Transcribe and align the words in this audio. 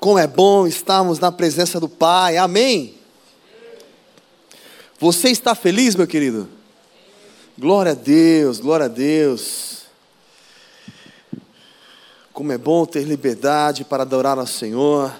Como 0.00 0.16
é 0.16 0.28
bom 0.28 0.64
estarmos 0.64 1.18
na 1.18 1.32
presença 1.32 1.80
do 1.80 1.88
Pai, 1.88 2.36
amém? 2.36 2.94
Você 5.00 5.28
está 5.28 5.56
feliz, 5.56 5.96
meu 5.96 6.06
querido? 6.06 6.48
Glória 7.58 7.90
a 7.90 7.94
Deus, 7.96 8.60
glória 8.60 8.86
a 8.86 8.88
Deus. 8.88 9.82
Como 12.32 12.52
é 12.52 12.58
bom 12.58 12.86
ter 12.86 13.02
liberdade 13.02 13.84
para 13.84 14.04
adorar 14.04 14.38
ao 14.38 14.46
Senhor, 14.46 15.12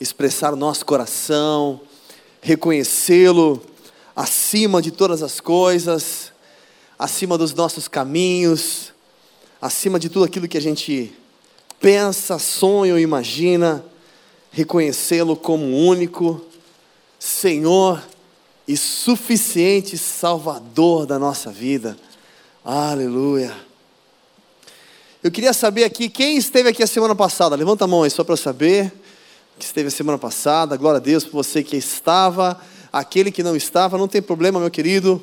expressar 0.00 0.54
o 0.54 0.56
nosso 0.56 0.86
coração, 0.86 1.78
reconhecê-lo 2.40 3.60
acima 4.14 4.80
de 4.80 4.90
todas 4.90 5.22
as 5.22 5.40
coisas, 5.40 6.32
acima 6.98 7.36
dos 7.36 7.52
nossos 7.52 7.86
caminhos, 7.86 8.94
acima 9.60 9.98
de 9.98 10.08
tudo 10.08 10.24
aquilo 10.24 10.48
que 10.48 10.56
a 10.56 10.62
gente 10.62 11.12
pensa, 11.78 12.38
sonha 12.38 12.94
ou 12.94 12.98
imagina, 12.98 13.84
reconhecê-lo 14.56 15.36
como 15.36 15.66
único 15.66 16.42
Senhor 17.18 18.02
e 18.66 18.74
suficiente 18.74 19.98
Salvador 19.98 21.04
da 21.04 21.18
nossa 21.18 21.52
vida. 21.52 21.94
Aleluia. 22.64 23.54
Eu 25.22 25.30
queria 25.30 25.52
saber 25.52 25.84
aqui, 25.84 26.08
quem 26.08 26.38
esteve 26.38 26.70
aqui 26.70 26.82
a 26.82 26.86
semana 26.86 27.14
passada? 27.14 27.54
Levanta 27.54 27.84
a 27.84 27.86
mão 27.86 28.02
aí 28.02 28.10
só 28.10 28.24
para 28.24 28.34
saber 28.34 28.90
que 29.58 29.64
esteve 29.66 29.88
a 29.88 29.90
semana 29.90 30.16
passada. 30.16 30.74
Glória 30.78 30.96
a 30.96 31.02
Deus 31.02 31.24
por 31.24 31.32
você 31.32 31.62
que 31.62 31.76
estava. 31.76 32.58
Aquele 32.90 33.30
que 33.30 33.42
não 33.42 33.54
estava, 33.54 33.98
não 33.98 34.08
tem 34.08 34.22
problema, 34.22 34.58
meu 34.58 34.70
querido. 34.70 35.22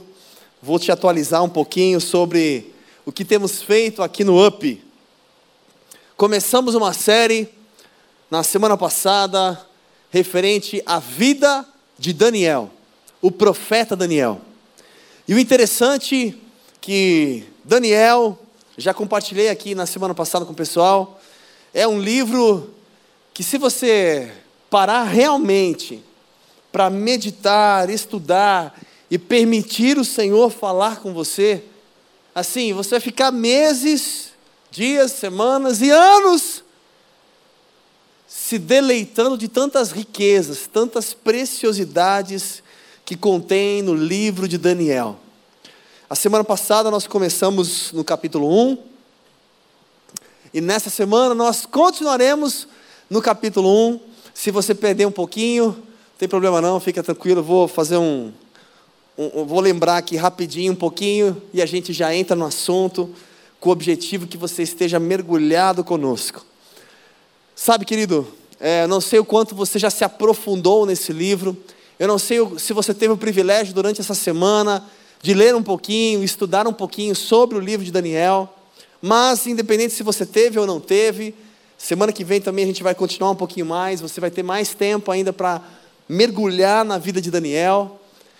Vou 0.61 0.77
te 0.77 0.91
atualizar 0.91 1.43
um 1.43 1.49
pouquinho 1.49 1.99
sobre 1.99 2.71
o 3.03 3.11
que 3.11 3.25
temos 3.25 3.63
feito 3.63 4.03
aqui 4.03 4.23
no 4.23 4.45
UP. 4.45 4.79
Começamos 6.15 6.75
uma 6.75 6.93
série 6.93 7.62
na 8.33 8.41
semana 8.41 8.75
passada 8.75 9.63
referente 10.09 10.81
à 10.87 10.97
vida 10.97 11.63
de 11.99 12.11
Daniel, 12.11 12.71
o 13.21 13.29
profeta 13.29 13.95
Daniel. 13.95 14.41
E 15.27 15.35
o 15.35 15.39
interessante 15.39 16.35
que 16.81 17.43
Daniel, 17.63 18.35
já 18.75 18.91
compartilhei 18.91 19.49
aqui 19.49 19.75
na 19.75 19.85
semana 19.85 20.15
passada 20.15 20.45
com 20.45 20.51
o 20.51 20.55
pessoal, 20.55 21.21
é 21.75 21.87
um 21.87 22.01
livro 22.01 22.73
que 23.35 23.43
se 23.43 23.59
você 23.59 24.31
parar 24.67 25.03
realmente 25.03 26.03
para 26.71 26.89
meditar, 26.89 27.87
estudar 27.87 28.81
e 29.11 29.19
permitir 29.19 29.99
o 29.99 30.03
Senhor 30.03 30.49
falar 30.49 31.01
com 31.01 31.13
você, 31.13 31.63
assim, 32.33 32.73
você 32.73 32.89
vai 32.95 32.99
ficar 32.99 33.29
meses, 33.31 34.31
dias, 34.71 35.11
semanas 35.11 35.83
e 35.83 35.91
anos 35.91 36.62
se 38.53 38.59
deleitando 38.59 39.35
de 39.35 39.47
tantas 39.47 39.91
riquezas, 39.91 40.69
tantas 40.71 41.11
preciosidades 41.11 42.61
que 43.03 43.17
contém 43.17 43.81
no 43.81 43.95
livro 43.95 44.47
de 44.47 44.59
Daniel. 44.59 45.17
A 46.07 46.13
semana 46.13 46.43
passada 46.43 46.91
nós 46.91 47.07
começamos 47.07 47.91
no 47.93 48.03
capítulo 48.03 48.47
1, 48.47 48.77
e 50.53 50.61
nessa 50.61 50.91
semana 50.91 51.33
nós 51.33 51.65
continuaremos 51.65 52.67
no 53.09 53.23
capítulo 53.23 53.67
1. 53.89 53.99
Se 54.35 54.51
você 54.51 54.75
perder 54.75 55.07
um 55.07 55.11
pouquinho, 55.11 55.75
tem 56.19 56.29
problema 56.29 56.61
não, 56.61 56.79
fica 56.79 57.01
tranquilo, 57.01 57.41
vou 57.41 57.67
fazer 57.67 57.97
um, 57.97 58.31
um, 59.17 59.45
vou 59.45 59.61
lembrar 59.61 59.97
aqui 59.97 60.15
rapidinho 60.15 60.73
um 60.73 60.75
pouquinho 60.75 61.41
e 61.51 61.59
a 61.59 61.65
gente 61.65 61.91
já 61.91 62.13
entra 62.13 62.35
no 62.35 62.45
assunto 62.45 63.09
com 63.59 63.69
o 63.69 63.71
objetivo 63.71 64.27
que 64.27 64.37
você 64.37 64.61
esteja 64.61 64.99
mergulhado 64.99 65.83
conosco. 65.83 66.45
Sabe, 67.55 67.85
querido, 67.85 68.27
é, 68.63 68.87
não 68.87 69.01
sei 69.01 69.19
o 69.19 69.25
quanto 69.25 69.53
você 69.53 69.77
já 69.77 69.89
se 69.89 70.05
aprofundou 70.05 70.85
nesse 70.85 71.11
livro, 71.11 71.57
eu 71.99 72.07
não 72.07 72.17
sei 72.17 72.39
se 72.57 72.71
você 72.71 72.93
teve 72.93 73.11
o 73.11 73.17
privilégio 73.17 73.73
durante 73.73 73.99
essa 73.99 74.13
semana 74.13 74.89
de 75.21 75.33
ler 75.33 75.53
um 75.53 75.61
pouquinho, 75.61 76.23
estudar 76.23 76.65
um 76.65 76.71
pouquinho 76.71 77.13
sobre 77.13 77.57
o 77.57 77.59
livro 77.59 77.85
de 77.85 77.91
Daniel, 77.91 78.47
mas 79.01 79.45
independente 79.47 79.93
se 79.93 80.01
você 80.01 80.25
teve 80.25 80.57
ou 80.57 80.65
não 80.65 80.79
teve, 80.79 81.35
semana 81.77 82.13
que 82.13 82.23
vem 82.23 82.39
também 82.39 82.63
a 82.63 82.67
gente 82.67 82.81
vai 82.81 82.95
continuar 82.95 83.31
um 83.31 83.35
pouquinho 83.35 83.65
mais, 83.65 83.99
você 83.99 84.21
vai 84.21 84.31
ter 84.31 84.43
mais 84.43 84.73
tempo 84.73 85.11
ainda 85.11 85.33
para 85.33 85.61
mergulhar 86.07 86.85
na 86.85 86.97
vida 86.97 87.19
de 87.19 87.29
Daniel, 87.29 87.99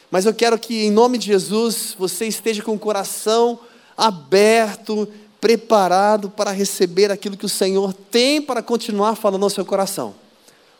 mas 0.09 0.25
eu 0.25 0.33
quero 0.33 0.57
que, 0.57 0.85
em 0.85 0.91
nome 0.91 1.17
de 1.17 1.25
Jesus, 1.25 1.97
você 1.99 2.27
esteja 2.27 2.63
com 2.63 2.75
o 2.75 2.79
coração 2.79 3.59
aberto, 3.97 5.05
preparado 5.43 6.29
para 6.29 6.51
receber 6.51 7.11
aquilo 7.11 7.35
que 7.35 7.45
o 7.45 7.49
Senhor 7.49 7.91
tem 7.91 8.41
para 8.41 8.63
continuar 8.63 9.17
falando 9.17 9.43
ao 9.43 9.49
seu 9.49 9.65
coração. 9.65 10.15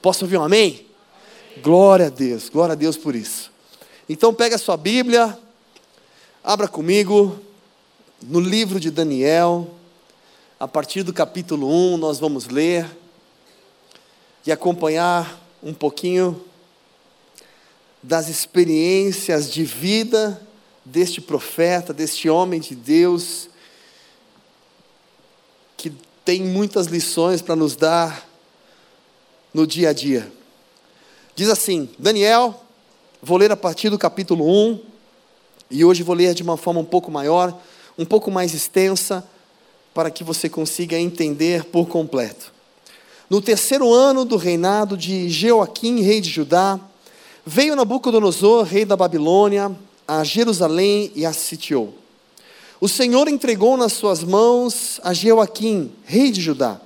Posso 0.01 0.24
ouvir 0.24 0.38
um 0.38 0.41
amém? 0.41 0.69
amém? 0.69 1.62
Glória 1.62 2.06
a 2.06 2.09
Deus, 2.09 2.47
glória 2.47 2.72
a 2.72 2.75
Deus 2.75 2.96
por 2.96 3.13
isso. 3.13 3.52
Então, 4.07 4.34
pega 4.34 4.56
a 4.56 4.57
sua 4.57 4.78
Bíblia, 4.78 5.38
abra 6.41 6.69
comigo 6.69 7.38
no 8.22 8.40
livro 8.40 8.79
de 8.79 8.90
Daniel, 8.90 9.69
a 10.57 10.66
partir 10.66 11.03
do 11.03 11.12
capítulo 11.12 11.69
1, 11.96 11.97
nós 11.97 12.18
vamos 12.18 12.47
ler 12.47 12.90
e 14.47 14.52
acompanhar 14.52 15.41
um 15.62 15.73
pouquinho 15.73 16.41
das 18.02 18.29
experiências 18.29 19.52
de 19.52 19.66
vida 19.66 20.41
deste 20.85 21.19
profeta, 21.19 21.94
deste 21.94 22.29
homem 22.29 22.62
de 22.62 22.75
Deus, 22.75 23.50
tem 26.25 26.41
muitas 26.41 26.88
lições 26.88 27.41
para 27.41 27.56
nos 27.56 27.75
dar 27.75 28.28
no 29.53 29.67
dia 29.67 29.89
a 29.89 29.94
dia. 29.94 30.31
Diz 31.35 31.50
assim: 31.50 31.89
Daniel, 31.97 32.63
vou 33.22 33.38
ler 33.38 33.51
a 33.51 33.57
partir 33.57 33.89
do 33.89 33.97
capítulo 33.97 34.45
1, 34.45 34.79
e 35.69 35.84
hoje 35.84 36.03
vou 36.03 36.16
ler 36.16 36.34
de 36.34 36.44
uma 36.44 36.57
forma 36.57 36.79
um 36.79 36.85
pouco 36.85 37.11
maior, 37.11 37.57
um 37.97 38.06
pouco 38.06 38.31
mais 38.31 38.53
extensa, 38.53 39.28
para 39.94 40.09
que 40.09 40.23
você 40.23 40.50
consiga 40.50 40.97
entender 40.97 41.66
por 41.66 41.88
completo. 41.88 42.51
No 43.29 43.41
terceiro 43.41 43.91
ano 43.91 44.25
do 44.25 44.38
reinado 44.38 44.95
de 44.97 45.29
Jeoaquim, 45.29 46.01
rei 46.01 46.22
de 46.22 46.29
Judá, 46.29 46.79
Veio 47.45 47.75
Nabucodonosor, 47.75 48.63
rei 48.63 48.85
da 48.85 48.95
Babilônia, 48.95 49.69
a 50.07 50.23
Jerusalém 50.23 51.11
e 51.13 51.25
a 51.25 51.34
sitiou. 51.34 51.94
O 52.84 52.90
Senhor 52.90 53.30
entregou 53.30 53.78
nas 53.78 53.94
suas 53.94 54.26
mãos 54.26 55.00
a 55.06 55.14
Jeoaquim, 55.14 55.90
rei 56.04 56.30
de 56.30 56.42
Judá, 56.42 56.82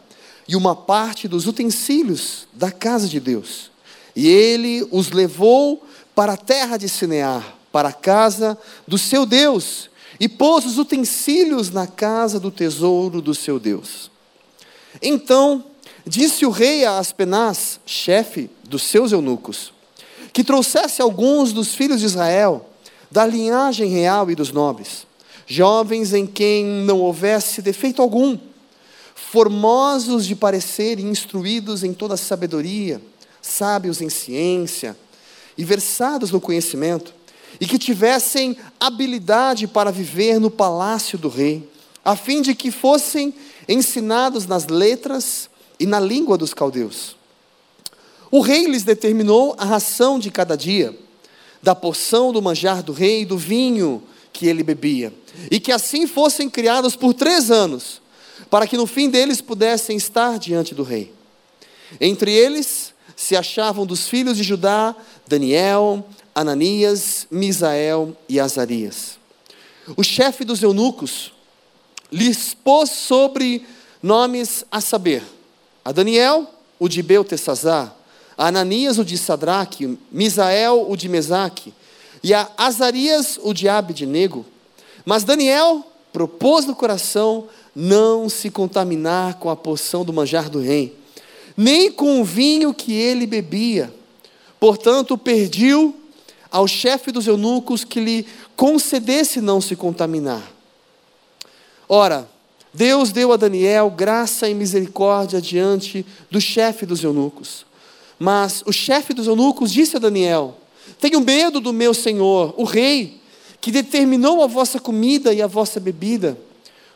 e 0.47 0.56
uma 0.56 0.75
parte 0.75 1.28
dos 1.28 1.47
utensílios 1.47 2.47
da 2.53 2.69
casa 2.69 3.08
de 3.08 3.19
Deus. 3.19 3.72
E 4.16 4.28
ele 4.28 4.88
os 4.91 5.09
levou 5.09 5.84
para 6.13 6.34
a 6.34 6.38
terra 6.38 6.78
de 6.78 6.88
Sinear, 6.88 7.58
para 7.72 7.90
a 7.90 7.94
casa 7.94 8.56
do 8.88 8.96
seu 8.96 9.25
Deus, 9.25 9.90
e 10.19 10.30
pôs 10.30 10.68
os 10.68 10.78
utensílios 10.78 11.72
na 11.72 11.88
casa 11.88 12.40
do 12.40 12.52
tesouro 12.52 13.19
do 13.19 13.34
seu 13.34 13.59
Deus. 13.59 14.12
Então 15.02 15.66
disse 16.06 16.46
o 16.46 16.52
rei 16.52 16.85
a 16.85 17.00
Aspenaz, 17.00 17.79
chefe 17.88 18.52
dos 18.64 18.84
seus 18.84 19.12
eunucos: 19.12 19.74
que 20.31 20.44
trouxesse 20.44 21.02
alguns 21.02 21.52
dos 21.52 21.74
filhos 21.74 22.02
de 22.02 22.06
Israel, 22.06 22.69
da 23.09 23.25
linhagem 23.25 23.90
real 23.90 24.29
e 24.29 24.35
dos 24.35 24.52
nobres, 24.52 25.06
jovens 25.47 26.13
em 26.13 26.28
quem 26.28 26.66
não 26.66 27.00
houvesse 27.00 27.62
defeito 27.62 28.02
algum, 28.02 28.38
formosos 29.16 30.25
de 30.28 30.35
parecer 30.35 31.00
e 31.00 31.03
instruídos 31.03 31.84
em 31.84 31.94
toda 31.94 32.18
sabedoria, 32.18 33.02
sábios 33.41 34.02
em 34.02 34.09
ciência 34.09 34.96
e 35.58 35.63
versados 35.63 36.31
no 36.31 36.41
conhecimento, 36.41 37.16
e 37.59 37.66
que 37.66 37.80
tivessem 37.80 38.58
habilidade 38.80 39.68
para 39.68 39.90
viver 39.90 40.38
no 40.40 40.52
palácio 40.52 41.18
do 41.18 41.30
rei, 41.30 41.68
a 42.03 42.16
fim 42.16 42.41
de 42.41 42.53
que 42.53 42.69
fossem 42.69 43.34
ensinados 43.68 44.46
nas 44.46 44.68
letras 44.68 45.50
e 45.79 45.85
na 45.85 46.00
língua 46.00 46.38
dos 46.38 46.53
caldeus. 46.53 47.16
O 48.29 48.41
rei 48.41 48.66
lhes 48.66 48.84
determinou 48.84 49.55
a 49.58 49.64
ração 49.64 50.20
de 50.20 50.29
cada 50.29 50.55
dia, 50.58 50.97
da 51.64 51.73
porção 51.73 52.34
do 52.34 52.41
manjar 52.41 52.84
do 52.84 52.91
rei 52.91 53.26
do 53.26 53.38
vinho 53.38 54.03
que 54.37 54.45
ele 54.45 54.61
bebia, 54.61 55.11
e 55.49 55.59
que 55.59 55.72
assim 55.72 56.05
fossem 56.05 56.47
criados 56.47 56.95
por 56.95 57.11
três 57.11 57.49
anos, 57.49 57.99
para 58.51 58.67
que 58.67 58.78
no 58.78 58.85
fim 58.85 59.09
deles 59.09 59.41
pudessem 59.41 59.97
estar 59.97 60.37
diante 60.37 60.75
do 60.75 60.84
rei. 60.84 61.11
Entre 61.99 62.31
eles 62.31 62.93
se 63.16 63.35
achavam 63.35 63.84
dos 63.84 64.07
filhos 64.07 64.37
de 64.37 64.43
Judá 64.43 64.95
Daniel, 65.28 66.05
Ananias, 66.35 67.25
Misael 67.31 68.16
e 68.29 68.39
Azarias. 68.39 69.17
O 69.95 70.03
chefe 70.03 70.45
dos 70.45 70.61
eunucos 70.61 71.33
lhes 72.11 72.53
pôs 72.53 72.91
sobre 72.91 73.66
nomes 74.03 74.63
a 74.72 74.79
saber: 74.79 75.23
a 75.83 75.91
Daniel, 75.91 76.47
o 76.78 76.87
de 76.87 77.01
Beltesazar, 77.01 77.95
a 78.37 78.49
Ananias 78.49 78.99
o 78.99 79.03
de 79.03 79.17
Sadraque, 79.17 79.97
Misael 80.11 80.85
o 80.87 80.95
de 80.95 81.09
Mesaque, 81.09 81.73
e 82.23 82.34
a 82.34 82.49
Azarias 82.58 83.40
o 83.41 83.53
de 83.53 83.67
Abednego. 83.67 84.46
Mas 85.05 85.23
Daniel 85.23 85.85
propôs 86.11 86.66
no 86.66 86.75
coração 86.75 87.47
não 87.75 88.28
se 88.28 88.49
contaminar 88.49 89.35
com 89.35 89.49
a 89.49 89.55
porção 89.55 90.03
do 90.03 90.11
manjar 90.11 90.49
do 90.49 90.59
rei, 90.59 90.97
nem 91.55 91.91
com 91.91 92.22
o 92.22 92.25
vinho 92.25 92.73
que 92.73 92.93
ele 92.93 93.28
bebia. 93.28 93.93
Portanto, 94.59 95.17
pediu 95.17 95.96
ao 96.52 96.67
chefe 96.67 97.11
dos 97.11 97.28
eunucos 97.28 97.84
que 97.84 97.99
lhe 97.99 98.25
concedesse 98.55 99.40
não 99.41 99.61
se 99.61 99.75
contaminar. 99.75 100.41
Ora, 101.87 102.28
Deus 102.73 103.11
deu 103.11 103.31
a 103.31 103.37
Daniel 103.37 103.90
graça 103.90 104.49
e 104.49 104.53
misericórdia 104.53 105.41
diante 105.41 106.05
do 106.29 106.41
chefe 106.41 106.85
dos 106.85 107.03
eunucos. 107.03 107.66
Mas 108.19 108.64
o 108.66 108.72
chefe 108.72 109.14
dos 109.14 109.28
eunucos 109.28 109.72
disse 109.72 109.96
a 109.96 109.99
Daniel: 109.99 110.55
Tenho 110.99 111.22
medo 111.22 111.59
do 111.59 111.72
meu 111.72 111.94
senhor, 111.94 112.53
o 112.58 112.64
rei, 112.64 113.22
que 113.61 113.72
determinou 113.72 114.44
a 114.44 114.47
vossa 114.47 114.79
comida 114.79 115.34
e 115.34 115.41
a 115.41 115.47
vossa 115.47 115.79
bebida, 115.79 116.38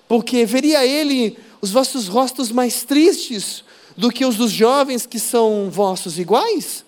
porque 0.08 0.46
veria 0.46 0.86
ele 0.86 1.38
os 1.62 1.72
vossos 1.72 2.08
rostos 2.08 2.52
mais 2.52 2.84
tristes 2.84 3.64
do 3.96 4.10
que 4.12 4.26
os 4.26 4.36
dos 4.36 4.52
jovens 4.52 5.06
que 5.06 5.20
são 5.20 5.70
vossos 5.70 6.18
iguais? 6.18 6.84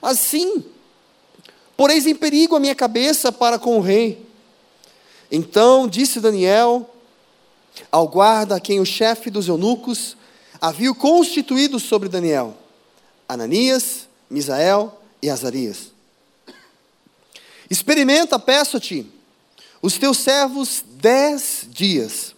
Assim, 0.00 0.64
poreis 1.76 2.06
em 2.06 2.14
perigo 2.14 2.56
a 2.56 2.60
minha 2.60 2.74
cabeça 2.74 3.30
para 3.30 3.58
com 3.58 3.76
o 3.76 3.80
rei. 3.80 4.24
Então 5.30 5.86
disse 5.86 6.20
Daniel 6.20 6.88
ao 7.90 8.06
guarda 8.08 8.56
a 8.56 8.60
quem 8.60 8.80
o 8.80 8.86
chefe 8.86 9.30
dos 9.30 9.48
eunucos 9.48 10.16
havia 10.60 10.92
constituído 10.94 11.78
sobre 11.78 12.08
Daniel: 12.08 12.54
Ananias, 13.28 14.08
Misael 14.28 15.00
e 15.20 15.30
Azarias. 15.30 15.91
Experimenta, 17.72 18.38
peço-te, 18.38 19.06
os 19.80 19.96
teus 19.96 20.18
servos 20.18 20.84
dez 20.86 21.66
dias, 21.70 22.34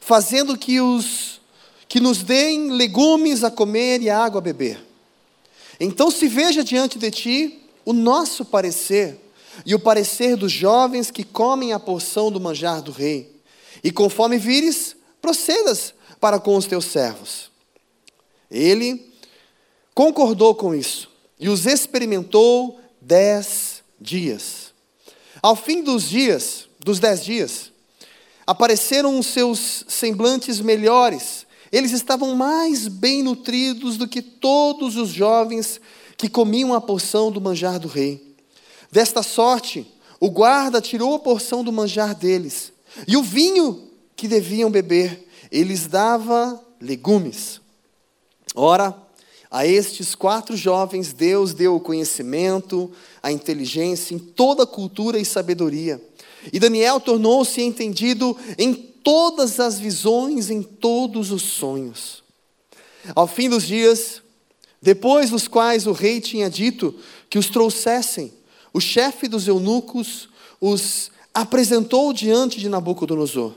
fazendo 0.00 0.56
que 0.56 0.80
os 0.80 1.38
que 1.86 2.00
nos 2.00 2.22
deem 2.22 2.70
legumes 2.70 3.44
a 3.44 3.50
comer 3.50 4.00
e 4.00 4.08
água 4.08 4.38
a 4.38 4.42
beber. 4.42 4.82
Então 5.78 6.10
se 6.10 6.26
veja 6.28 6.64
diante 6.64 6.98
de 6.98 7.10
ti 7.10 7.62
o 7.84 7.92
nosso 7.92 8.42
parecer 8.42 9.20
e 9.66 9.74
o 9.74 9.78
parecer 9.78 10.34
dos 10.34 10.50
jovens 10.50 11.10
que 11.10 11.24
comem 11.24 11.74
a 11.74 11.78
porção 11.78 12.32
do 12.32 12.40
manjar 12.40 12.80
do 12.80 12.90
rei. 12.90 13.30
E 13.84 13.92
conforme 13.92 14.38
vires, 14.38 14.96
procedas 15.20 15.92
para 16.18 16.40
com 16.40 16.56
os 16.56 16.64
teus 16.64 16.86
servos. 16.86 17.50
Ele 18.50 19.12
concordou 19.94 20.54
com 20.54 20.74
isso 20.74 21.10
e 21.38 21.50
os 21.50 21.66
experimentou 21.66 22.80
dez 22.98 23.82
dias. 24.00 24.69
Ao 25.42 25.56
fim 25.56 25.82
dos 25.82 26.08
dias, 26.08 26.68
dos 26.78 26.98
dez 26.98 27.24
dias, 27.24 27.72
apareceram 28.46 29.18
os 29.18 29.26
seus 29.26 29.84
semblantes 29.88 30.60
melhores. 30.60 31.46
Eles 31.72 31.92
estavam 31.92 32.34
mais 32.34 32.88
bem 32.88 33.22
nutridos 33.22 33.96
do 33.96 34.08
que 34.08 34.20
todos 34.20 34.96
os 34.96 35.10
jovens 35.10 35.80
que 36.16 36.28
comiam 36.28 36.74
a 36.74 36.80
porção 36.80 37.30
do 37.30 37.40
manjar 37.40 37.78
do 37.78 37.88
rei. 37.88 38.36
Desta 38.90 39.22
sorte, 39.22 39.86
o 40.18 40.28
guarda 40.30 40.80
tirou 40.80 41.14
a 41.14 41.18
porção 41.18 41.64
do 41.64 41.72
manjar 41.72 42.14
deles, 42.14 42.72
e 43.06 43.16
o 43.16 43.22
vinho 43.22 43.88
que 44.14 44.28
deviam 44.28 44.70
beber, 44.70 45.26
eles 45.50 45.86
dava 45.86 46.60
legumes. 46.80 47.60
Ora, 48.54 48.94
a 49.50 49.66
estes 49.66 50.14
quatro 50.14 50.56
jovens, 50.56 51.12
Deus 51.12 51.52
deu 51.52 51.74
o 51.74 51.80
conhecimento, 51.80 52.90
a 53.22 53.32
inteligência 53.32 54.14
em 54.14 54.18
toda 54.18 54.64
cultura 54.64 55.18
e 55.18 55.24
sabedoria. 55.24 56.00
E 56.52 56.60
Daniel 56.60 57.00
tornou-se 57.00 57.60
entendido 57.60 58.36
em 58.56 58.72
todas 58.72 59.58
as 59.58 59.78
visões, 59.78 60.50
em 60.50 60.62
todos 60.62 61.32
os 61.32 61.42
sonhos. 61.42 62.22
Ao 63.14 63.26
fim 63.26 63.48
dos 63.48 63.66
dias, 63.66 64.22
depois 64.80 65.30
dos 65.30 65.48
quais 65.48 65.86
o 65.86 65.92
rei 65.92 66.20
tinha 66.20 66.48
dito 66.48 66.94
que 67.28 67.38
os 67.38 67.48
trouxessem, 67.48 68.32
o 68.72 68.80
chefe 68.80 69.26
dos 69.26 69.48
eunucos 69.48 70.28
os 70.60 71.10
apresentou 71.34 72.12
diante 72.12 72.60
de 72.60 72.68
Nabucodonosor. 72.68 73.54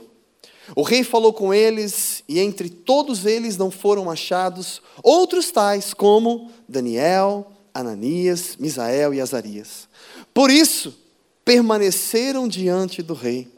O 0.74 0.82
rei 0.82 1.04
falou 1.04 1.32
com 1.32 1.52
eles, 1.52 2.24
e 2.28 2.40
entre 2.40 2.70
todos 2.70 3.26
eles 3.26 3.56
não 3.56 3.70
foram 3.70 4.10
achados 4.10 4.80
outros 5.02 5.50
tais 5.50 5.92
como 5.92 6.50
Daniel, 6.68 7.52
Ananias, 7.72 8.56
Misael 8.58 9.12
e 9.12 9.20
Azarias. 9.20 9.88
Por 10.32 10.50
isso, 10.50 10.96
permaneceram 11.44 12.48
diante 12.48 13.02
do 13.02 13.14
rei. 13.14 13.48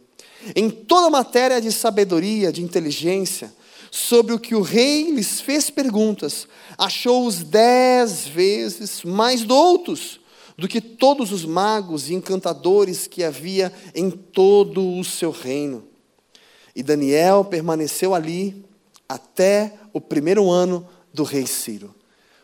Em 0.54 0.68
toda 0.68 1.10
matéria 1.10 1.60
de 1.60 1.70
sabedoria, 1.70 2.52
de 2.52 2.62
inteligência, 2.62 3.52
sobre 3.90 4.34
o 4.34 4.38
que 4.38 4.54
o 4.54 4.62
rei 4.62 5.10
lhes 5.10 5.40
fez 5.40 5.70
perguntas, 5.70 6.46
achou-os 6.76 7.42
dez 7.42 8.26
vezes 8.26 9.02
mais 9.02 9.42
doutos 9.42 10.20
do 10.58 10.66
que 10.66 10.80
todos 10.80 11.32
os 11.32 11.44
magos 11.44 12.08
e 12.08 12.14
encantadores 12.14 13.06
que 13.06 13.22
havia 13.22 13.72
em 13.94 14.10
todo 14.10 14.98
o 14.98 15.04
seu 15.04 15.30
reino. 15.30 15.85
E 16.76 16.82
Daniel 16.82 17.42
permaneceu 17.42 18.14
ali 18.14 18.62
até 19.08 19.72
o 19.94 20.00
primeiro 20.00 20.50
ano 20.50 20.86
do 21.10 21.24
rei 21.24 21.46
Ciro. 21.46 21.94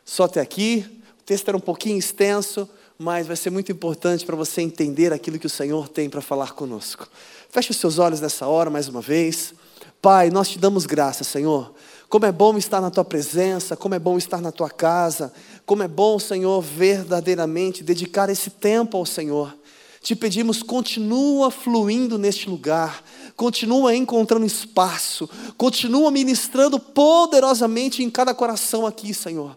Só 0.06 0.24
até 0.24 0.40
aqui, 0.40 0.86
o 1.20 1.22
texto 1.22 1.48
era 1.48 1.56
um 1.56 1.60
pouquinho 1.60 1.98
extenso, 1.98 2.66
mas 2.98 3.26
vai 3.26 3.36
ser 3.36 3.50
muito 3.50 3.70
importante 3.70 4.24
para 4.24 4.34
você 4.34 4.62
entender 4.62 5.12
aquilo 5.12 5.38
que 5.38 5.46
o 5.46 5.50
Senhor 5.50 5.86
tem 5.86 6.08
para 6.08 6.22
falar 6.22 6.52
conosco. 6.52 7.06
Feche 7.50 7.72
os 7.72 7.76
seus 7.76 7.98
olhos 7.98 8.22
nessa 8.22 8.46
hora 8.46 8.70
mais 8.70 8.88
uma 8.88 9.02
vez. 9.02 9.52
Pai, 10.00 10.30
nós 10.30 10.48
te 10.48 10.58
damos 10.58 10.86
graça, 10.86 11.24
Senhor. 11.24 11.74
Como 12.08 12.24
é 12.24 12.32
bom 12.32 12.56
estar 12.56 12.80
na 12.80 12.90
tua 12.90 13.04
presença, 13.04 13.76
como 13.76 13.94
é 13.94 13.98
bom 13.98 14.16
estar 14.16 14.40
na 14.40 14.50
tua 14.50 14.70
casa, 14.70 15.30
como 15.66 15.82
é 15.82 15.88
bom, 15.88 16.18
Senhor, 16.18 16.62
verdadeiramente 16.62 17.84
dedicar 17.84 18.30
esse 18.30 18.48
tempo 18.48 18.96
ao 18.96 19.04
Senhor. 19.04 19.54
Te 20.02 20.16
pedimos, 20.16 20.64
continua 20.64 21.48
fluindo 21.48 22.18
neste 22.18 22.50
lugar, 22.50 23.04
continua 23.36 23.94
encontrando 23.94 24.44
espaço, 24.44 25.30
continua 25.56 26.10
ministrando 26.10 26.78
poderosamente 26.80 28.02
em 28.02 28.10
cada 28.10 28.34
coração 28.34 28.84
aqui, 28.84 29.14
Senhor. 29.14 29.56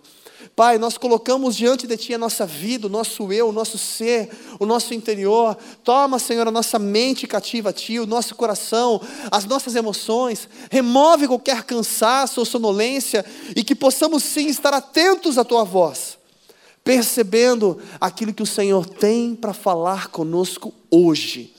Pai, 0.56 0.78
nós 0.78 0.98
colocamos 0.98 1.56
diante 1.56 1.88
de 1.88 1.98
Ti 1.98 2.14
a 2.14 2.18
nossa 2.18 2.46
vida, 2.46 2.88
o 2.88 2.90
nosso 2.90 3.34
eu, 3.34 3.50
o 3.50 3.52
nosso 3.52 3.78
ser, 3.78 4.30
o 4.60 4.66
nosso 4.66 4.94
interior. 4.94 5.58
Toma, 5.84 6.20
Senhor, 6.20 6.48
a 6.48 6.52
nossa 6.52 6.80
mente 6.80 7.28
cativa 7.28 7.72
a 7.72 7.74
Ti, 7.74 8.00
o 8.00 8.06
nosso 8.06 8.36
coração, 8.36 9.02
as 9.32 9.44
nossas 9.46 9.76
emoções. 9.76 10.48
Remove 10.72 11.28
qualquer 11.28 11.64
cansaço 11.64 12.40
ou 12.40 12.46
sonolência 12.46 13.26
e 13.54 13.64
que 13.64 13.76
possamos 13.76 14.24
sim 14.24 14.48
estar 14.48 14.74
atentos 14.74 15.38
à 15.38 15.44
Tua 15.44 15.66
voz, 15.66 16.18
percebendo 16.86 17.78
aquilo 18.00 18.34
que 18.34 18.44
o 18.44 18.46
Senhor 18.46 18.86
tem 18.86 19.36
para 19.36 19.54
falar 19.54 20.08
conosco 20.08 20.74
hoje. 20.90 21.54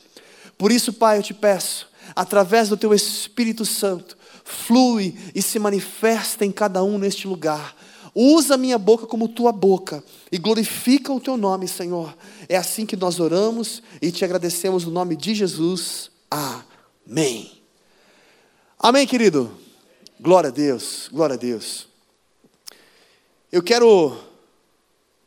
Por 0.57 0.73
isso, 0.73 0.95
Pai, 0.95 1.19
eu 1.19 1.23
te 1.23 1.35
peço, 1.35 1.87
através 2.15 2.71
do 2.71 2.79
Teu 2.79 2.95
Espírito 2.95 3.67
Santo, 3.67 4.17
flui 4.43 5.15
e 5.35 5.43
se 5.43 5.59
manifesta 5.59 6.47
em 6.47 6.51
cada 6.51 6.83
um 6.83 6.97
neste 6.97 7.29
lugar 7.29 7.77
Usa 8.19 8.55
a 8.55 8.57
minha 8.57 8.79
boca 8.79 9.07
como 9.07 9.29
tua 9.29 9.53
boca 9.53 10.03
e 10.33 10.39
glorifica 10.39 11.13
o 11.13 11.21
teu 11.21 11.37
nome, 11.37 11.69
Senhor. 11.69 12.17
É 12.49 12.57
assim 12.57 12.87
que 12.87 12.97
nós 12.97 13.21
oramos 13.21 13.83
e 14.01 14.11
te 14.11 14.25
agradecemos 14.25 14.87
no 14.87 14.91
nome 14.91 15.15
de 15.15 15.35
Jesus. 15.35 16.11
Amém. 16.31 17.61
Amém, 18.79 19.07
querido. 19.07 19.51
Glória 20.19 20.49
a 20.49 20.51
Deus, 20.51 21.11
glória 21.13 21.35
a 21.35 21.37
Deus. 21.37 21.87
Eu 23.53 23.63
quero 23.63 24.17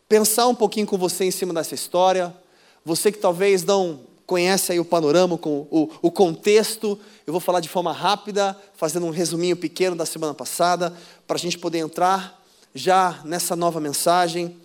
pensar 0.10 0.48
um 0.48 0.56
pouquinho 0.56 0.88
com 0.88 0.98
você 0.98 1.26
em 1.26 1.32
cima 1.32 1.54
dessa 1.54 1.76
história. 1.76 2.36
Você 2.84 3.12
que 3.12 3.20
talvez 3.20 3.64
não 3.64 4.00
conhece 4.26 4.72
aí 4.72 4.80
o 4.80 4.86
panorama, 4.86 5.40
o, 5.44 5.90
o 6.02 6.12
contexto, 6.12 7.00
eu 7.26 7.32
vou 7.32 7.40
falar 7.40 7.60
de 7.60 7.70
forma 7.70 7.92
rápida, 7.92 8.58
fazendo 8.76 9.06
um 9.06 9.12
resuminho 9.12 9.56
pequeno 9.56 9.96
da 9.96 10.06
semana 10.06 10.34
passada, 10.34 10.94
para 11.28 11.38
a 11.38 11.40
gente 11.40 11.58
poder 11.60 11.78
entrar 11.78 12.44
já 12.74 13.22
nessa 13.24 13.56
nova 13.56 13.80
mensagem, 13.80 14.58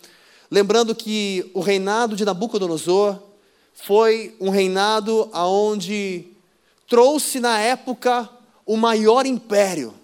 lembrando 0.51 0.95
que 0.95 1.51
o 1.55 1.61
reinado 1.61 2.17
de 2.17 2.25
Nabucodonosor 2.25 3.19
foi 3.75 4.35
um 4.41 4.51
reinado 4.51 5.29
aonde 5.33 6.27
trouxe 6.89 7.41
na 7.41 7.59
época 7.59 8.29
o 8.65 8.77
maior 8.77 9.27
império. 9.27 9.95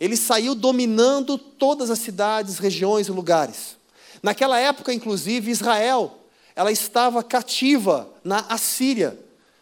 Ele 0.00 0.16
saiu 0.16 0.54
dominando 0.54 1.38
todas 1.38 1.90
as 1.90 1.98
cidades, 1.98 2.58
regiões 2.58 3.08
e 3.08 3.12
lugares. 3.12 3.81
Naquela 4.22 4.58
época, 4.58 4.92
inclusive, 4.94 5.50
Israel, 5.50 6.18
ela 6.54 6.70
estava 6.70 7.22
cativa 7.22 8.08
na 8.22 8.40
Assíria. 8.48 9.18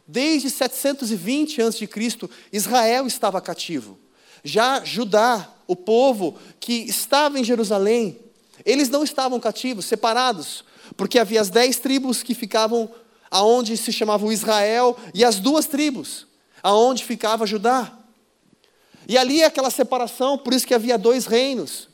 Desde 0.07 0.51
720 0.51 1.63
a.C., 1.63 1.89
Israel 2.53 3.07
estava 3.07 3.41
cativo. 3.41 3.99
Já 4.43 4.85
Judá, 4.85 5.49
o 5.67 5.77
povo 5.77 6.37
que 6.59 6.73
estava 6.73 7.39
em 7.39 7.45
Jerusalém, 7.45 8.19
eles 8.65 8.89
não 8.89 9.05
estavam 9.05 9.39
cativos, 9.39 9.85
separados, 9.85 10.65
porque 10.97 11.19
havia 11.19 11.41
as 11.41 11.49
dez 11.49 11.79
tribos 11.79 12.23
que 12.23 12.35
ficavam 12.35 12.91
aonde 13.31 13.77
se 13.77 13.93
chamava 13.93 14.33
Israel 14.33 14.97
e 15.15 15.25
as 15.25 15.39
duas 15.39 15.67
tribos, 15.67 16.27
aonde 16.63 17.05
ficava 17.05 17.47
Judá. 17.47 17.97
E 19.07 19.17
ali 19.17 19.43
aquela 19.43 19.71
separação, 19.71 20.37
por 20.37 20.53
isso 20.53 20.67
que 20.67 20.75
havia 20.75 20.99
dois 20.99 21.27
reinos. 21.27 21.90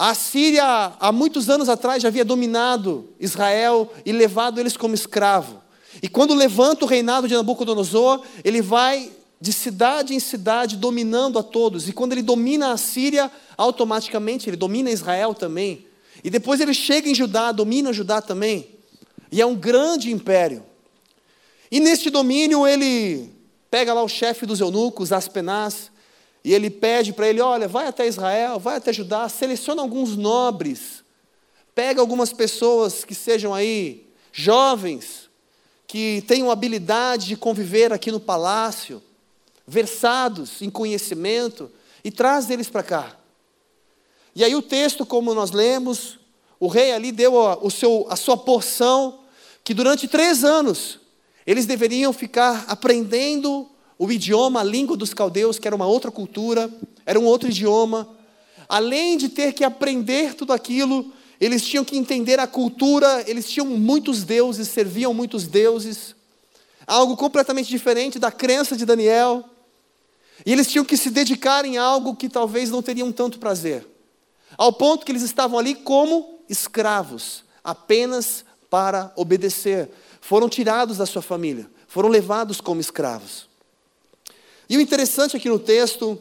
A 0.00 0.14
Síria, 0.14 0.92
há 1.00 1.10
muitos 1.10 1.50
anos 1.50 1.68
atrás, 1.68 2.00
já 2.00 2.08
havia 2.08 2.24
dominado 2.24 3.08
Israel 3.18 3.92
e 4.06 4.12
levado 4.12 4.60
eles 4.60 4.76
como 4.76 4.94
escravo. 4.94 5.60
E 6.00 6.08
quando 6.08 6.34
levanta 6.34 6.84
o 6.84 6.88
reinado 6.88 7.26
de 7.26 7.34
Nabucodonosor, 7.34 8.22
ele 8.44 8.62
vai 8.62 9.10
de 9.40 9.52
cidade 9.52 10.14
em 10.14 10.20
cidade 10.20 10.76
dominando 10.76 11.36
a 11.36 11.42
todos. 11.42 11.88
E 11.88 11.92
quando 11.92 12.12
ele 12.12 12.22
domina 12.22 12.70
a 12.70 12.76
Síria, 12.76 13.28
automaticamente 13.56 14.48
ele 14.48 14.56
domina 14.56 14.88
Israel 14.88 15.34
também. 15.34 15.84
E 16.22 16.30
depois 16.30 16.60
ele 16.60 16.74
chega 16.74 17.08
em 17.08 17.14
Judá, 17.14 17.50
domina 17.50 17.92
Judá 17.92 18.22
também. 18.22 18.68
E 19.32 19.40
é 19.40 19.46
um 19.46 19.56
grande 19.56 20.12
império. 20.12 20.64
E 21.72 21.80
neste 21.80 22.08
domínio 22.08 22.64
ele 22.64 23.32
pega 23.68 23.92
lá 23.92 24.02
o 24.04 24.08
chefe 24.08 24.46
dos 24.46 24.60
eunucos, 24.60 25.12
Aspenaz, 25.12 25.90
e 26.48 26.54
ele 26.54 26.70
pede 26.70 27.12
para 27.12 27.28
ele: 27.28 27.42
olha, 27.42 27.68
vai 27.68 27.86
até 27.88 28.08
Israel, 28.08 28.58
vai 28.58 28.76
até 28.76 28.90
Judá, 28.90 29.28
seleciona 29.28 29.82
alguns 29.82 30.16
nobres, 30.16 31.04
pega 31.74 32.00
algumas 32.00 32.32
pessoas 32.32 33.04
que 33.04 33.14
sejam 33.14 33.52
aí 33.52 34.06
jovens, 34.32 35.28
que 35.86 36.24
tenham 36.26 36.50
habilidade 36.50 37.26
de 37.26 37.36
conviver 37.36 37.92
aqui 37.92 38.10
no 38.10 38.18
palácio, 38.18 39.02
versados 39.66 40.62
em 40.62 40.70
conhecimento, 40.70 41.70
e 42.02 42.10
traz 42.10 42.48
eles 42.48 42.70
para 42.70 42.82
cá. 42.82 43.14
E 44.34 44.42
aí 44.42 44.56
o 44.56 44.62
texto, 44.62 45.04
como 45.04 45.34
nós 45.34 45.50
lemos, 45.50 46.18
o 46.58 46.66
rei 46.66 46.92
ali 46.92 47.12
deu 47.12 47.38
a, 47.46 47.58
o 47.62 47.70
seu, 47.70 48.06
a 48.08 48.16
sua 48.16 48.38
porção, 48.38 49.20
que 49.62 49.74
durante 49.74 50.08
três 50.08 50.44
anos 50.44 50.98
eles 51.46 51.66
deveriam 51.66 52.10
ficar 52.10 52.64
aprendendo 52.68 53.68
o 53.98 54.10
idioma, 54.12 54.60
a 54.60 54.64
língua 54.64 54.96
dos 54.96 55.12
caldeus, 55.12 55.58
que 55.58 55.66
era 55.66 55.74
uma 55.74 55.86
outra 55.86 56.10
cultura, 56.10 56.70
era 57.04 57.18
um 57.18 57.24
outro 57.24 57.48
idioma. 57.48 58.08
Além 58.68 59.18
de 59.18 59.28
ter 59.28 59.52
que 59.52 59.64
aprender 59.64 60.34
tudo 60.34 60.52
aquilo, 60.52 61.12
eles 61.40 61.66
tinham 61.66 61.84
que 61.84 61.96
entender 61.96 62.38
a 62.38 62.46
cultura, 62.46 63.24
eles 63.26 63.50
tinham 63.50 63.66
muitos 63.66 64.22
deuses, 64.22 64.68
serviam 64.68 65.12
muitos 65.12 65.48
deuses, 65.48 66.14
algo 66.86 67.16
completamente 67.16 67.68
diferente 67.68 68.18
da 68.18 68.30
crença 68.30 68.76
de 68.76 68.86
Daniel. 68.86 69.44
E 70.46 70.52
eles 70.52 70.68
tinham 70.68 70.84
que 70.84 70.96
se 70.96 71.10
dedicar 71.10 71.64
em 71.64 71.76
algo 71.76 72.14
que 72.14 72.28
talvez 72.28 72.70
não 72.70 72.80
teriam 72.80 73.10
tanto 73.10 73.40
prazer, 73.40 73.84
ao 74.56 74.72
ponto 74.72 75.04
que 75.04 75.10
eles 75.10 75.22
estavam 75.22 75.58
ali 75.58 75.74
como 75.74 76.38
escravos, 76.48 77.42
apenas 77.64 78.44
para 78.70 79.12
obedecer. 79.16 79.90
Foram 80.20 80.48
tirados 80.48 80.98
da 80.98 81.06
sua 81.06 81.22
família, 81.22 81.68
foram 81.88 82.08
levados 82.08 82.60
como 82.60 82.80
escravos. 82.80 83.47
E 84.68 84.76
o 84.76 84.80
interessante 84.82 85.34
aqui 85.34 85.48
no 85.48 85.58
texto, 85.58 86.18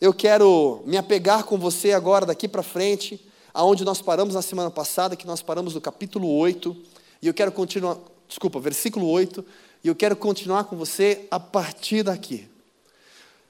eu 0.00 0.14
quero 0.14 0.82
me 0.86 0.96
apegar 0.96 1.44
com 1.44 1.58
você 1.58 1.92
agora, 1.92 2.24
daqui 2.24 2.48
para 2.48 2.62
frente, 2.62 3.20
aonde 3.52 3.84
nós 3.84 4.00
paramos 4.00 4.34
na 4.34 4.40
semana 4.40 4.70
passada, 4.70 5.14
que 5.14 5.26
nós 5.26 5.42
paramos 5.42 5.74
no 5.74 5.82
capítulo 5.82 6.26
8, 6.34 6.74
e 7.20 7.26
eu 7.26 7.34
quero 7.34 7.52
continuar, 7.52 7.98
desculpa, 8.26 8.58
versículo 8.58 9.06
8, 9.06 9.44
e 9.84 9.88
eu 9.88 9.94
quero 9.94 10.16
continuar 10.16 10.64
com 10.64 10.76
você 10.76 11.26
a 11.30 11.38
partir 11.38 12.02
daqui. 12.02 12.48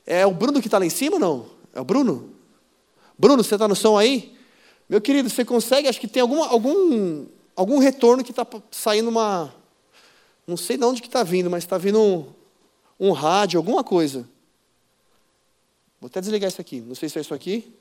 É 0.04 0.26
o 0.26 0.32
Bruno 0.32 0.60
que 0.60 0.66
está 0.66 0.78
lá 0.78 0.84
em 0.84 0.90
cima 0.90 1.16
não? 1.16 1.46
É 1.72 1.80
o 1.80 1.84
Bruno? 1.84 2.30
Bruno, 3.16 3.44
você 3.44 3.54
está 3.54 3.68
no 3.68 3.76
som 3.76 3.96
aí? 3.96 4.36
Meu 4.88 5.00
querido, 5.00 5.30
você 5.30 5.44
consegue? 5.44 5.86
Acho 5.86 6.00
que 6.00 6.08
tem 6.08 6.22
alguma, 6.22 6.48
algum, 6.48 7.26
algum 7.54 7.78
retorno 7.78 8.24
que 8.24 8.32
está 8.32 8.44
saindo 8.72 9.10
uma. 9.10 9.54
Não 10.44 10.56
sei 10.56 10.76
de 10.76 10.84
onde 10.84 11.00
que 11.00 11.06
está 11.06 11.22
vindo, 11.22 11.48
mas 11.48 11.62
está 11.62 11.78
vindo 11.78 12.00
um, 12.00 12.26
um 12.98 13.12
rádio, 13.12 13.58
alguma 13.58 13.84
coisa. 13.84 14.28
Vou 16.00 16.06
até 16.06 16.20
desligar 16.20 16.48
isso 16.50 16.60
aqui. 16.60 16.80
Não 16.80 16.94
sei 16.94 17.08
se 17.08 17.18
é 17.18 17.20
isso 17.20 17.34
aqui. 17.34 17.72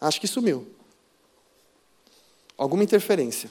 Acho 0.00 0.20
que 0.20 0.26
sumiu. 0.26 0.66
Alguma 2.56 2.82
interferência. 2.82 3.50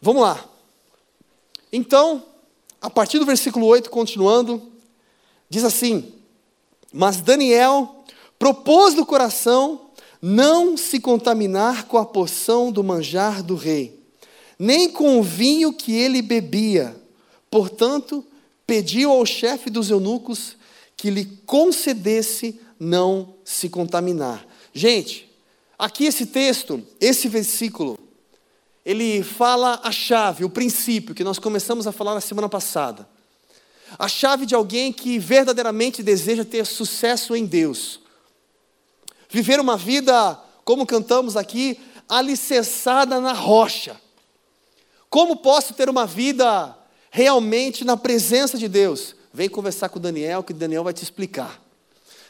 Vamos 0.00 0.22
lá. 0.22 0.44
Então, 1.72 2.24
a 2.80 2.90
partir 2.90 3.18
do 3.18 3.26
versículo 3.26 3.66
8, 3.66 3.88
continuando, 3.90 4.72
diz 5.48 5.62
assim: 5.62 6.12
Mas 6.92 7.20
Daniel 7.20 8.04
propôs 8.38 8.94
no 8.94 9.06
coração 9.06 9.90
não 10.20 10.76
se 10.76 10.98
contaminar 10.98 11.86
com 11.86 11.98
a 11.98 12.06
porção 12.06 12.72
do 12.72 12.82
manjar 12.82 13.42
do 13.42 13.54
rei, 13.54 14.00
nem 14.58 14.90
com 14.90 15.18
o 15.18 15.22
vinho 15.22 15.72
que 15.72 15.92
ele 15.92 16.22
bebia. 16.22 16.96
Portanto, 17.50 18.24
pediu 18.72 19.10
ao 19.10 19.26
chefe 19.26 19.68
dos 19.68 19.90
eunucos 19.90 20.56
que 20.96 21.10
lhe 21.10 21.26
concedesse 21.44 22.58
não 22.80 23.34
se 23.44 23.68
contaminar. 23.68 24.46
Gente, 24.72 25.30
aqui 25.78 26.06
esse 26.06 26.24
texto, 26.24 26.82
esse 26.98 27.28
versículo, 27.28 27.98
ele 28.82 29.22
fala 29.22 29.78
a 29.84 29.92
chave, 29.92 30.42
o 30.42 30.48
princípio 30.48 31.14
que 31.14 31.22
nós 31.22 31.38
começamos 31.38 31.86
a 31.86 31.92
falar 31.92 32.14
na 32.14 32.22
semana 32.22 32.48
passada. 32.48 33.06
A 33.98 34.08
chave 34.08 34.46
de 34.46 34.54
alguém 34.54 34.90
que 34.90 35.18
verdadeiramente 35.18 36.02
deseja 36.02 36.42
ter 36.42 36.64
sucesso 36.64 37.36
em 37.36 37.44
Deus. 37.44 38.00
Viver 39.28 39.60
uma 39.60 39.76
vida, 39.76 40.40
como 40.64 40.86
cantamos 40.86 41.36
aqui, 41.36 41.78
alicerçada 42.08 43.20
na 43.20 43.34
rocha. 43.34 44.00
Como 45.10 45.36
posso 45.36 45.74
ter 45.74 45.90
uma 45.90 46.06
vida 46.06 46.74
realmente 47.12 47.84
na 47.84 47.96
presença 47.96 48.58
de 48.58 48.66
Deus? 48.66 49.14
Vem 49.32 49.48
conversar 49.48 49.88
com 49.88 50.00
Daniel, 50.00 50.42
que 50.42 50.52
Daniel 50.52 50.82
vai 50.82 50.92
te 50.92 51.04
explicar. 51.04 51.62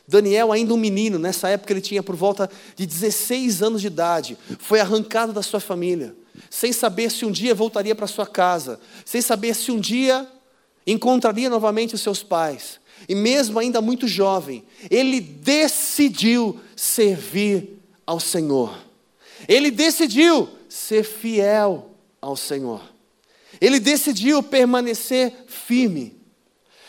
Daniel, 0.06 0.52
ainda 0.52 0.74
um 0.74 0.76
menino, 0.76 1.18
nessa 1.18 1.48
época 1.48 1.72
ele 1.72 1.80
tinha 1.80 2.02
por 2.02 2.14
volta 2.14 2.50
de 2.76 2.84
16 2.84 3.62
anos 3.62 3.80
de 3.80 3.86
idade, 3.86 4.36
foi 4.58 4.80
arrancado 4.80 5.32
da 5.32 5.42
sua 5.42 5.60
família 5.60 6.14
sem 6.50 6.72
saber 6.72 7.10
se 7.10 7.24
um 7.24 7.30
dia 7.30 7.54
voltaria 7.54 7.94
para 7.94 8.06
sua 8.06 8.26
casa, 8.26 8.80
sem 9.04 9.20
saber 9.20 9.54
se 9.54 9.70
um 9.70 9.80
dia 9.80 10.26
encontraria 10.86 11.48
novamente 11.48 11.94
os 11.94 12.00
seus 12.00 12.22
pais. 12.22 12.80
E 13.08 13.14
mesmo 13.14 13.58
ainda 13.58 13.80
muito 13.80 14.06
jovem, 14.06 14.64
ele 14.90 15.20
decidiu 15.20 16.60
servir 16.76 17.78
ao 18.06 18.20
Senhor. 18.20 18.76
Ele 19.48 19.70
decidiu 19.70 20.48
ser 20.68 21.04
fiel 21.04 21.90
ao 22.20 22.36
Senhor. 22.36 22.91
Ele 23.62 23.78
decidiu 23.78 24.42
permanecer 24.42 25.33
firme. 25.47 26.16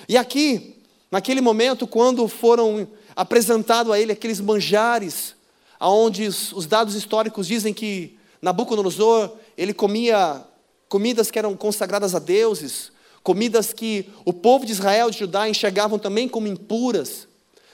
E 0.10 0.18
aqui, 0.18 0.82
naquele 1.12 1.40
momento, 1.40 1.86
quando 1.86 2.28
foram 2.28 2.88
apresentados 3.16 3.94
a 3.94 4.00
ele 4.00 4.12
aqueles 4.12 4.42
manjares, 4.42 5.36
aonde 5.80 6.26
os 6.26 6.66
dados 6.66 6.96
históricos 6.96 7.46
dizem 7.46 7.76
que 7.76 8.18
Nabucodonosor, 8.42 9.38
ele 9.56 9.72
comia 9.72 10.44
comidas 10.90 11.30
que 11.30 11.38
eram 11.38 11.56
consagradas 11.56 12.16
a 12.16 12.20
deuses, 12.20 12.92
comidas 13.22 13.72
que 13.72 14.10
o 14.26 14.34
povo 14.34 14.66
de 14.66 14.72
Israel, 14.72 15.12
de 15.12 15.20
Judá, 15.20 15.48
enxergavam 15.48 16.00
também 16.00 16.28
como 16.28 16.48
impuras. 16.48 17.28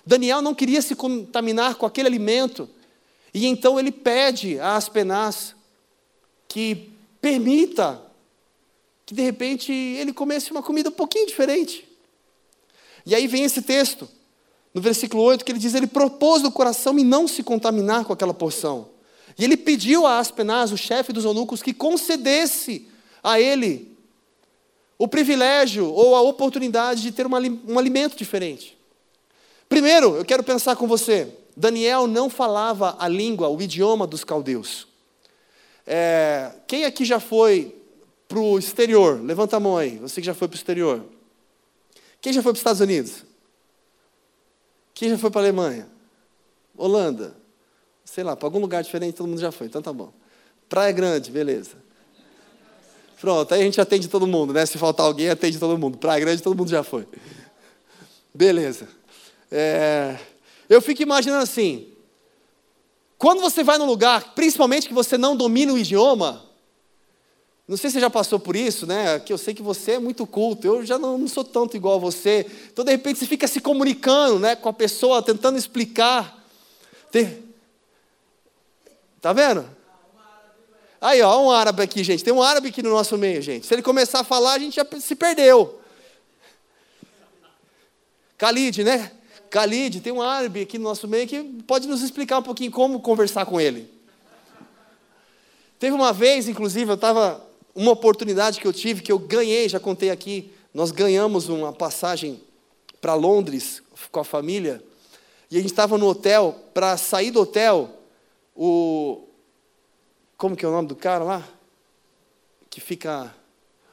Daniel 0.05 0.41
não 0.41 0.53
queria 0.53 0.81
se 0.81 0.93
contaminar 0.93 1.75
com 1.75 1.85
aquele 1.85 2.09
alimento, 2.09 2.69
e 3.33 3.47
então 3.47 3.79
ele 3.79 3.93
pede 3.93 4.59
a 4.59 4.75
Aspenaz 4.75 5.55
que 6.49 6.91
permita 7.21 8.08
que 9.09 9.15
de 9.15 9.23
repente 9.23 9.71
ele 9.71 10.13
comesse 10.13 10.51
uma 10.51 10.61
comida 10.61 10.89
um 10.89 10.91
pouquinho 10.91 11.25
diferente. 11.25 11.83
E 13.03 13.15
aí 13.15 13.25
vem 13.25 13.43
esse 13.43 13.63
texto, 13.63 14.07
no 14.71 14.79
versículo 14.79 15.23
8, 15.23 15.43
que 15.43 15.51
ele 15.51 15.57
diz: 15.57 15.73
Ele 15.73 15.87
propôs 15.87 16.43
no 16.43 16.51
coração 16.51 16.99
e 16.99 17.03
não 17.03 17.27
se 17.27 17.41
contaminar 17.41 18.05
com 18.05 18.13
aquela 18.13 18.35
porção. 18.35 18.89
E 19.35 19.43
ele 19.43 19.57
pediu 19.57 20.05
a 20.05 20.19
Aspenaz, 20.19 20.71
o 20.71 20.77
chefe 20.77 21.11
dos 21.11 21.25
eunucos, 21.25 21.63
que 21.63 21.73
concedesse 21.73 22.87
a 23.23 23.41
ele 23.41 23.97
o 24.95 25.07
privilégio 25.07 25.91
ou 25.91 26.15
a 26.15 26.21
oportunidade 26.21 27.01
de 27.01 27.11
ter 27.11 27.25
um 27.25 27.79
alimento 27.79 28.15
diferente. 28.15 28.77
Primeiro, 29.67 30.17
eu 30.17 30.23
quero 30.23 30.43
pensar 30.43 30.75
com 30.75 30.85
você: 30.85 31.33
Daniel 31.57 32.05
não 32.05 32.29
falava 32.29 32.95
a 32.99 33.07
língua, 33.07 33.49
o 33.49 33.59
idioma 33.59 34.05
dos 34.05 34.23
caldeus. 34.23 34.87
É, 35.87 36.51
quem 36.67 36.85
aqui 36.85 37.03
já 37.03 37.19
foi 37.19 37.78
para 38.29 38.39
o 38.39 38.57
exterior? 38.57 39.21
Levanta 39.21 39.57
a 39.57 39.59
mão 39.59 39.75
aí, 39.75 39.97
você 39.97 40.21
que 40.21 40.25
já 40.25 40.33
foi 40.33 40.47
para 40.47 40.55
o 40.55 40.57
exterior. 40.57 41.03
Quem 42.21 42.31
já 42.31 42.41
foi 42.41 42.53
para 42.53 42.57
os 42.57 42.59
Estados 42.59 42.79
Unidos? 42.79 43.25
Quem 44.93 45.09
já 45.09 45.17
foi 45.17 45.29
para 45.29 45.41
a 45.41 45.43
Alemanha? 45.43 45.89
Holanda? 46.77 47.35
sei 48.09 48.23
lá, 48.23 48.35
para 48.35 48.47
algum 48.47 48.59
lugar 48.59 48.81
diferente, 48.81 49.15
todo 49.15 49.27
mundo 49.27 49.39
já 49.39 49.51
foi, 49.51 49.67
então 49.67 49.81
tá 49.81 49.93
bom. 49.93 50.11
Praia 50.67 50.91
Grande, 50.91 51.29
beleza. 51.29 51.75
Pronto, 53.21 53.53
aí 53.53 53.61
a 53.61 53.63
gente 53.63 53.79
atende 53.79 54.07
todo 54.07 54.25
mundo, 54.25 54.51
né? 54.51 54.65
Se 54.65 54.77
faltar 54.79 55.05
alguém, 55.05 55.29
atende 55.29 55.59
todo 55.59 55.77
mundo. 55.77 55.97
Praia 55.97 56.19
Grande, 56.19 56.41
todo 56.41 56.57
mundo 56.57 56.69
já 56.69 56.81
foi. 56.81 57.07
Beleza. 58.33 58.87
É, 59.51 60.17
eu 60.67 60.81
fico 60.81 61.03
imaginando 61.03 61.43
assim, 61.43 61.89
quando 63.17 63.41
você 63.41 63.63
vai 63.63 63.77
num 63.77 63.85
lugar, 63.85 64.33
principalmente 64.33 64.87
que 64.87 64.93
você 64.93 65.15
não 65.17 65.35
domina 65.35 65.71
o 65.71 65.77
idioma, 65.77 66.48
Não 67.69 67.77
sei 67.77 67.91
se 67.91 67.93
você 67.93 67.99
já 67.99 68.09
passou 68.09 68.39
por 68.39 68.55
isso, 68.55 68.87
né? 68.87 69.19
Que 69.19 69.31
eu 69.31 69.37
sei 69.37 69.53
que 69.53 69.61
você 69.61 69.91
é 69.91 69.99
muito 69.99 70.25
culto, 70.25 70.65
eu 70.65 70.83
já 70.83 70.97
não, 70.97 71.19
não 71.19 71.27
sou 71.27 71.43
tanto 71.43 71.77
igual 71.77 71.97
a 71.97 71.99
você. 71.99 72.43
Então, 72.73 72.83
de 72.83 72.89
repente, 72.89 73.19
você 73.19 73.27
fica 73.27 73.47
se 73.47 73.61
comunicando 73.61 74.39
né, 74.39 74.55
com 74.55 74.69
a 74.69 74.73
pessoa, 74.73 75.21
tentando 75.21 75.55
explicar. 75.55 76.43
Tem... 77.11 77.43
Tá 79.21 79.33
vendo? 79.33 79.69
Aí, 80.99 81.21
ó, 81.21 81.43
um 81.43 81.51
árabe 81.51 81.83
aqui, 81.83 82.03
gente. 82.03 82.23
Tem 82.23 82.33
um 82.33 82.41
árabe 82.41 82.69
aqui 82.69 82.81
no 82.81 82.89
nosso 82.89 83.15
meio, 83.19 83.39
gente. 83.39 83.67
Se 83.67 83.75
ele 83.75 83.83
começar 83.83 84.21
a 84.21 84.23
falar, 84.23 84.53
a 84.53 84.59
gente 84.59 84.77
já 84.77 84.87
se 84.99 85.15
perdeu. 85.15 85.79
Khalid, 88.39 88.83
né? 88.83 89.11
Khalid, 89.51 90.01
tem 90.01 90.11
um 90.11 90.23
árabe 90.23 90.61
aqui 90.61 90.79
no 90.79 90.85
nosso 90.85 91.07
meio 91.07 91.27
que 91.27 91.43
pode 91.67 91.87
nos 91.87 92.01
explicar 92.01 92.39
um 92.39 92.43
pouquinho 92.43 92.71
como 92.71 92.99
conversar 92.99 93.45
com 93.45 93.61
ele. 93.61 93.87
Teve 95.77 95.95
uma 95.95 96.11
vez, 96.11 96.47
inclusive, 96.47 96.89
eu 96.89 96.95
estava. 96.95 97.47
Uma 97.79 97.93
oportunidade 97.93 98.59
que 98.59 98.67
eu 98.67 98.73
tive, 98.73 99.01
que 99.01 99.09
eu 99.09 99.17
ganhei, 99.17 99.69
já 99.69 99.79
contei 99.79 100.09
aqui. 100.09 100.51
Nós 100.73 100.91
ganhamos 100.91 101.47
uma 101.47 101.71
passagem 101.71 102.43
para 102.99 103.13
Londres 103.13 103.81
com 104.11 104.19
a 104.19 104.23
família. 104.25 104.83
E 105.49 105.55
a 105.55 105.61
gente 105.61 105.71
estava 105.71 105.97
no 105.97 106.05
hotel. 106.05 106.53
Para 106.73 106.97
sair 106.97 107.31
do 107.31 107.39
hotel, 107.39 107.89
o. 108.53 109.23
Como 110.35 110.57
que 110.57 110.65
é 110.65 110.67
o 110.67 110.71
nome 110.73 110.89
do 110.89 110.95
cara 110.95 111.23
lá? 111.23 111.47
Que 112.69 112.81
fica. 112.81 113.33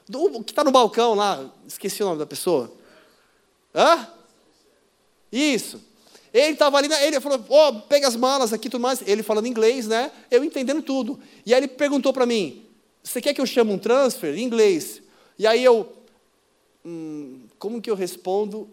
Do, 0.08 0.42
que 0.42 0.50
está 0.50 0.64
no 0.64 0.72
balcão 0.72 1.14
lá. 1.14 1.48
Esqueci 1.64 2.02
o 2.02 2.06
nome 2.06 2.18
da 2.18 2.26
pessoa. 2.26 2.72
Hã? 3.72 4.08
Isso. 5.30 5.80
Ele 6.34 6.54
estava 6.54 6.76
ali, 6.76 6.92
ele 6.92 7.20
falou, 7.20 7.44
ó, 7.48 7.68
oh, 7.68 7.80
pega 7.82 8.08
as 8.08 8.16
malas 8.16 8.52
aqui 8.52 8.68
tudo 8.68 8.80
mais. 8.80 9.00
Ele 9.06 9.22
falando 9.22 9.46
inglês, 9.46 9.86
né? 9.86 10.10
Eu 10.28 10.42
entendendo 10.42 10.82
tudo. 10.82 11.20
E 11.46 11.54
aí 11.54 11.60
ele 11.60 11.68
perguntou 11.68 12.12
para 12.12 12.26
mim, 12.26 12.65
você 13.06 13.20
quer 13.20 13.32
que 13.32 13.40
eu 13.40 13.46
chame 13.46 13.72
um 13.72 13.78
transfer? 13.78 14.36
Em 14.36 14.42
inglês. 14.42 15.00
E 15.38 15.46
aí 15.46 15.62
eu, 15.62 15.92
hum, 16.84 17.42
como 17.56 17.80
que 17.80 17.88
eu 17.88 17.94
respondo? 17.94 18.68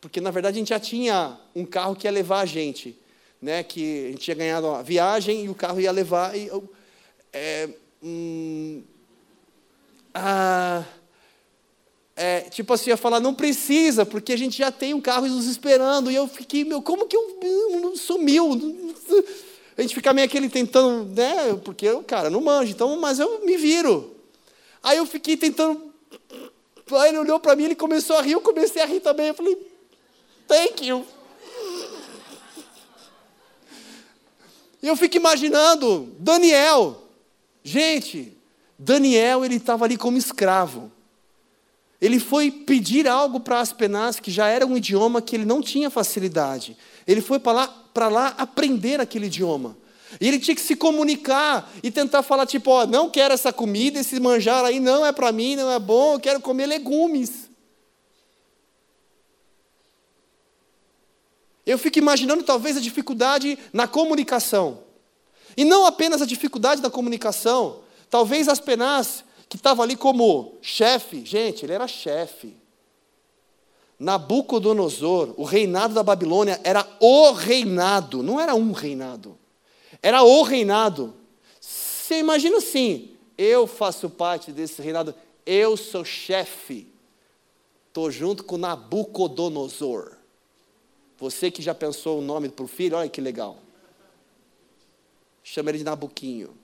Porque 0.00 0.20
na 0.20 0.30
verdade 0.30 0.56
a 0.56 0.58
gente 0.60 0.68
já 0.68 0.78
tinha 0.78 1.40
um 1.56 1.66
carro 1.66 1.96
que 1.96 2.06
ia 2.06 2.10
levar 2.12 2.40
a 2.40 2.46
gente, 2.46 2.96
né? 3.40 3.64
Que 3.64 4.06
a 4.06 4.10
gente 4.10 4.20
tinha 4.20 4.36
ganhado 4.36 4.68
a 4.68 4.80
viagem 4.80 5.44
e 5.44 5.48
o 5.48 5.56
carro 5.56 5.80
ia 5.80 5.90
levar. 5.90 6.36
E 6.36 6.46
eu, 6.46 6.72
é, 7.32 7.68
hum, 8.00 8.84
ah, 10.14 10.84
é, 12.14 12.42
tipo 12.42 12.72
assim, 12.72 12.90
ia 12.90 12.96
falar, 12.96 13.18
não 13.18 13.34
precisa, 13.34 14.06
porque 14.06 14.32
a 14.32 14.38
gente 14.38 14.56
já 14.56 14.70
tem 14.70 14.94
um 14.94 15.00
carro 15.00 15.26
nos 15.26 15.46
esperando. 15.46 16.12
E 16.12 16.14
eu 16.14 16.28
fiquei, 16.28 16.64
meu, 16.64 16.80
como 16.80 17.08
que 17.08 17.16
eu, 17.16 17.40
eu 17.42 17.96
sumiu? 17.96 18.94
A 19.76 19.82
gente 19.82 19.94
fica 19.94 20.12
meio 20.12 20.26
aquele 20.26 20.48
tentando, 20.48 21.14
né? 21.14 21.54
Porque 21.64 21.86
eu, 21.86 22.02
cara, 22.02 22.28
não 22.28 22.40
manjo, 22.40 22.72
então, 22.72 22.98
mas 23.00 23.18
eu 23.18 23.44
me 23.44 23.56
viro. 23.56 24.14
Aí 24.82 24.98
eu 24.98 25.06
fiquei 25.06 25.36
tentando. 25.36 25.92
Aí 26.92 27.08
ele 27.08 27.18
olhou 27.18 27.40
para 27.40 27.56
mim, 27.56 27.64
ele 27.64 27.74
começou 27.74 28.16
a 28.16 28.22
rir, 28.22 28.32
eu 28.32 28.40
comecei 28.40 28.82
a 28.82 28.86
rir 28.86 29.00
também. 29.00 29.28
Eu 29.28 29.34
falei, 29.34 29.56
thank 30.46 30.86
you. 30.86 31.06
E 34.82 34.88
eu 34.88 34.96
fico 34.96 35.16
imaginando, 35.16 36.12
Daniel. 36.18 37.02
Gente, 37.62 38.36
Daniel, 38.78 39.44
ele 39.44 39.56
estava 39.56 39.84
ali 39.84 39.96
como 39.96 40.18
escravo. 40.18 40.90
Ele 42.02 42.18
foi 42.18 42.50
pedir 42.50 43.06
algo 43.06 43.38
para 43.38 43.60
Aspenaz, 43.60 44.18
que 44.18 44.28
já 44.28 44.48
era 44.48 44.66
um 44.66 44.76
idioma 44.76 45.22
que 45.22 45.36
ele 45.36 45.44
não 45.44 45.62
tinha 45.62 45.88
facilidade. 45.88 46.76
Ele 47.06 47.20
foi 47.20 47.38
para 47.38 47.52
lá, 47.52 48.08
lá 48.08 48.34
aprender 48.36 49.00
aquele 49.00 49.26
idioma. 49.26 49.76
E 50.20 50.26
ele 50.26 50.40
tinha 50.40 50.56
que 50.56 50.60
se 50.60 50.74
comunicar 50.74 51.72
e 51.80 51.92
tentar 51.92 52.24
falar, 52.24 52.44
tipo, 52.44 52.72
ó, 52.72 52.84
não 52.88 53.08
quero 53.08 53.32
essa 53.32 53.52
comida, 53.52 54.00
esse 54.00 54.18
manjar 54.18 54.64
aí 54.64 54.80
não 54.80 55.06
é 55.06 55.12
para 55.12 55.30
mim, 55.30 55.54
não 55.54 55.70
é 55.70 55.78
bom, 55.78 56.14
eu 56.14 56.20
quero 56.20 56.40
comer 56.40 56.66
legumes. 56.66 57.48
Eu 61.64 61.78
fico 61.78 62.00
imaginando 62.00 62.42
talvez 62.42 62.76
a 62.76 62.80
dificuldade 62.80 63.56
na 63.72 63.86
comunicação. 63.86 64.80
E 65.56 65.64
não 65.64 65.86
apenas 65.86 66.20
a 66.20 66.26
dificuldade 66.26 66.82
na 66.82 66.90
comunicação, 66.90 67.78
talvez 68.10 68.48
Aspenaz 68.48 69.22
que 69.52 69.56
estava 69.58 69.82
ali 69.82 69.96
como 69.96 70.56
chefe, 70.62 71.26
gente, 71.26 71.66
ele 71.66 71.74
era 71.74 71.86
chefe. 71.86 72.56
Nabucodonosor, 73.98 75.34
o 75.36 75.44
reinado 75.44 75.92
da 75.92 76.02
Babilônia 76.02 76.58
era 76.64 76.88
o 76.98 77.32
reinado, 77.32 78.22
não 78.22 78.40
era 78.40 78.54
um 78.54 78.72
reinado, 78.72 79.38
era 80.02 80.22
o 80.22 80.42
reinado. 80.42 81.12
Você 81.60 82.18
imagina 82.18 82.56
assim, 82.56 83.14
eu 83.36 83.66
faço 83.66 84.08
parte 84.08 84.52
desse 84.52 84.80
reinado, 84.80 85.14
eu 85.44 85.76
sou 85.76 86.02
chefe, 86.02 86.90
estou 87.88 88.10
junto 88.10 88.44
com 88.44 88.56
Nabucodonosor. 88.56 90.12
Você 91.18 91.50
que 91.50 91.60
já 91.60 91.74
pensou 91.74 92.20
o 92.20 92.22
nome 92.22 92.48
para 92.48 92.64
o 92.64 92.68
filho, 92.68 92.96
olha 92.96 93.06
que 93.06 93.20
legal. 93.20 93.58
Chama 95.44 95.68
ele 95.68 95.76
de 95.76 95.84
Nabuquinho. 95.84 96.61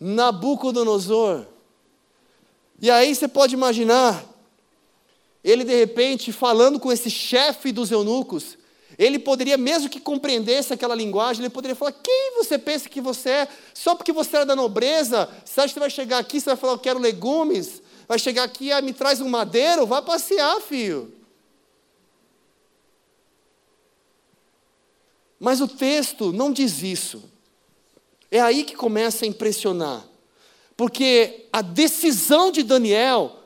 Nabucodonosor. 0.00 1.46
E 2.80 2.90
aí 2.90 3.14
você 3.14 3.26
pode 3.26 3.54
imaginar, 3.54 4.24
ele 5.42 5.64
de 5.64 5.74
repente 5.74 6.32
falando 6.32 6.78
com 6.78 6.92
esse 6.92 7.10
chefe 7.10 7.72
dos 7.72 7.90
eunucos, 7.90 8.56
ele 8.96 9.18
poderia, 9.18 9.56
mesmo 9.56 9.88
que 9.88 10.00
compreendesse 10.00 10.72
aquela 10.72 10.94
linguagem, 10.94 11.42
ele 11.42 11.54
poderia 11.54 11.76
falar: 11.76 11.92
quem 11.92 12.32
você 12.36 12.58
pensa 12.58 12.88
que 12.88 13.00
você 13.00 13.30
é? 13.30 13.48
Só 13.72 13.94
porque 13.94 14.12
você 14.12 14.36
era 14.36 14.46
da 14.46 14.56
nobreza, 14.56 15.28
você 15.44 15.60
acha 15.60 15.72
que 15.72 15.80
vai 15.80 15.90
chegar 15.90 16.18
aqui, 16.18 16.40
você 16.40 16.46
vai 16.50 16.56
falar: 16.56 16.72
eu 16.72 16.78
quero 16.78 16.98
legumes? 16.98 17.80
Vai 18.08 18.18
chegar 18.18 18.44
aqui, 18.44 18.72
ah, 18.72 18.80
me 18.80 18.92
traz 18.92 19.20
um 19.20 19.28
madeiro? 19.28 19.86
Vai 19.86 20.02
passear, 20.02 20.60
filho. 20.62 21.12
Mas 25.38 25.60
o 25.60 25.68
texto 25.68 26.32
não 26.32 26.50
diz 26.50 26.82
isso. 26.82 27.22
É 28.30 28.40
aí 28.40 28.64
que 28.64 28.76
começa 28.76 29.24
a 29.24 29.28
impressionar. 29.28 30.06
Porque 30.76 31.46
a 31.52 31.62
decisão 31.62 32.52
de 32.52 32.62
Daniel 32.62 33.40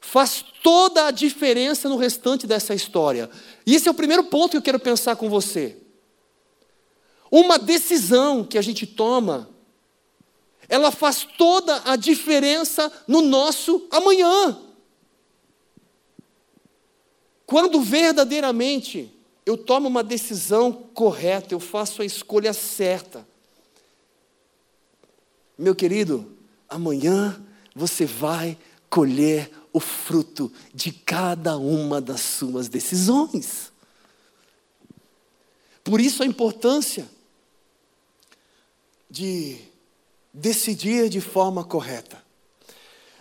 faz 0.00 0.44
toda 0.62 1.06
a 1.06 1.10
diferença 1.10 1.88
no 1.88 1.96
restante 1.96 2.46
dessa 2.46 2.74
história. 2.74 3.28
E 3.66 3.74
esse 3.74 3.88
é 3.88 3.90
o 3.90 3.94
primeiro 3.94 4.24
ponto 4.24 4.52
que 4.52 4.56
eu 4.56 4.62
quero 4.62 4.78
pensar 4.78 5.16
com 5.16 5.28
você. 5.28 5.76
Uma 7.30 7.58
decisão 7.58 8.44
que 8.44 8.56
a 8.56 8.62
gente 8.62 8.86
toma, 8.86 9.48
ela 10.68 10.92
faz 10.92 11.26
toda 11.36 11.82
a 11.84 11.96
diferença 11.96 12.92
no 13.08 13.20
nosso 13.20 13.86
amanhã. 13.90 14.60
Quando 17.44 17.80
verdadeiramente 17.80 19.12
eu 19.44 19.56
tomo 19.56 19.88
uma 19.88 20.04
decisão 20.04 20.72
correta, 20.72 21.54
eu 21.54 21.60
faço 21.60 22.02
a 22.02 22.04
escolha 22.04 22.52
certa 22.52 23.26
meu 25.58 25.74
querido, 25.74 26.36
amanhã 26.68 27.42
você 27.74 28.04
vai 28.04 28.58
colher 28.90 29.50
o 29.72 29.80
fruto 29.80 30.52
de 30.74 30.90
cada 30.92 31.56
uma 31.56 32.00
das 32.00 32.20
suas 32.20 32.68
decisões. 32.68 33.72
Por 35.84 36.00
isso 36.00 36.22
a 36.22 36.26
importância 36.26 37.08
de 39.08 39.58
decidir 40.32 41.08
de 41.08 41.20
forma 41.20 41.64
correta. 41.64 42.22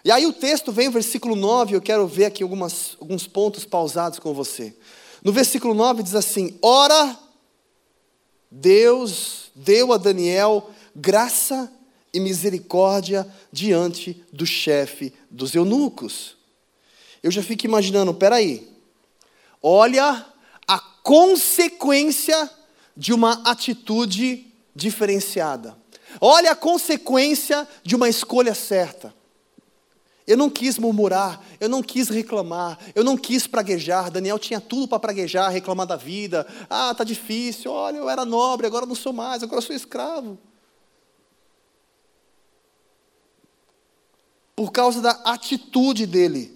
E 0.04 0.12
aí 0.12 0.26
o 0.26 0.34
texto 0.34 0.72
vem, 0.72 0.90
versículo 0.90 1.36
9, 1.36 1.76
eu 1.76 1.82
quero 1.82 2.08
ver 2.08 2.26
aqui 2.26 2.44
algumas, 2.44 2.96
alguns 3.00 3.28
pontos 3.28 3.66
pausados 3.66 4.20
com 4.20 4.34
você. 4.34 4.76
No 5.24 5.32
versículo 5.32 5.74
9 5.74 6.04
diz 6.04 6.16
assim: 6.16 6.58
Ora, 6.62 7.18
Deus 8.50 9.52
deu 9.56 9.92
a 9.92 9.98
Daniel 9.98 10.70
graça 10.96 11.72
e 12.16 12.20
misericórdia 12.20 13.28
diante 13.52 14.24
do 14.32 14.46
chefe 14.46 15.14
dos 15.30 15.54
eunucos. 15.54 16.38
Eu 17.22 17.30
já 17.30 17.44
fico 17.44 17.66
imaginando, 17.66 18.14
peraí, 18.14 18.66
olha 19.62 20.26
a 20.66 20.80
consequência 20.80 22.50
de 22.96 23.12
uma 23.12 23.42
atitude 23.44 24.48
diferenciada. 24.74 25.78
Olha 26.22 26.52
a 26.52 26.56
consequência 26.56 27.68
de 27.84 27.98
uma 27.98 28.08
escolha 28.08 28.56
certa. 28.56 29.14
Eu 30.26 30.38
não 30.38 30.50
quis 30.50 30.80
murmurar, 30.80 31.42
eu 31.60 31.68
não 31.68 31.84
quis 31.84 32.08
reclamar, 32.08 32.80
eu 32.96 33.04
não 33.04 33.18
quis 33.18 33.46
praguejar. 33.46 34.10
Daniel 34.10 34.40
tinha 34.40 34.62
tudo 34.62 34.88
para 34.88 35.00
praguejar, 35.00 35.52
reclamar 35.52 35.86
da 35.86 35.98
vida. 35.98 36.48
Ah, 36.70 36.96
tá 36.96 37.04
difícil. 37.04 37.72
Olha, 37.72 37.98
eu 37.98 38.10
era 38.10 38.24
nobre, 38.24 38.66
agora 38.66 38.86
não 38.86 38.96
sou 38.96 39.12
mais, 39.12 39.44
agora 39.44 39.62
sou 39.62 39.76
escravo. 39.76 40.40
Por 44.56 44.72
causa 44.72 45.02
da 45.02 45.12
atitude 45.26 46.06
dele. 46.06 46.56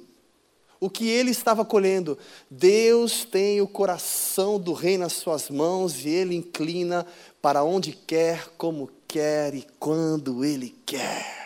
o 0.80 0.90
que 0.90 1.10
ele 1.10 1.30
estava 1.32 1.66
colhendo. 1.66 2.18
Deus 2.50 3.26
tem 3.26 3.60
o 3.60 3.68
coração 3.68 4.58
do 4.58 4.72
rei 4.72 4.98
nas 4.98 5.14
suas 5.14 5.50
mãos 5.50 6.06
e 6.06 6.10
ele 6.10 6.36
inclina 6.36 7.06
para 7.42 7.64
onde 7.64 7.92
quer, 7.92 8.48
como 8.58 8.90
quer 9.08 9.54
e 9.54 9.68
quando 9.78 10.46
ele 10.46 10.74
quer. 10.86 11.40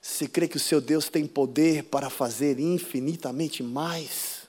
Você 0.00 0.26
crê 0.26 0.48
que 0.48 0.56
o 0.56 0.60
seu 0.60 0.80
Deus 0.80 1.08
tem 1.08 1.26
poder 1.26 1.84
para 1.84 2.08
fazer 2.08 2.58
infinitamente 2.58 3.62
mais? 3.62 4.42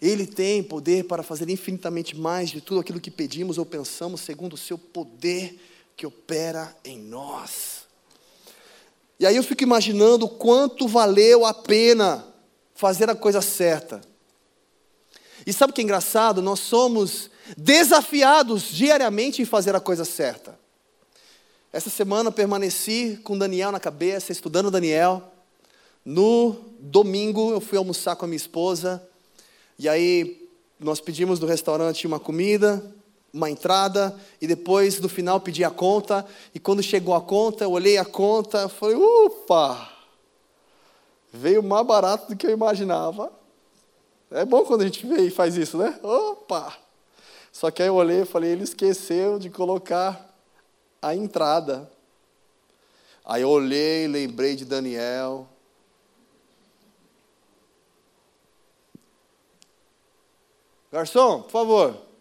Ele 0.00 0.26
tem 0.26 0.62
poder 0.62 1.04
para 1.04 1.22
fazer 1.22 1.48
infinitamente 1.48 2.16
mais 2.16 2.50
de 2.50 2.60
tudo 2.60 2.80
aquilo 2.80 3.00
que 3.00 3.10
pedimos 3.10 3.56
ou 3.56 3.64
pensamos, 3.64 4.20
segundo 4.20 4.54
o 4.54 4.58
seu 4.58 4.76
poder 4.76 5.58
que 5.96 6.04
opera 6.04 6.76
em 6.84 6.98
nós. 6.98 7.81
E 9.22 9.26
aí 9.26 9.36
eu 9.36 9.44
fico 9.44 9.62
imaginando 9.62 10.28
quanto 10.28 10.88
valeu 10.88 11.46
a 11.46 11.54
pena 11.54 12.26
fazer 12.74 13.08
a 13.08 13.14
coisa 13.14 13.40
certa. 13.40 14.00
E 15.46 15.52
sabe 15.52 15.70
o 15.70 15.72
que 15.72 15.80
é 15.80 15.84
engraçado? 15.84 16.42
Nós 16.42 16.58
somos 16.58 17.30
desafiados 17.56 18.64
diariamente 18.64 19.40
em 19.40 19.44
fazer 19.44 19.76
a 19.76 19.80
coisa 19.80 20.04
certa. 20.04 20.58
Essa 21.72 21.88
semana 21.88 22.32
permaneci 22.32 23.20
com 23.22 23.38
Daniel 23.38 23.70
na 23.70 23.78
cabeça, 23.78 24.32
estudando 24.32 24.72
Daniel. 24.72 25.32
No 26.04 26.56
domingo 26.80 27.52
eu 27.52 27.60
fui 27.60 27.78
almoçar 27.78 28.16
com 28.16 28.24
a 28.24 28.28
minha 28.28 28.36
esposa. 28.36 29.00
E 29.78 29.88
aí 29.88 30.48
nós 30.80 31.00
pedimos 31.00 31.38
do 31.38 31.46
restaurante 31.46 32.08
uma 32.08 32.18
comida 32.18 32.84
uma 33.32 33.50
entrada 33.50 34.14
e 34.40 34.46
depois 34.46 35.00
no 35.00 35.08
final 35.08 35.40
pedi 35.40 35.64
a 35.64 35.70
conta 35.70 36.26
e 36.54 36.60
quando 36.60 36.82
chegou 36.82 37.14
a 37.14 37.20
conta, 37.20 37.64
eu 37.64 37.70
olhei 37.70 37.96
a 37.96 38.04
conta, 38.04 38.68
falei, 38.68 38.96
ufa, 38.96 39.88
veio 41.32 41.62
mais 41.62 41.86
barato 41.86 42.28
do 42.28 42.36
que 42.36 42.46
eu 42.46 42.50
imaginava. 42.50 43.32
É 44.30 44.44
bom 44.44 44.64
quando 44.64 44.82
a 44.82 44.84
gente 44.84 45.06
vê 45.06 45.22
e 45.22 45.30
faz 45.30 45.56
isso, 45.56 45.78
né? 45.78 45.98
Opa! 46.02 46.76
Só 47.50 47.70
que 47.70 47.82
aí 47.82 47.88
eu 47.88 47.94
olhei 47.94 48.22
e 48.22 48.26
falei, 48.26 48.50
ele 48.50 48.64
esqueceu 48.64 49.38
de 49.38 49.50
colocar 49.50 50.30
a 51.00 51.14
entrada. 51.14 51.90
Aí 53.24 53.42
eu 53.42 53.48
olhei, 53.48 54.08
lembrei 54.08 54.56
de 54.56 54.64
Daniel. 54.64 55.46
Garçom, 60.90 61.42
por 61.42 61.50
favor, 61.50 62.11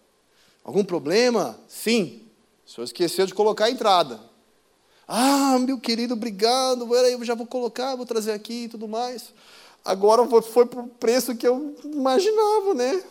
Algum 0.64 0.84
problema? 0.84 1.60
Sim. 1.68 2.22
O 2.66 2.70
senhor 2.70 2.86
esqueceu 2.86 3.26
de 3.26 3.34
colocar 3.34 3.66
a 3.66 3.72
entrada. 3.72 4.20
Ah, 5.08 5.58
meu 5.60 5.80
querido, 5.80 6.14
obrigado. 6.14 6.96
Eu 6.96 7.24
já 7.26 7.36
vou 7.36 7.46
colocar, 7.46 7.96
vou 7.96 8.06
trazer 8.06 8.32
aqui 8.32 8.64
e 8.66 8.70
tudo 8.70 8.88
mais. 8.88 9.34
Agora 9.84 10.26
foi 10.42 10.66
para 10.66 10.82
o 10.82 10.88
preço 10.88 11.36
que 11.36 11.48
eu 11.48 11.76
imaginava, 11.84 12.74
né? 12.74 13.04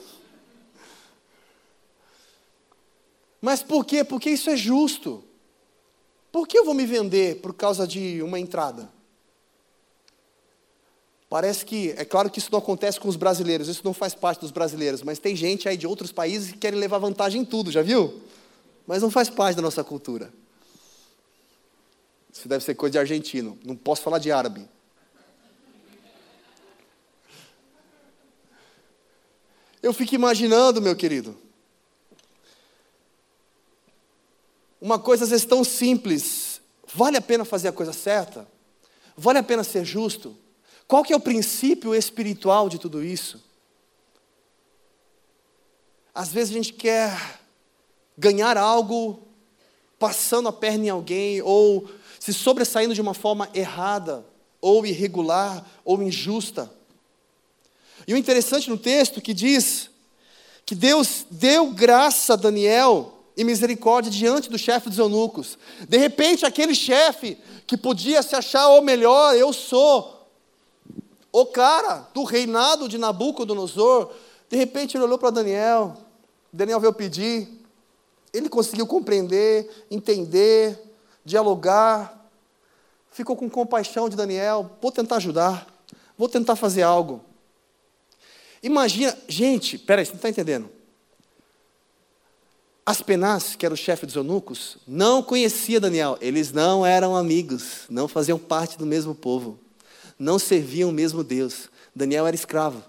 Mas 3.41 3.63
por 3.63 3.85
quê? 3.85 4.05
Porque 4.05 4.31
isso 4.31 4.49
é 4.51 4.57
justo. 4.57 5.25
Por 6.31 6.47
que 6.47 6.59
eu 6.59 6.65
vou 6.65 6.75
me 6.75 6.87
vender 6.87 7.41
por 7.41 7.53
causa 7.53 7.87
de 7.87 8.23
uma 8.23 8.39
entrada? 8.39 8.89
Parece 11.31 11.65
que, 11.65 11.95
é 11.97 12.05
claro 12.05 12.29
que 12.29 12.41
isso 12.41 12.51
não 12.51 12.59
acontece 12.59 12.99
com 12.99 13.09
os 13.09 13.15
brasileiros, 13.15 13.69
isso 13.69 13.83
não 13.85 13.95
faz 13.95 14.17
parte 14.17 14.41
dos 14.41 14.51
brasileiros, 14.51 15.01
mas 15.01 15.21
tem 15.21 15.37
gente 15.37 15.69
aí 15.69 15.77
de 15.77 15.87
outros 15.87 16.11
países 16.11 16.51
que 16.51 16.59
querem 16.59 16.77
levar 16.77 16.99
vantagem 16.99 17.43
em 17.43 17.45
tudo, 17.45 17.71
já 17.71 17.83
viu? 17.83 18.21
Mas 18.85 19.01
não 19.01 19.13
faz 19.13 19.31
parte 19.31 19.55
da 19.55 19.63
nossa 19.63 19.85
cultura. 19.85 20.33
Isso 22.33 22.49
deve 22.49 22.65
ser 22.65 22.75
coisa 22.75 22.95
de 22.95 22.99
argentino, 22.99 23.57
não 23.65 23.77
posso 23.77 24.03
falar 24.03 24.19
de 24.19 24.33
árabe. 24.33 24.69
Eu 29.81 29.93
fico 29.93 30.17
imaginando, 30.17 30.83
meu 30.83 30.97
querido, 30.97 31.39
uma 34.81 34.99
coisa 34.99 35.23
às 35.23 35.31
vezes 35.31 35.47
tão 35.47 35.63
simples, 35.63 36.61
vale 36.93 37.17
a 37.17 37.23
pena 37.23 37.45
fazer 37.45 37.69
a 37.69 37.73
coisa 37.73 37.93
certa? 37.93 38.49
Vale 39.17 39.39
a 39.39 39.45
pena 39.45 39.63
ser 39.63 39.85
justo? 39.85 40.37
Qual 40.91 41.05
que 41.05 41.13
é 41.13 41.17
o 41.17 41.21
princípio 41.21 41.95
espiritual 41.95 42.69
de 42.69 42.77
tudo 42.77 43.01
isso? 43.01 43.41
Às 46.13 46.33
vezes 46.33 46.51
a 46.51 46.55
gente 46.55 46.73
quer 46.73 47.39
ganhar 48.19 48.57
algo 48.57 49.23
passando 50.01 50.49
a 50.49 50.53
perna 50.53 50.87
em 50.87 50.89
alguém 50.89 51.41
ou 51.43 51.89
se 52.19 52.35
sobressaindo 52.35 52.93
de 52.93 53.01
uma 53.01 53.15
forma 53.15 53.49
errada, 53.55 54.27
ou 54.61 54.85
irregular, 54.85 55.65
ou 55.85 56.03
injusta. 56.03 56.69
E 58.05 58.13
o 58.13 58.17
interessante 58.17 58.69
no 58.69 58.77
texto 58.77 59.21
que 59.21 59.33
diz 59.33 59.91
que 60.67 60.75
Deus 60.75 61.25
deu 61.31 61.71
graça 61.71 62.33
a 62.33 62.37
Daniel 62.37 63.17
e 63.37 63.45
misericórdia 63.45 64.11
diante 64.11 64.51
do 64.51 64.59
chefe 64.59 64.89
dos 64.89 64.99
eunucos. 64.99 65.57
De 65.89 65.99
repente, 65.99 66.45
aquele 66.45 66.75
chefe 66.75 67.39
que 67.65 67.77
podia 67.77 68.25
se 68.25 68.35
achar 68.35 68.71
o 68.71 68.83
melhor, 68.83 69.37
eu 69.37 69.53
sou, 69.53 70.20
o 71.33 71.47
cara 71.47 72.09
do 72.13 72.25
reinado 72.25 72.89
de 72.89 72.99
Nabucodonosor, 72.99 74.11
de 74.49 74.57
repente 74.57 74.97
ele 74.97 75.05
olhou 75.05 75.19
para 75.19 75.31
Daniel, 75.31 75.97
Daniel 76.53 76.81
veio 76.81 76.93
pedir, 76.93 77.49
ele 78.33 78.49
conseguiu 78.49 78.87
compreender, 78.87 79.87
entender, 79.91 80.79
dialogar, 81.25 82.29
ficou 83.11 83.37
com 83.37 83.49
compaixão 83.49 84.09
de 84.09 84.17
Daniel, 84.17 84.71
vou 84.81 84.91
tentar 84.91 85.17
ajudar, 85.17 85.67
vou 86.19 86.29
tentar 86.29 86.57
fazer 86.57 86.83
algo. 86.83 87.25
Imagina, 88.63 89.17
gente, 89.29 89.79
peraí, 89.79 90.05
você 90.05 90.13
não 90.13 90.17
está 90.17 90.29
entendendo. 90.29 90.69
Aspenaz, 92.85 93.55
que 93.55 93.65
era 93.65 93.73
o 93.73 93.77
chefe 93.77 94.05
dos 94.05 94.17
eunucos, 94.17 94.79
não 94.87 95.23
conhecia 95.23 95.79
Daniel, 95.79 96.19
eles 96.21 96.51
não 96.51 96.85
eram 96.85 97.15
amigos, 97.15 97.85
não 97.89 98.09
faziam 98.09 98.39
parte 98.39 98.77
do 98.77 98.85
mesmo 98.85 99.15
povo 99.15 99.59
não 100.21 100.39
serviam 100.39 100.91
o 100.91 100.93
mesmo 100.93 101.25
Deus. 101.25 101.71
Daniel 101.97 102.27
era 102.27 102.37
escravo. 102.37 102.85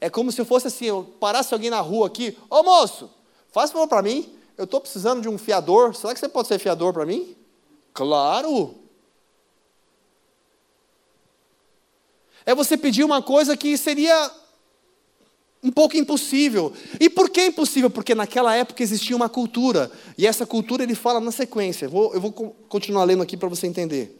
É 0.00 0.10
como 0.10 0.32
se 0.32 0.40
eu 0.40 0.44
fosse 0.44 0.66
assim, 0.66 0.86
eu 0.86 1.04
parasse 1.20 1.54
alguém 1.54 1.70
na 1.70 1.80
rua 1.80 2.08
aqui, 2.08 2.36
ô 2.50 2.62
moço, 2.64 3.08
faz 3.52 3.70
favor 3.70 3.86
para 3.86 4.02
mim, 4.02 4.28
eu 4.58 4.64
estou 4.64 4.80
precisando 4.80 5.22
de 5.22 5.28
um 5.28 5.38
fiador, 5.38 5.94
será 5.94 6.12
que 6.12 6.18
você 6.18 6.28
pode 6.28 6.48
ser 6.48 6.58
fiador 6.58 6.92
para 6.92 7.06
mim? 7.06 7.36
Claro! 7.94 8.74
É 12.44 12.54
você 12.54 12.76
pedir 12.76 13.04
uma 13.04 13.22
coisa 13.22 13.56
que 13.56 13.78
seria 13.78 14.30
um 15.62 15.70
pouco 15.70 15.96
impossível. 15.96 16.74
E 17.00 17.08
por 17.08 17.30
que 17.30 17.46
impossível? 17.46 17.88
Porque 17.88 18.14
naquela 18.14 18.54
época 18.54 18.82
existia 18.82 19.16
uma 19.16 19.30
cultura. 19.30 19.90
E 20.18 20.26
essa 20.26 20.44
cultura 20.44 20.82
ele 20.82 20.94
fala 20.94 21.20
na 21.20 21.30
sequência. 21.30 21.88
Vou, 21.88 22.12
eu 22.12 22.20
vou 22.20 22.32
continuar 22.68 23.04
lendo 23.04 23.22
aqui 23.22 23.34
para 23.34 23.48
você 23.48 23.66
entender. 23.66 24.18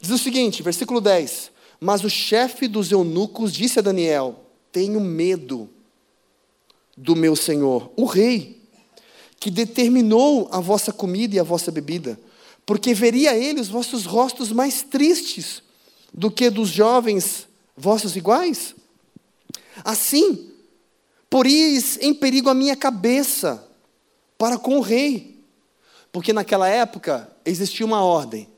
Diz 0.00 0.10
o 0.10 0.18
seguinte, 0.18 0.62
versículo 0.62 1.00
10: 1.00 1.50
Mas 1.80 2.04
o 2.04 2.10
chefe 2.10 2.68
dos 2.68 2.90
eunucos 2.90 3.52
disse 3.52 3.78
a 3.78 3.82
Daniel: 3.82 4.44
Tenho 4.70 5.00
medo 5.00 5.68
do 6.96 7.16
meu 7.16 7.34
senhor, 7.34 7.90
o 7.96 8.04
rei, 8.04 8.62
que 9.40 9.50
determinou 9.50 10.48
a 10.52 10.60
vossa 10.60 10.92
comida 10.92 11.36
e 11.36 11.38
a 11.38 11.44
vossa 11.44 11.70
bebida, 11.70 12.18
porque 12.64 12.94
veria 12.94 13.36
ele 13.36 13.60
os 13.60 13.68
vossos 13.68 14.04
rostos 14.04 14.52
mais 14.52 14.82
tristes 14.82 15.62
do 16.12 16.30
que 16.30 16.48
dos 16.48 16.68
jovens 16.68 17.48
vossos 17.76 18.16
iguais. 18.16 18.74
Assim, 19.84 20.50
poris 21.28 21.98
em 22.00 22.14
perigo 22.14 22.48
a 22.48 22.54
minha 22.54 22.76
cabeça 22.76 23.66
para 24.38 24.56
com 24.56 24.78
o 24.78 24.80
rei, 24.80 25.44
porque 26.12 26.32
naquela 26.32 26.68
época 26.68 27.30
existia 27.44 27.84
uma 27.84 28.02
ordem 28.02 28.53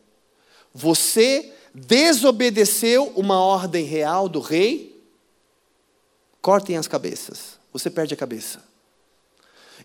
você 0.77 1.55
desobedeceu 1.75 3.11
uma 3.17 3.41
ordem 3.41 3.83
real 3.87 4.29
do 4.29 4.41
rei, 4.41 5.03
cortem 6.43 6.77
as 6.77 6.87
cabeças. 6.87 7.59
Você 7.73 7.89
perde 7.89 8.12
a 8.12 8.17
cabeça. 8.17 8.62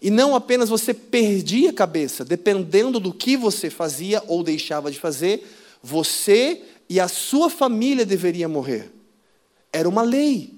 E 0.01 0.10
não 0.12 0.36
apenas 0.36 0.67
você 0.67 0.93
perdia 0.93 1.69
a 1.69 1.73
cabeça, 1.73 2.25
dependendo 2.25 2.99
do 2.99 3.13
que 3.13 3.38
você 3.38 3.69
fazia 3.69 4.21
ou 4.27 4.43
deixava 4.43 4.91
de 4.91 4.99
fazer, 4.99 5.47
você 5.82 6.62
e 6.89 6.99
a 6.99 7.08
sua 7.08 7.49
família 7.49 8.06
deveriam 8.06 8.49
morrer. 8.49 8.91
Era 9.71 9.88
uma 9.88 10.01
lei. 10.01 10.54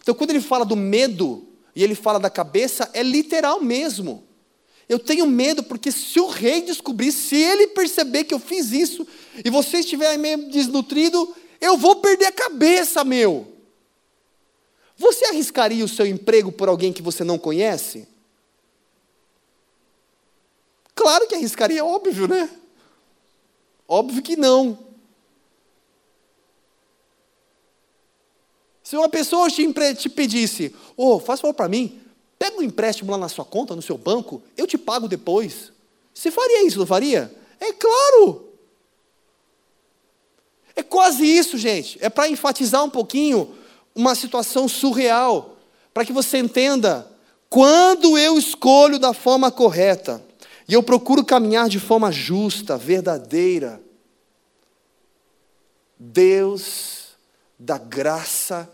Então, 0.00 0.14
quando 0.14 0.30
ele 0.30 0.40
fala 0.40 0.64
do 0.64 0.76
medo 0.76 1.48
e 1.74 1.82
ele 1.82 1.96
fala 1.96 2.20
da 2.20 2.30
cabeça, 2.30 2.88
é 2.92 3.02
literal 3.02 3.60
mesmo. 3.60 4.22
Eu 4.88 4.98
tenho 4.98 5.26
medo 5.26 5.62
porque 5.64 5.92
se 5.92 6.18
o 6.18 6.28
rei 6.28 6.62
descobrir, 6.62 7.12
se 7.12 7.36
ele 7.36 7.68
perceber 7.68 8.24
que 8.24 8.32
eu 8.32 8.38
fiz 8.38 8.70
isso 8.70 9.06
e 9.44 9.50
você 9.50 9.78
estiver 9.78 10.16
meio 10.16 10.48
desnutrido, 10.50 11.34
eu 11.60 11.76
vou 11.76 11.96
perder 11.96 12.26
a 12.26 12.32
cabeça, 12.32 13.04
meu. 13.04 13.52
Você 14.96 15.24
arriscaria 15.26 15.84
o 15.84 15.88
seu 15.88 16.06
emprego 16.06 16.50
por 16.50 16.68
alguém 16.68 16.92
que 16.92 17.02
você 17.02 17.22
não 17.22 17.38
conhece? 17.38 18.08
Claro 20.94 21.28
que 21.28 21.34
arriscaria, 21.36 21.84
óbvio, 21.84 22.26
né? 22.26 22.50
Óbvio 23.86 24.20
que 24.20 24.36
não. 24.36 24.78
Se 28.82 28.96
uma 28.96 29.08
pessoa 29.08 29.48
te, 29.48 29.72
te 29.94 30.08
pedisse, 30.08 30.74
ô, 30.96 31.14
oh, 31.14 31.20
faz 31.20 31.40
favor 31.40 31.54
para 31.54 31.68
mim, 31.68 32.00
pega 32.38 32.56
um 32.56 32.62
empréstimo 32.62 33.12
lá 33.12 33.18
na 33.18 33.28
sua 33.28 33.44
conta, 33.44 33.76
no 33.76 33.82
seu 33.82 33.96
banco, 33.96 34.42
eu 34.56 34.66
te 34.66 34.78
pago 34.78 35.06
depois. 35.06 35.70
Você 36.12 36.30
faria 36.30 36.66
isso, 36.66 36.78
não 36.78 36.86
faria? 36.86 37.32
É 37.60 37.72
claro! 37.72 38.47
É 40.78 40.82
quase 40.84 41.24
isso, 41.24 41.58
gente. 41.58 41.98
É 42.00 42.08
para 42.08 42.28
enfatizar 42.28 42.84
um 42.84 42.88
pouquinho 42.88 43.52
uma 43.96 44.14
situação 44.14 44.68
surreal, 44.68 45.56
para 45.92 46.04
que 46.04 46.12
você 46.12 46.38
entenda 46.38 47.04
quando 47.50 48.16
eu 48.16 48.38
escolho 48.38 48.96
da 48.96 49.12
forma 49.12 49.50
correta 49.50 50.24
e 50.68 50.74
eu 50.74 50.80
procuro 50.80 51.24
caminhar 51.24 51.68
de 51.68 51.80
forma 51.80 52.12
justa, 52.12 52.76
verdadeira, 52.76 53.82
Deus 55.98 57.08
dá 57.58 57.76
graça 57.76 58.70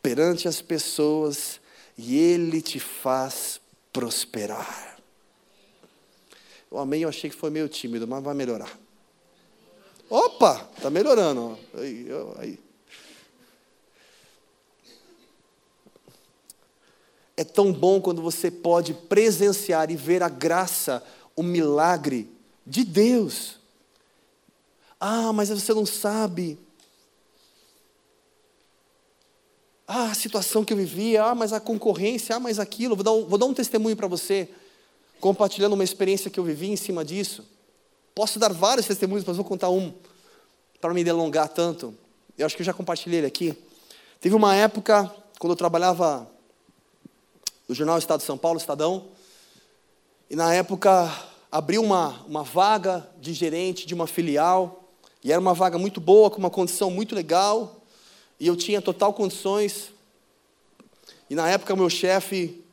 perante 0.00 0.46
as 0.46 0.62
pessoas 0.62 1.60
e 1.96 2.16
Ele 2.16 2.62
te 2.62 2.78
faz 2.78 3.60
prosperar. 3.92 4.96
O 6.70 6.78
amém 6.78 7.02
eu 7.02 7.08
achei 7.08 7.28
que 7.28 7.34
foi 7.34 7.50
meio 7.50 7.68
tímido, 7.68 8.06
mas 8.06 8.22
vai 8.22 8.34
melhorar. 8.34 8.78
Opa, 10.10 10.68
está 10.76 10.90
melhorando. 10.90 11.58
Aí, 11.74 12.06
aí. 12.38 12.58
É 17.36 17.44
tão 17.44 17.72
bom 17.72 18.00
quando 18.00 18.20
você 18.20 18.50
pode 18.50 18.94
presenciar 18.94 19.90
e 19.90 19.96
ver 19.96 20.22
a 20.22 20.28
graça, 20.28 21.04
o 21.36 21.42
milagre 21.42 22.30
de 22.66 22.84
Deus. 22.84 23.58
Ah, 24.98 25.32
mas 25.32 25.48
você 25.50 25.72
não 25.72 25.86
sabe 25.86 26.58
Ah, 29.90 30.10
a 30.10 30.14
situação 30.14 30.66
que 30.66 30.74
eu 30.74 30.76
vivia, 30.76 31.24
ah, 31.24 31.34
mas 31.34 31.50
a 31.50 31.58
concorrência, 31.58 32.36
ah, 32.36 32.40
mas 32.40 32.58
aquilo. 32.58 32.94
Vou 32.94 33.02
dar 33.02 33.12
um, 33.12 33.24
vou 33.24 33.38
dar 33.38 33.46
um 33.46 33.54
testemunho 33.54 33.96
para 33.96 34.06
você, 34.06 34.46
compartilhando 35.18 35.72
uma 35.72 35.82
experiência 35.82 36.30
que 36.30 36.38
eu 36.38 36.44
vivi 36.44 36.68
em 36.68 36.76
cima 36.76 37.02
disso. 37.02 37.42
Posso 38.14 38.38
dar 38.38 38.52
vários 38.52 38.86
testemunhos, 38.86 39.24
mas 39.24 39.36
vou 39.36 39.44
contar 39.44 39.70
um, 39.70 39.92
para 40.80 40.90
não 40.90 40.94
me 40.94 41.04
delongar 41.04 41.48
tanto. 41.48 41.94
Eu 42.36 42.46
acho 42.46 42.56
que 42.56 42.62
eu 42.62 42.66
já 42.66 42.72
compartilhei 42.72 43.18
ele 43.18 43.26
aqui. 43.26 43.56
Teve 44.20 44.34
uma 44.34 44.54
época, 44.54 45.12
quando 45.38 45.52
eu 45.52 45.56
trabalhava 45.56 46.28
no 47.68 47.74
jornal 47.74 47.98
Estado 47.98 48.20
de 48.20 48.26
São 48.26 48.38
Paulo, 48.38 48.58
Estadão, 48.58 49.06
e 50.30 50.36
na 50.36 50.54
época 50.54 51.12
abriu 51.50 51.82
uma, 51.82 52.24
uma 52.26 52.42
vaga 52.42 53.08
de 53.20 53.32
gerente 53.32 53.86
de 53.86 53.94
uma 53.94 54.06
filial, 54.06 54.84
e 55.22 55.32
era 55.32 55.40
uma 55.40 55.54
vaga 55.54 55.78
muito 55.78 56.00
boa, 56.00 56.30
com 56.30 56.38
uma 56.38 56.50
condição 56.50 56.90
muito 56.90 57.14
legal, 57.14 57.82
e 58.38 58.46
eu 58.46 58.56
tinha 58.56 58.80
total 58.80 59.12
condições. 59.12 59.92
E 61.28 61.34
na 61.34 61.48
época 61.48 61.74
meu 61.74 61.90
chefe 61.90 62.64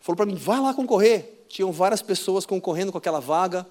falou 0.00 0.16
para 0.16 0.26
mim: 0.26 0.34
vai 0.34 0.60
lá 0.60 0.72
concorrer. 0.74 1.44
Tinham 1.48 1.70
várias 1.70 2.00
pessoas 2.00 2.46
concorrendo 2.46 2.90
com 2.90 2.98
aquela 2.98 3.20
vaga 3.20 3.66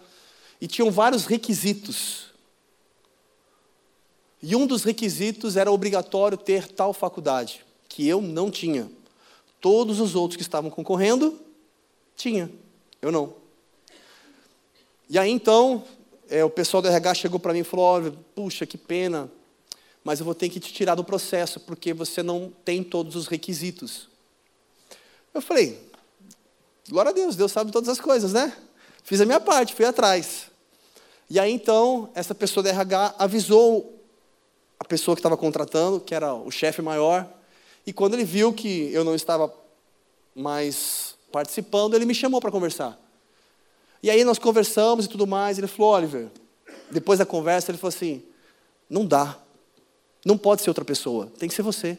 e 0.61 0.67
tinham 0.67 0.91
vários 0.91 1.25
requisitos. 1.25 2.27
E 4.43 4.55
um 4.55 4.67
dos 4.67 4.83
requisitos 4.83 5.57
era 5.57 5.71
obrigatório 5.71 6.37
ter 6.37 6.67
tal 6.67 6.93
faculdade, 6.93 7.65
que 7.89 8.07
eu 8.07 8.21
não 8.21 8.51
tinha. 8.51 8.89
Todos 9.59 9.99
os 9.99 10.15
outros 10.15 10.37
que 10.37 10.43
estavam 10.43 10.69
concorrendo 10.69 11.39
tinha, 12.15 12.51
eu 13.01 13.11
não. 13.11 13.33
E 15.09 15.17
aí 15.17 15.31
então, 15.31 15.83
é, 16.29 16.45
o 16.45 16.49
pessoal 16.49 16.81
do 16.81 16.87
RH 16.87 17.15
chegou 17.15 17.39
para 17.39 17.53
mim 17.53 17.59
e 17.59 17.63
falou: 17.63 17.85
olha, 17.85 18.11
puxa, 18.35 18.65
que 18.65 18.77
pena, 18.77 19.31
mas 20.03 20.19
eu 20.19 20.25
vou 20.25 20.35
ter 20.35 20.49
que 20.49 20.59
te 20.59 20.71
tirar 20.71 20.95
do 20.95 21.03
processo, 21.03 21.59
porque 21.59 21.93
você 21.93 22.21
não 22.21 22.53
tem 22.63 22.83
todos 22.83 23.15
os 23.15 23.27
requisitos. 23.27 24.09
Eu 25.33 25.41
falei, 25.41 25.79
glória 26.89 27.09
a 27.09 27.13
Deus, 27.13 27.35
Deus 27.35 27.51
sabe 27.51 27.71
todas 27.71 27.89
as 27.89 27.99
coisas, 27.99 28.33
né? 28.33 28.55
Fiz 29.03 29.21
a 29.21 29.25
minha 29.25 29.39
parte, 29.39 29.73
fui 29.73 29.85
atrás. 29.85 30.50
E 31.31 31.39
aí 31.39 31.53
então, 31.53 32.09
essa 32.13 32.35
pessoa 32.35 32.61
da 32.61 32.71
RH 32.71 33.15
avisou 33.17 34.03
a 34.77 34.83
pessoa 34.83 35.15
que 35.15 35.21
estava 35.21 35.37
contratando, 35.37 36.01
que 36.01 36.13
era 36.13 36.33
o 36.33 36.51
chefe 36.51 36.81
maior, 36.81 37.25
e 37.87 37.93
quando 37.93 38.15
ele 38.15 38.25
viu 38.25 38.51
que 38.51 38.91
eu 38.91 39.05
não 39.05 39.15
estava 39.15 39.49
mais 40.35 41.15
participando, 41.31 41.95
ele 41.95 42.03
me 42.03 42.13
chamou 42.13 42.41
para 42.41 42.51
conversar. 42.51 42.99
E 44.03 44.09
aí 44.09 44.25
nós 44.25 44.37
conversamos 44.37 45.05
e 45.05 45.07
tudo 45.07 45.25
mais, 45.25 45.57
ele 45.57 45.67
falou, 45.67 45.93
Oliver, 45.93 46.27
depois 46.91 47.17
da 47.17 47.25
conversa, 47.25 47.71
ele 47.71 47.77
falou 47.77 47.95
assim, 47.95 48.21
não 48.89 49.05
dá, 49.05 49.39
não 50.25 50.37
pode 50.37 50.61
ser 50.61 50.69
outra 50.69 50.83
pessoa, 50.83 51.31
tem 51.39 51.47
que 51.47 51.55
ser 51.55 51.61
você. 51.61 51.97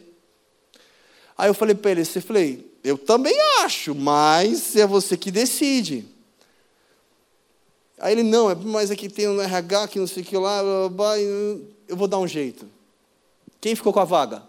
Aí 1.38 1.48
eu 1.48 1.54
falei 1.54 1.74
para 1.74 1.92
ele, 1.92 2.02
eu 2.02 2.20
falei, 2.20 2.70
eu 2.84 2.98
também 2.98 3.34
acho, 3.64 3.94
mas 3.94 4.76
é 4.76 4.86
você 4.86 5.16
que 5.16 5.30
decide. 5.30 6.04
Aí 8.02 8.14
ele, 8.14 8.24
não, 8.24 8.50
é 8.50 8.54
mas 8.56 8.90
aqui 8.90 9.08
tem 9.08 9.28
um 9.28 9.40
RH, 9.40 9.86
que 9.86 9.98
não 10.00 10.08
sei 10.08 10.24
o 10.24 10.26
que 10.26 10.36
lá, 10.36 10.60
eu 11.86 11.96
vou 11.96 12.08
dar 12.08 12.18
um 12.18 12.26
jeito. 12.26 12.66
Quem 13.60 13.76
ficou 13.76 13.92
com 13.92 14.00
a 14.00 14.04
vaga? 14.04 14.42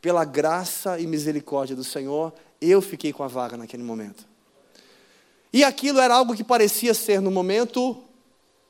Pela 0.00 0.24
graça 0.24 1.00
e 1.00 1.08
misericórdia 1.08 1.74
do 1.74 1.82
Senhor, 1.82 2.32
eu 2.60 2.80
fiquei 2.80 3.12
com 3.12 3.24
a 3.24 3.26
vaga 3.26 3.56
naquele 3.56 3.82
momento. 3.82 4.24
E 5.52 5.64
aquilo 5.64 5.98
era 5.98 6.14
algo 6.14 6.36
que 6.36 6.44
parecia 6.44 6.94
ser, 6.94 7.20
no 7.20 7.32
momento, 7.32 8.00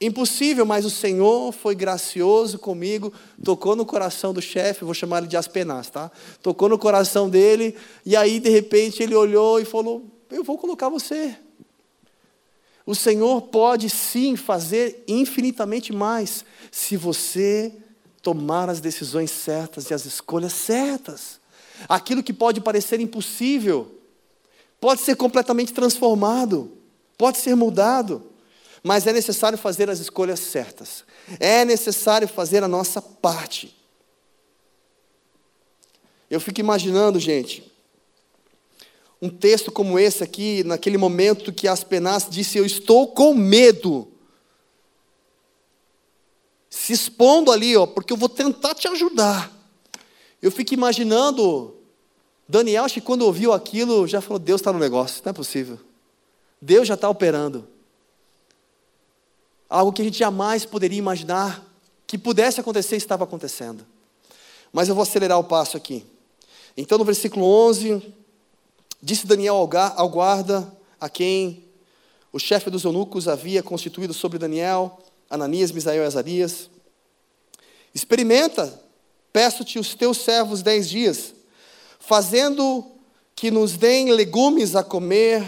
Impossível, 0.02 0.64
mas 0.64 0.86
o 0.86 0.90
Senhor 0.90 1.52
foi 1.52 1.74
gracioso 1.74 2.58
comigo, 2.58 3.12
tocou 3.44 3.76
no 3.76 3.84
coração 3.84 4.32
do 4.32 4.40
chefe, 4.40 4.82
vou 4.82 4.94
chamar 4.94 5.18
ele 5.18 5.26
de 5.26 5.36
Aspenas, 5.36 5.90
tá? 5.90 6.10
Tocou 6.42 6.70
no 6.70 6.78
coração 6.78 7.28
dele, 7.28 7.76
e 8.06 8.16
aí 8.16 8.40
de 8.40 8.48
repente 8.48 9.02
ele 9.02 9.14
olhou 9.14 9.60
e 9.60 9.66
falou: 9.66 10.06
Eu 10.30 10.42
vou 10.42 10.56
colocar 10.56 10.88
você. 10.88 11.36
O 12.90 12.94
Senhor 12.96 13.42
pode 13.42 13.88
sim 13.88 14.34
fazer 14.34 15.04
infinitamente 15.06 15.92
mais, 15.92 16.44
se 16.72 16.96
você 16.96 17.72
tomar 18.20 18.68
as 18.68 18.80
decisões 18.80 19.30
certas 19.30 19.88
e 19.90 19.94
as 19.94 20.04
escolhas 20.04 20.52
certas. 20.52 21.38
Aquilo 21.88 22.20
que 22.20 22.32
pode 22.32 22.60
parecer 22.60 22.98
impossível, 22.98 23.96
pode 24.80 25.02
ser 25.02 25.14
completamente 25.14 25.72
transformado, 25.72 26.72
pode 27.16 27.38
ser 27.38 27.54
mudado. 27.54 28.24
Mas 28.82 29.06
é 29.06 29.12
necessário 29.12 29.56
fazer 29.56 29.88
as 29.88 30.00
escolhas 30.00 30.40
certas. 30.40 31.04
É 31.38 31.64
necessário 31.64 32.26
fazer 32.26 32.64
a 32.64 32.68
nossa 32.68 33.00
parte. 33.00 33.72
Eu 36.28 36.40
fico 36.40 36.58
imaginando, 36.58 37.20
gente, 37.20 37.69
um 39.20 39.28
texto 39.28 39.70
como 39.70 39.98
esse 39.98 40.24
aqui, 40.24 40.64
naquele 40.64 40.96
momento 40.96 41.52
que 41.52 41.68
Aspenas 41.68 42.26
disse: 42.28 42.58
Eu 42.58 42.64
estou 42.64 43.08
com 43.08 43.34
medo. 43.34 44.08
Se 46.68 46.92
expondo 46.92 47.50
ali, 47.50 47.76
ó, 47.76 47.86
porque 47.86 48.12
eu 48.12 48.16
vou 48.16 48.28
tentar 48.28 48.74
te 48.74 48.86
ajudar. 48.88 49.52
Eu 50.40 50.50
fico 50.50 50.72
imaginando, 50.72 51.76
Daniel, 52.48 52.84
acho 52.84 52.94
que 52.94 53.00
quando 53.00 53.22
ouviu 53.22 53.52
aquilo, 53.52 54.06
já 54.06 54.20
falou: 54.20 54.38
Deus 54.38 54.60
está 54.60 54.72
no 54.72 54.78
negócio, 54.78 55.20
não 55.24 55.30
é 55.30 55.34
possível. 55.34 55.78
Deus 56.60 56.86
já 56.86 56.94
está 56.94 57.08
operando 57.08 57.66
algo 59.70 59.92
que 59.92 60.02
a 60.02 60.04
gente 60.04 60.18
jamais 60.18 60.64
poderia 60.64 60.98
imaginar 60.98 61.64
que 62.04 62.18
pudesse 62.18 62.60
acontecer 62.60 62.96
estava 62.96 63.22
acontecendo. 63.22 63.86
Mas 64.72 64.88
eu 64.88 64.96
vou 64.96 65.02
acelerar 65.02 65.38
o 65.38 65.44
passo 65.44 65.76
aqui. 65.76 66.04
Então, 66.76 66.98
no 66.98 67.04
versículo 67.04 67.46
11, 67.46 68.12
disse 69.02 69.26
Daniel 69.26 69.54
ao 69.54 70.08
guarda, 70.08 70.72
a 71.00 71.08
quem 71.08 71.64
o 72.32 72.38
chefe 72.38 72.70
dos 72.70 72.84
eunucos 72.84 73.26
havia 73.26 73.62
constituído 73.62 74.14
sobre 74.14 74.38
Daniel, 74.38 74.98
Ananias, 75.28 75.72
Misael 75.72 76.02
e 76.02 76.06
Azarias: 76.06 76.70
Experimenta, 77.94 78.82
peço-te 79.32 79.78
os 79.78 79.94
teus 79.94 80.18
servos 80.18 80.62
dez 80.62 80.88
dias, 80.88 81.34
fazendo 81.98 82.84
que 83.34 83.50
nos 83.50 83.76
deem 83.76 84.12
legumes 84.12 84.76
a 84.76 84.82
comer 84.82 85.44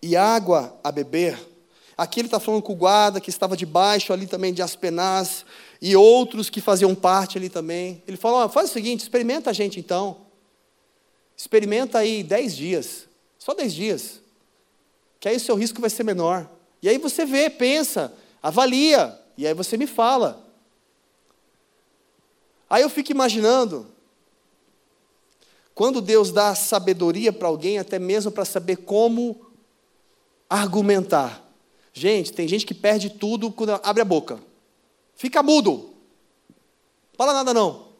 e 0.00 0.16
água 0.16 0.78
a 0.82 0.92
beber 0.92 1.52
Aqui 1.96 2.20
ele 2.20 2.26
está 2.26 2.40
falando 2.40 2.62
com 2.62 2.72
o 2.72 2.76
guarda 2.76 3.20
que 3.20 3.30
estava 3.30 3.56
debaixo 3.56 4.12
ali 4.12 4.26
também 4.26 4.52
de 4.52 4.62
Aspenaz 4.62 5.44
e 5.80 5.94
outros 5.94 6.48
que 6.48 6.60
faziam 6.60 6.94
parte 6.94 7.36
ali 7.36 7.48
também. 7.48 8.02
Ele 8.08 8.16
falou: 8.16 8.44
oh, 8.44 8.48
faz 8.48 8.70
o 8.70 8.72
seguinte, 8.72 9.02
experimenta 9.02 9.50
a 9.50 9.52
gente 9.52 9.78
então. 9.78 10.21
Experimenta 11.36 11.98
aí 11.98 12.22
dez 12.22 12.54
dias, 12.56 13.08
só 13.38 13.54
dez 13.54 13.72
dias, 13.72 14.20
que 15.18 15.28
aí 15.28 15.36
o 15.36 15.40
seu 15.40 15.54
risco 15.54 15.80
vai 15.80 15.90
ser 15.90 16.04
menor. 16.04 16.48
E 16.80 16.88
aí 16.88 16.98
você 16.98 17.24
vê, 17.24 17.48
pensa, 17.48 18.12
avalia, 18.42 19.18
e 19.36 19.46
aí 19.46 19.54
você 19.54 19.76
me 19.76 19.86
fala. 19.86 20.44
Aí 22.68 22.82
eu 22.82 22.90
fico 22.90 23.12
imaginando, 23.12 23.86
quando 25.74 26.00
Deus 26.00 26.32
dá 26.32 26.54
sabedoria 26.54 27.32
para 27.32 27.48
alguém, 27.48 27.78
até 27.78 27.98
mesmo 27.98 28.30
para 28.30 28.44
saber 28.44 28.76
como 28.76 29.46
argumentar. 30.48 31.42
Gente, 31.92 32.32
tem 32.32 32.48
gente 32.48 32.66
que 32.66 32.74
perde 32.74 33.10
tudo 33.10 33.50
quando 33.50 33.78
abre 33.82 34.02
a 34.02 34.04
boca. 34.04 34.40
Fica 35.14 35.42
mudo. 35.42 35.94
Fala 37.16 37.32
nada 37.32 37.52
não. 37.54 37.91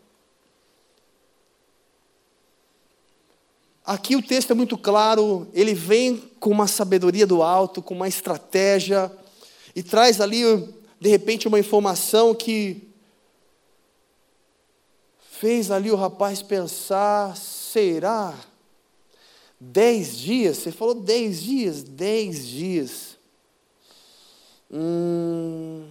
Aqui 3.84 4.14
o 4.14 4.22
texto 4.22 4.52
é 4.52 4.54
muito 4.54 4.78
claro, 4.78 5.48
ele 5.52 5.74
vem 5.74 6.16
com 6.38 6.50
uma 6.50 6.68
sabedoria 6.68 7.26
do 7.26 7.42
alto, 7.42 7.82
com 7.82 7.94
uma 7.94 8.06
estratégia, 8.06 9.10
e 9.74 9.82
traz 9.82 10.20
ali, 10.20 10.44
de 11.00 11.08
repente, 11.08 11.48
uma 11.48 11.58
informação 11.58 12.32
que 12.32 12.88
fez 15.32 15.72
ali 15.72 15.90
o 15.90 15.96
rapaz 15.96 16.40
pensar: 16.42 17.36
será? 17.36 18.38
Dez 19.58 20.16
dias? 20.16 20.58
Você 20.58 20.70
falou 20.70 20.94
dez 20.94 21.42
dias? 21.42 21.82
Dez 21.82 22.46
dias. 22.46 23.18
Hum, 24.70 25.88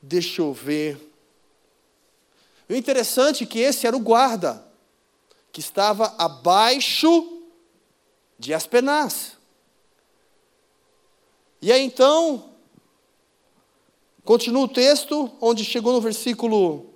deixa 0.00 0.40
eu 0.40 0.54
ver. 0.54 0.98
O 2.66 2.72
interessante 2.72 3.44
é 3.44 3.46
que 3.46 3.58
esse 3.58 3.86
era 3.86 3.94
o 3.94 4.00
guarda 4.00 4.63
que 5.54 5.60
estava 5.60 6.12
abaixo 6.18 7.40
de 8.36 8.52
Aspenaz. 8.52 9.34
E 11.62 11.70
aí 11.70 11.80
então, 11.80 12.50
continua 14.24 14.64
o 14.64 14.68
texto, 14.68 15.30
onde 15.40 15.64
chegou 15.64 15.92
no 15.92 16.00
versículo 16.00 16.92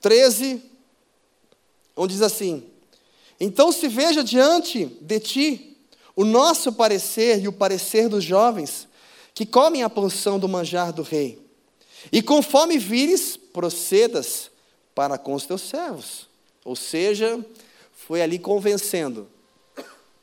13, 0.00 0.60
onde 1.96 2.14
diz 2.14 2.22
assim: 2.22 2.68
Então 3.38 3.70
se 3.70 3.86
veja 3.86 4.24
diante 4.24 4.86
de 4.86 5.20
ti 5.20 5.76
o 6.16 6.24
nosso 6.24 6.72
parecer 6.72 7.40
e 7.40 7.46
o 7.46 7.52
parecer 7.52 8.08
dos 8.08 8.24
jovens, 8.24 8.88
que 9.32 9.46
comem 9.46 9.84
a 9.84 9.88
porção 9.88 10.40
do 10.40 10.48
manjar 10.48 10.92
do 10.92 11.02
rei. 11.02 11.40
E 12.10 12.20
conforme 12.20 12.78
vires, 12.78 13.36
procedas 13.36 14.50
para 14.92 15.16
com 15.16 15.34
os 15.34 15.46
teus 15.46 15.62
servos. 15.62 16.33
Ou 16.64 16.74
seja, 16.74 17.44
foi 17.92 18.22
ali 18.22 18.38
convencendo. 18.38 19.28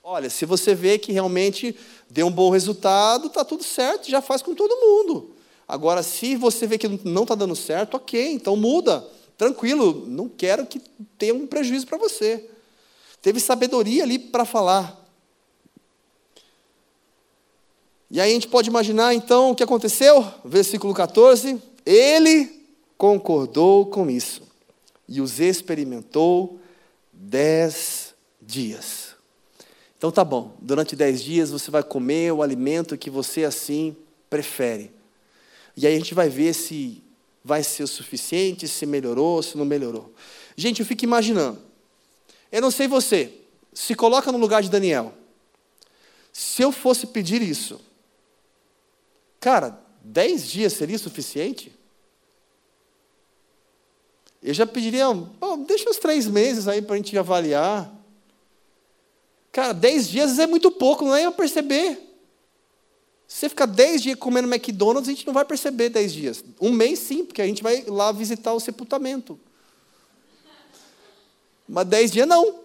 Olha, 0.04 0.30
se 0.30 0.46
você 0.46 0.74
vê 0.74 0.98
que 0.98 1.12
realmente 1.12 1.76
deu 2.10 2.28
um 2.28 2.32
bom 2.32 2.50
resultado, 2.50 3.28
está 3.28 3.46
tudo 3.46 3.64
certo, 3.64 4.10
já 4.10 4.22
faz 4.22 4.42
com 4.42 4.56
todo 4.56 4.76
mundo. 4.76 5.36
Agora, 5.68 6.02
se 6.02 6.36
você 6.36 6.66
vê 6.66 6.78
que 6.78 6.88
não 7.06 7.22
está 7.22 7.36
dando 7.36 7.56
certo, 7.56 7.96
ok, 7.96 8.34
então 8.34 8.56
muda. 8.56 9.08
Tranquilo, 9.38 10.06
não 10.08 10.28
quero 10.28 10.66
que 10.66 10.82
tenha 11.18 11.34
um 11.34 11.46
prejuízo 11.46 11.86
para 11.86 11.98
você. 11.98 12.50
Teve 13.22 13.40
sabedoria 13.40 14.04
ali 14.04 14.18
para 14.18 14.44
falar. 14.44 15.00
E 18.10 18.20
aí 18.20 18.32
a 18.32 18.34
gente 18.34 18.48
pode 18.48 18.68
imaginar 18.68 19.14
então 19.14 19.52
o 19.52 19.56
que 19.56 19.64
aconteceu? 19.64 20.26
Versículo 20.44 20.94
14: 20.94 21.62
Ele 21.86 22.66
concordou 22.98 23.86
com 23.86 24.10
isso 24.10 24.51
e 25.12 25.20
os 25.20 25.42
experimentou 25.42 26.58
dez 27.12 28.16
dias. 28.42 29.14
Então 29.98 30.10
tá 30.10 30.24
bom, 30.24 30.56
durante 30.62 30.96
dez 30.96 31.22
dias 31.22 31.52
você 31.52 31.70
vai 31.70 31.84
comer 31.84 32.32
o 32.32 32.42
alimento 32.42 32.98
que 32.98 33.10
você 33.10 33.44
assim 33.44 33.94
prefere. 34.30 34.90
E 35.76 35.86
aí 35.86 35.94
a 35.94 35.98
gente 35.98 36.14
vai 36.14 36.30
ver 36.30 36.54
se 36.54 37.04
vai 37.44 37.62
ser 37.62 37.84
o 37.84 37.88
suficiente, 37.88 38.70
se 38.70 38.86
melhorou, 38.86 39.44
se 39.44 39.58
não 39.58 39.66
melhorou. 39.66 40.14
Gente, 40.56 40.80
eu 40.80 40.86
fico 40.86 41.04
imaginando. 41.04 41.62
Eu 42.50 42.62
não 42.62 42.72
sei 42.72 42.88
você, 42.88 43.34
se 43.74 43.94
coloca 43.96 44.32
no 44.32 44.38
lugar 44.38 44.64
de 44.64 44.70
Daniel. 44.70 45.14
Se 46.32 46.62
eu 46.62 46.72
fosse 46.72 47.08
pedir 47.08 47.42
isso, 47.42 47.82
cara, 49.42 49.78
dez 50.02 50.50
dias 50.50 50.72
seria 50.72 50.98
suficiente? 50.98 51.81
Eu 54.42 54.54
já 54.54 54.66
pediria, 54.66 55.08
oh, 55.08 55.58
deixa 55.58 55.90
uns 55.90 55.98
três 55.98 56.26
meses 56.26 56.68
aí 56.68 56.82
para 56.82 56.96
a 56.96 56.98
gente 56.98 57.16
avaliar. 57.18 57.94
Cara, 59.52 59.74
dez 59.74 60.10
dias 60.10 60.40
é 60.40 60.48
muito 60.48 60.72
pouco, 60.72 61.06
não 61.06 61.16
é 61.16 61.26
eu 61.26 61.32
perceber. 61.32 62.00
Se 63.28 63.38
você 63.38 63.50
ficar 63.50 63.66
dez 63.66 64.02
dias 64.02 64.18
comendo 64.18 64.48
McDonald's, 64.48 65.08
a 65.08 65.12
gente 65.14 65.28
não 65.28 65.34
vai 65.34 65.46
perceber 65.46 65.90
dez 65.90 66.12
dias. 66.12 66.44
Um 66.60 66.72
mês 66.72 67.00
sim, 67.00 67.24
porque 67.24 67.42
a 67.42 67.46
gente 67.46 67.62
vai 67.62 67.84
lá 67.84 68.12
visitar 68.12 68.54
o 68.54 68.60
sepultamento. 68.60 69.40
Mas 71.68 71.88
dez 71.88 72.12
dias 72.12 72.28
não. 72.28 72.62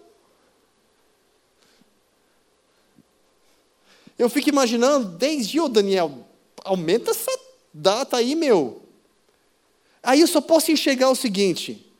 Eu 4.17 4.29
fico 4.29 4.49
imaginando, 4.49 5.09
dez 5.09 5.47
dias, 5.47 5.69
Daniel, 5.69 6.25
aumenta 6.63 7.11
essa 7.11 7.31
data 7.71 8.17
aí, 8.17 8.35
meu. 8.35 8.81
Aí 10.01 10.21
eu 10.21 10.27
só 10.27 10.41
posso 10.41 10.71
enxergar 10.71 11.09
o 11.09 11.15
seguinte: 11.15 11.91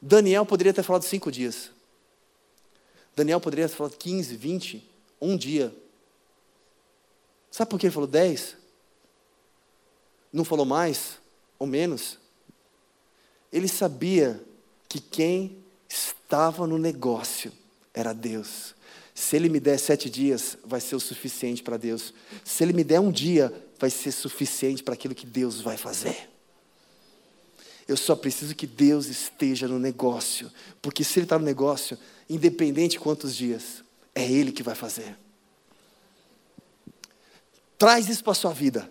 Daniel 0.00 0.46
poderia 0.46 0.72
ter 0.72 0.82
falado 0.82 1.02
cinco 1.02 1.30
dias. 1.30 1.70
Daniel 3.14 3.40
poderia 3.40 3.68
ter 3.68 3.74
falado 3.74 3.96
15, 3.96 4.36
20, 4.36 4.90
um 5.20 5.36
dia. 5.36 5.74
Sabe 7.50 7.70
por 7.70 7.80
que 7.80 7.86
ele 7.86 7.94
falou 7.94 8.06
10? 8.06 8.56
Não 10.30 10.44
falou 10.44 10.66
mais 10.66 11.18
ou 11.58 11.66
menos? 11.66 12.18
Ele 13.50 13.68
sabia 13.68 14.44
que 14.86 15.00
quem 15.00 15.64
estava 15.88 16.66
no 16.66 16.76
negócio 16.76 17.50
era 17.94 18.12
Deus. 18.12 18.74
Se 19.14 19.34
ele 19.34 19.48
me 19.48 19.58
der 19.58 19.78
sete 19.78 20.10
dias, 20.10 20.58
vai 20.62 20.78
ser 20.78 20.94
o 20.94 21.00
suficiente 21.00 21.62
para 21.62 21.78
Deus. 21.78 22.12
Se 22.44 22.62
ele 22.62 22.74
me 22.74 22.84
der 22.84 23.00
um 23.00 23.10
dia, 23.10 23.50
vai 23.78 23.88
ser 23.88 24.12
suficiente 24.12 24.82
para 24.82 24.92
aquilo 24.92 25.14
que 25.14 25.24
Deus 25.24 25.58
vai 25.62 25.78
fazer. 25.78 26.28
Eu 27.86 27.96
só 27.96 28.16
preciso 28.16 28.54
que 28.54 28.66
Deus 28.66 29.06
esteja 29.06 29.68
no 29.68 29.78
negócio. 29.78 30.50
Porque 30.82 31.04
se 31.04 31.18
Ele 31.18 31.26
está 31.26 31.38
no 31.38 31.44
negócio, 31.44 31.98
independente 32.28 32.92
de 32.92 33.00
quantos 33.00 33.34
dias, 33.34 33.84
é 34.14 34.24
Ele 34.24 34.50
que 34.50 34.62
vai 34.62 34.74
fazer. 34.74 35.16
Traz 37.78 38.08
isso 38.08 38.24
para 38.24 38.32
a 38.32 38.36
sua 38.36 38.52
vida. 38.52 38.90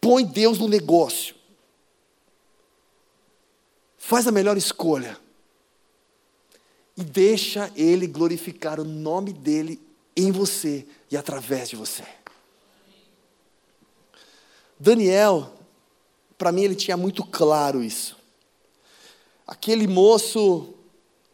Põe 0.00 0.24
Deus 0.24 0.58
no 0.58 0.68
negócio. 0.68 1.34
Faz 3.98 4.26
a 4.26 4.32
melhor 4.32 4.56
escolha. 4.56 5.18
E 6.96 7.02
deixa 7.02 7.72
Ele 7.74 8.06
glorificar 8.06 8.78
o 8.78 8.84
nome 8.84 9.32
dEle 9.32 9.80
em 10.16 10.30
você 10.30 10.86
e 11.10 11.16
através 11.16 11.68
de 11.68 11.76
você. 11.76 12.04
Daniel 14.78 15.59
para 16.40 16.50
mim 16.50 16.62
ele 16.62 16.74
tinha 16.74 16.96
muito 16.96 17.22
claro 17.22 17.84
isso. 17.84 18.16
Aquele 19.46 19.86
moço, 19.86 20.72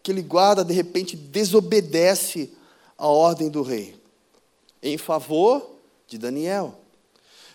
aquele 0.01 0.21
guarda, 0.21 0.65
de 0.65 0.75
repente 0.75 1.17
desobedece 1.17 2.53
a 2.99 3.07
ordem 3.07 3.49
do 3.49 3.63
rei, 3.63 3.95
em 4.83 4.99
favor 4.99 5.77
de 6.09 6.19
Daniel. 6.19 6.81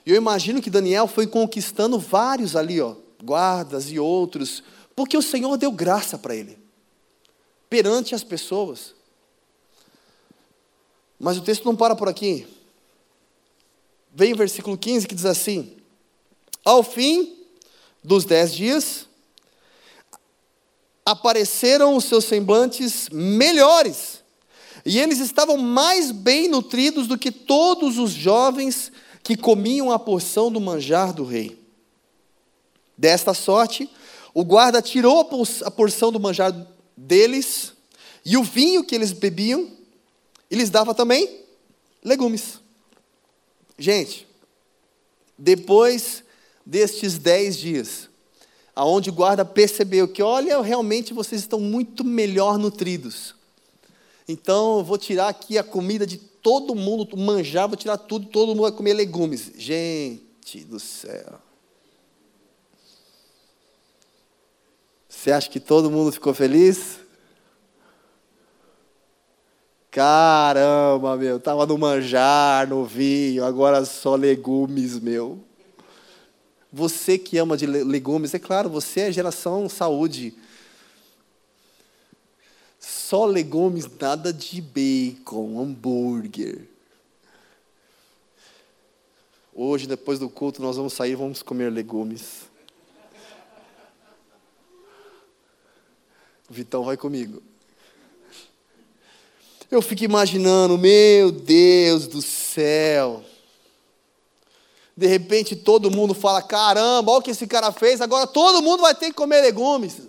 E 0.05 0.11
eu 0.11 0.15
imagino 0.15 0.61
que 0.61 0.69
Daniel 0.69 1.07
foi 1.07 1.27
conquistando 1.27 1.99
vários 1.99 2.55
ali, 2.55 2.79
ó, 2.79 2.95
guardas 3.21 3.91
e 3.91 3.99
outros, 3.99 4.63
porque 4.95 5.17
o 5.17 5.21
Senhor 5.21 5.57
deu 5.57 5.73
graça 5.73 6.17
para 6.17 6.33
ele, 6.33 6.57
perante 7.69 8.15
as 8.15 8.23
pessoas. 8.23 8.95
Mas 11.19 11.35
o 11.35 11.41
texto 11.41 11.65
não 11.65 11.75
para 11.75 11.97
por 11.97 12.07
aqui. 12.07 12.47
Vem 14.15 14.31
o 14.31 14.37
versículo 14.37 14.77
15 14.77 15.05
que 15.05 15.15
diz 15.15 15.25
assim: 15.25 15.75
Ao 16.63 16.81
fim 16.81 17.40
dos 18.03 18.25
dez 18.25 18.53
dias, 18.53 19.07
apareceram 21.05 21.95
os 21.95 22.05
seus 22.05 22.25
semblantes 22.25 23.09
melhores, 23.09 24.21
e 24.85 24.99
eles 24.99 25.19
estavam 25.19 25.57
mais 25.57 26.11
bem 26.11 26.47
nutridos 26.47 27.07
do 27.07 27.17
que 27.17 27.31
todos 27.31 27.97
os 27.97 28.11
jovens 28.11 28.91
que 29.23 29.37
comiam 29.37 29.91
a 29.91 29.99
porção 29.99 30.51
do 30.51 30.59
manjar 30.59 31.13
do 31.13 31.23
rei. 31.23 31.59
Desta 32.97 33.33
sorte, 33.33 33.89
o 34.33 34.43
guarda 34.43 34.81
tirou 34.81 35.19
a 35.63 35.71
porção 35.71 36.11
do 36.11 36.19
manjar 36.19 36.53
deles 36.95 37.73
e 38.23 38.37
o 38.37 38.43
vinho 38.43 38.83
que 38.83 38.95
eles 38.95 39.11
bebiam, 39.11 39.69
e 40.49 40.55
lhes 40.55 40.69
dava 40.69 40.93
também 40.93 41.41
legumes. 42.03 42.59
Gente, 43.77 44.27
depois 45.37 46.23
destes 46.65 47.17
dez 47.17 47.57
dias, 47.57 48.09
aonde 48.75 49.09
o 49.09 49.13
guarda 49.13 49.43
percebeu 49.43 50.07
que, 50.07 50.21
olha, 50.21 50.61
realmente 50.61 51.13
vocês 51.13 51.41
estão 51.41 51.59
muito 51.59 52.03
melhor 52.03 52.57
nutridos. 52.57 53.35
Então, 54.27 54.77
eu 54.77 54.83
vou 54.83 54.97
tirar 54.97 55.27
aqui 55.27 55.57
a 55.57 55.63
comida 55.63 56.05
de 56.05 56.17
todo 56.17 56.73
mundo, 56.73 57.17
manjar, 57.17 57.67
vou 57.67 57.77
tirar 57.77 57.97
tudo, 57.97 58.27
todo 58.27 58.49
mundo 58.49 58.61
vai 58.61 58.71
comer 58.71 58.93
legumes. 58.93 59.51
Gente 59.55 60.63
do 60.65 60.79
céu. 60.79 61.39
Você 65.07 65.31
acha 65.31 65.49
que 65.49 65.59
todo 65.59 65.91
mundo 65.91 66.11
ficou 66.11 66.33
feliz? 66.33 66.99
Caramba, 69.91 71.17
meu, 71.17 71.37
tava 71.37 71.65
no 71.65 71.77
manjar, 71.77 72.67
no 72.67 72.85
vinho, 72.85 73.43
agora 73.43 73.83
só 73.83 74.15
legumes, 74.15 74.97
meu. 74.97 75.43
Você 76.71 77.17
que 77.17 77.37
ama 77.37 77.57
de 77.57 77.65
legumes, 77.65 78.33
é 78.33 78.39
claro, 78.39 78.69
você 78.69 79.01
é 79.01 79.11
geração 79.11 79.67
saúde. 79.67 80.33
Só 82.79 83.25
legumes, 83.25 83.89
nada 83.99 84.31
de 84.31 84.61
bacon, 84.61 85.59
hambúrguer. 85.59 86.67
Hoje, 89.53 89.85
depois 89.85 90.17
do 90.17 90.29
culto, 90.29 90.61
nós 90.61 90.77
vamos 90.77 90.93
sair 90.93 91.11
e 91.11 91.15
vamos 91.15 91.43
comer 91.43 91.69
legumes. 91.69 92.49
Vitão 96.49 96.83
vai 96.85 96.95
comigo. 96.95 97.43
Eu 99.69 99.81
fico 99.81 100.03
imaginando, 100.03 100.77
meu 100.77 101.31
Deus 101.31 102.07
do 102.07 102.21
céu. 102.21 103.23
De 104.95 105.07
repente 105.07 105.55
todo 105.55 105.91
mundo 105.91 106.13
fala: 106.13 106.41
caramba, 106.41 107.11
olha 107.11 107.19
o 107.19 107.21
que 107.21 107.31
esse 107.31 107.47
cara 107.47 107.71
fez, 107.71 108.01
agora 108.01 108.27
todo 108.27 108.61
mundo 108.61 108.81
vai 108.81 108.93
ter 108.93 109.07
que 109.07 109.13
comer 109.13 109.41
legumes. 109.41 110.01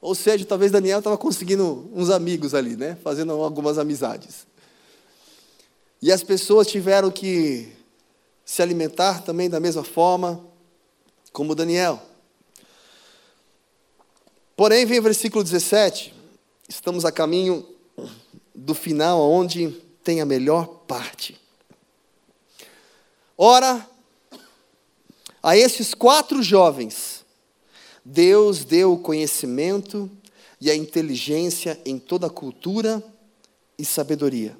Ou 0.00 0.14
seja, 0.14 0.44
talvez 0.44 0.70
Daniel 0.70 0.98
estava 0.98 1.18
conseguindo 1.18 1.90
uns 1.92 2.08
amigos 2.08 2.54
ali, 2.54 2.76
né? 2.76 2.96
Fazendo 3.02 3.32
algumas 3.32 3.78
amizades. 3.78 4.46
E 6.00 6.12
as 6.12 6.22
pessoas 6.22 6.68
tiveram 6.68 7.10
que 7.10 7.72
se 8.44 8.62
alimentar 8.62 9.22
também 9.22 9.50
da 9.50 9.58
mesma 9.58 9.82
forma 9.82 10.40
como 11.32 11.54
Daniel. 11.54 12.00
Porém, 14.56 14.86
vem 14.86 15.00
o 15.00 15.02
versículo 15.02 15.42
17, 15.44 16.14
estamos 16.68 17.04
a 17.04 17.12
caminho 17.12 17.66
do 18.54 18.74
final, 18.74 19.20
onde 19.20 19.70
tem 20.02 20.20
a 20.20 20.24
melhor 20.24 20.66
parte. 20.86 21.40
Ora, 23.40 23.88
a 25.40 25.56
esses 25.56 25.94
quatro 25.94 26.42
jovens, 26.42 27.24
Deus 28.04 28.64
deu 28.64 28.94
o 28.94 28.98
conhecimento 28.98 30.10
e 30.60 30.68
a 30.68 30.74
inteligência 30.74 31.80
em 31.86 32.00
toda 32.00 32.26
a 32.26 32.30
cultura 32.30 33.00
e 33.78 33.84
sabedoria. 33.84 34.56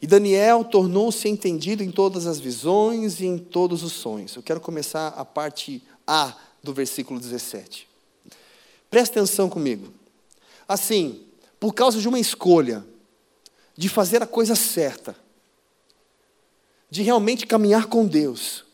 E 0.00 0.06
Daniel 0.06 0.64
tornou-se 0.64 1.28
entendido 1.28 1.82
em 1.82 1.90
todas 1.90 2.26
as 2.26 2.40
visões 2.40 3.20
e 3.20 3.26
em 3.26 3.36
todos 3.36 3.82
os 3.82 3.92
sonhos. 3.92 4.34
Eu 4.34 4.42
quero 4.42 4.58
começar 4.58 5.08
a 5.08 5.22
parte 5.22 5.82
A 6.06 6.34
do 6.62 6.72
versículo 6.72 7.20
17. 7.20 7.86
Presta 8.88 9.20
atenção 9.20 9.50
comigo. 9.50 9.92
Assim, 10.66 11.26
por 11.58 11.74
causa 11.74 12.00
de 12.00 12.08
uma 12.08 12.18
escolha, 12.18 12.82
de 13.76 13.90
fazer 13.90 14.22
a 14.22 14.26
coisa 14.26 14.54
certa, 14.54 15.14
de 16.90 17.02
realmente 17.02 17.46
caminhar 17.46 17.86
com 17.86 18.06
Deus, 18.06 18.64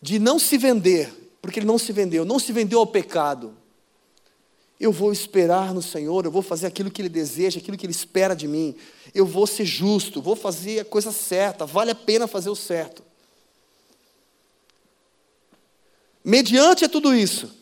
de 0.00 0.18
não 0.18 0.38
se 0.38 0.56
vender, 0.56 1.12
porque 1.42 1.58
ele 1.58 1.66
não 1.66 1.78
se 1.78 1.92
vendeu, 1.92 2.24
não 2.24 2.38
se 2.38 2.52
vendeu 2.52 2.78
ao 2.78 2.86
pecado. 2.86 3.56
Eu 4.78 4.92
vou 4.92 5.12
esperar 5.12 5.72
no 5.72 5.82
Senhor, 5.82 6.24
eu 6.24 6.30
vou 6.30 6.42
fazer 6.42 6.66
aquilo 6.66 6.90
que 6.90 7.00
Ele 7.00 7.08
deseja, 7.08 7.58
aquilo 7.58 7.76
que 7.76 7.86
Ele 7.86 7.92
espera 7.92 8.34
de 8.34 8.48
mim. 8.48 8.74
Eu 9.14 9.24
vou 9.24 9.46
ser 9.46 9.64
justo, 9.64 10.20
vou 10.20 10.34
fazer 10.34 10.80
a 10.80 10.84
coisa 10.84 11.12
certa, 11.12 11.64
vale 11.64 11.92
a 11.92 11.94
pena 11.94 12.26
fazer 12.26 12.50
o 12.50 12.56
certo. 12.56 13.02
Mediante 16.24 16.84
a 16.84 16.88
tudo 16.88 17.14
isso, 17.14 17.54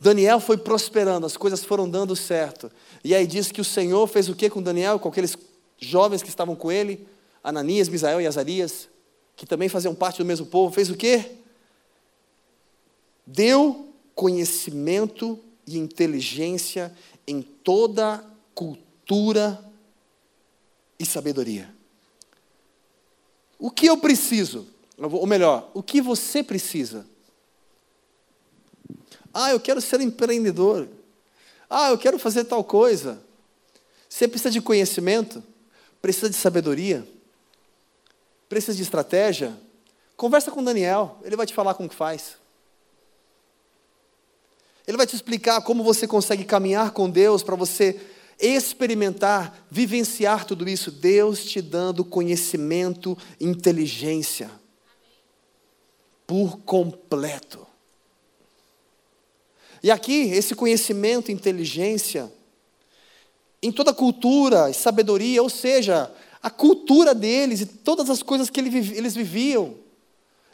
Daniel 0.00 0.40
foi 0.40 0.56
prosperando, 0.56 1.26
as 1.26 1.36
coisas 1.36 1.64
foram 1.64 1.88
dando 1.88 2.14
certo. 2.16 2.70
E 3.02 3.14
aí 3.14 3.26
diz 3.26 3.52
que 3.52 3.60
o 3.60 3.64
Senhor 3.64 4.06
fez 4.06 4.28
o 4.28 4.34
que 4.34 4.48
com 4.48 4.62
Daniel, 4.62 4.98
com 4.98 5.08
aqueles 5.08 5.36
jovens 5.78 6.22
que 6.22 6.28
estavam 6.28 6.56
com 6.56 6.70
ele, 6.70 7.06
Ananias, 7.42 7.88
Misael 7.88 8.20
e 8.20 8.26
Azarias, 8.26 8.88
que 9.36 9.46
também 9.46 9.68
faziam 9.68 9.94
parte 9.94 10.18
do 10.18 10.24
mesmo 10.24 10.46
povo, 10.46 10.74
fez 10.74 10.90
o 10.90 10.96
quê? 10.96 11.36
Deu 13.26 13.92
conhecimento 14.14 15.38
e 15.66 15.78
inteligência 15.78 16.94
em 17.26 17.40
toda 17.42 18.24
cultura 18.54 19.62
e 20.98 21.06
sabedoria. 21.06 21.72
O 23.58 23.70
que 23.70 23.86
eu 23.86 23.96
preciso? 23.96 24.66
Ou 24.96 25.26
melhor, 25.26 25.70
o 25.74 25.82
que 25.82 26.00
você 26.00 26.42
precisa? 26.42 27.06
Ah, 29.32 29.50
eu 29.52 29.60
quero 29.60 29.80
ser 29.80 30.00
empreendedor. 30.00 30.88
Ah, 31.70 31.90
eu 31.90 31.98
quero 31.98 32.18
fazer 32.18 32.44
tal 32.44 32.64
coisa. 32.64 33.22
Você 34.08 34.26
precisa 34.26 34.50
de 34.50 34.60
conhecimento? 34.60 35.42
Precisa 36.00 36.30
de 36.30 36.36
sabedoria, 36.36 37.06
precisa 38.48 38.76
de 38.76 38.82
estratégia, 38.82 39.56
conversa 40.16 40.50
com 40.50 40.62
Daniel, 40.62 41.18
ele 41.22 41.36
vai 41.36 41.46
te 41.46 41.54
falar 41.54 41.74
como 41.74 41.88
que 41.88 41.94
faz. 41.94 42.36
Ele 44.86 44.96
vai 44.96 45.06
te 45.06 45.14
explicar 45.14 45.60
como 45.60 45.84
você 45.84 46.06
consegue 46.06 46.44
caminhar 46.44 46.92
com 46.92 47.10
Deus 47.10 47.42
para 47.42 47.54
você 47.54 48.00
experimentar, 48.40 49.66
vivenciar 49.70 50.46
tudo 50.46 50.68
isso. 50.68 50.90
Deus 50.90 51.44
te 51.44 51.60
dando 51.60 52.04
conhecimento, 52.04 53.18
inteligência 53.38 54.50
por 56.26 56.58
completo. 56.60 57.66
E 59.82 59.90
aqui, 59.90 60.30
esse 60.30 60.54
conhecimento, 60.54 61.30
inteligência, 61.30 62.32
em 63.62 63.72
toda 63.72 63.92
cultura 63.92 64.70
e 64.70 64.74
sabedoria, 64.74 65.42
ou 65.42 65.48
seja, 65.48 66.12
a 66.42 66.50
cultura 66.50 67.14
deles 67.14 67.60
e 67.60 67.66
todas 67.66 68.08
as 68.08 68.22
coisas 68.22 68.48
que 68.48 68.60
eles 68.60 69.14
viviam. 69.14 69.74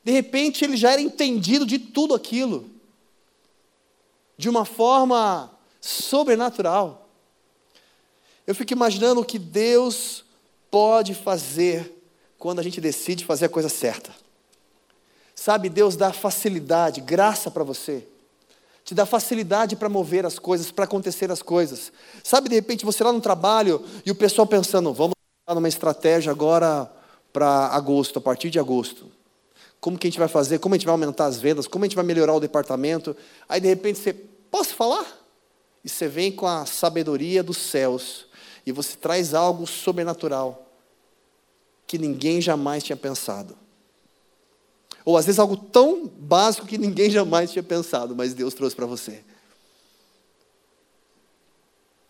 De 0.03 0.13
repente 0.13 0.65
ele 0.65 0.77
já 0.77 0.93
era 0.93 1.01
entendido 1.01 1.67
de 1.67 1.79
tudo 1.79 2.15
aquilo, 2.15 2.71
de 4.37 4.49
uma 4.49 4.65
forma 4.65 5.51
sobrenatural. 5.81 7.09
Eu 8.47 8.55
fico 8.55 8.73
imaginando 8.73 9.21
o 9.21 9.25
que 9.25 9.39
Deus 9.39 10.25
pode 10.71 11.15
fazer 11.15 11.91
quando 12.39 12.59
a 12.59 12.63
gente 12.63 12.81
decide 12.81 13.25
fazer 13.25 13.47
a 13.47 13.51
coisa 13.51 13.69
certa. 13.69 14.15
Sabe, 15.35 15.69
Deus 15.69 15.97
dá 15.97 16.13
facilidade, 16.13 17.01
graça 17.01 17.51
para 17.51 17.65
você 17.65 18.07
te 18.85 18.95
dá 18.95 19.07
facilidade 19.07 19.77
para 19.77 19.89
mover 19.89 20.27
as 20.27 20.39
coisas, 20.39 20.71
para 20.71 20.85
acontecer 20.85 21.31
as 21.33 21.41
coisas. 21.41 21.91
Sabe, 22.23 22.51
de 22.51 22.55
repente, 22.55 22.85
você 22.85 23.03
lá 23.03 23.13
no 23.13 23.21
trabalho 23.21 23.83
e 24.05 24.11
o 24.11 24.15
pessoal 24.15 24.47
pensando, 24.47 24.93
vamos 24.93 25.15
dar 25.49 25.57
uma 25.57 25.69
estratégia 25.69 26.31
agora 26.31 26.91
para 27.33 27.69
agosto, 27.69 28.19
a 28.19 28.23
partir 28.23 28.51
de 28.51 28.59
agosto. 28.59 29.11
Como 29.81 29.99
que 29.99 30.07
a 30.07 30.11
gente 30.11 30.19
vai 30.19 30.29
fazer? 30.29 30.59
Como 30.59 30.75
a 30.75 30.79
gente 30.79 30.87
vai 30.87 30.93
aumentar 30.93 31.25
as 31.27 31.39
vendas? 31.39 31.67
Como 31.67 31.85
a 31.85 31.89
gente 31.89 31.97
vai 31.97 32.05
melhorar 32.05 32.35
o 32.35 32.41
departamento? 32.41 33.17
Aí, 33.49 33.61
de 33.61 33.69
repente, 33.69 33.99
você, 33.99 34.13
posso 34.13 34.75
falar? 34.75 35.07
E 35.83 35.89
você 35.89 36.07
vem 36.07 36.31
com 36.31 36.47
a 36.47 36.67
sabedoria 36.67 37.43
dos 37.43 37.57
céus 37.57 38.27
e 38.67 38.73
você 38.73 38.97
traz 38.97 39.35
algo 39.35 39.67
sobrenatural 39.67 40.67
que 41.87 41.99
ninguém 41.99 42.41
jamais 42.41 42.83
tinha 42.83 42.97
pensado. 42.97 43.64
Ou 45.05 45.19
às 45.19 45.27
vezes 45.27 45.39
algo 45.39 45.57
tão 45.57 46.07
básico 46.07 46.67
que 46.67 46.79
ninguém 46.79 47.11
jamais 47.11 47.51
tinha 47.51 47.63
pensado, 47.63 48.17
mas 48.17 48.33
Deus 48.33 48.55
trouxe 48.55 48.75
para 48.75 48.87
você. 48.87 49.23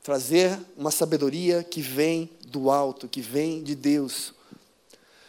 Trazer 0.03 0.59
uma 0.77 0.91
sabedoria 0.91 1.65
que 1.65 1.81
vem 1.81 2.31
do 2.47 2.71
alto, 2.71 3.09
que 3.09 3.21
vem 3.21 3.63
de 3.63 3.75
Deus. 3.75 4.33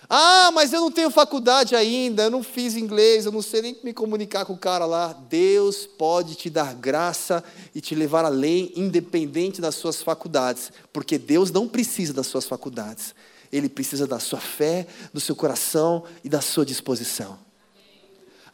Ah, 0.08 0.52
mas 0.54 0.72
eu 0.72 0.82
não 0.82 0.92
tenho 0.92 1.10
faculdade 1.10 1.76
ainda, 1.76 2.24
eu 2.24 2.30
não 2.30 2.44
fiz 2.44 2.76
inglês, 2.76 3.26
eu 3.26 3.32
não 3.32 3.42
sei 3.42 3.62
nem 3.62 3.78
me 3.84 3.94
comunicar 3.94 4.46
com 4.46 4.54
o 4.54 4.58
cara 4.58 4.86
lá. 4.86 5.14
Deus 5.14 5.88
pode 5.88 6.36
te 6.36 6.50
dar 6.50 6.76
graça 6.76 7.44
e 7.74 7.82
te 7.82 7.96
levar 7.96 8.24
além, 8.24 8.72
independente 8.76 9.60
das 9.60 9.76
suas 9.76 10.04
faculdades, 10.04 10.72
porque 10.94 11.18
Deus 11.18 11.50
não 11.50 11.68
precisa 11.68 12.14
das 12.14 12.28
suas 12.28 12.46
faculdades, 12.46 13.16
Ele 13.52 13.68
precisa 13.68 14.06
da 14.06 14.20
sua 14.20 14.40
fé, 14.40 14.86
do 15.12 15.20
seu 15.20 15.36
coração 15.36 16.04
e 16.24 16.30
da 16.30 16.42
sua 16.42 16.66
disposição. 16.66 17.45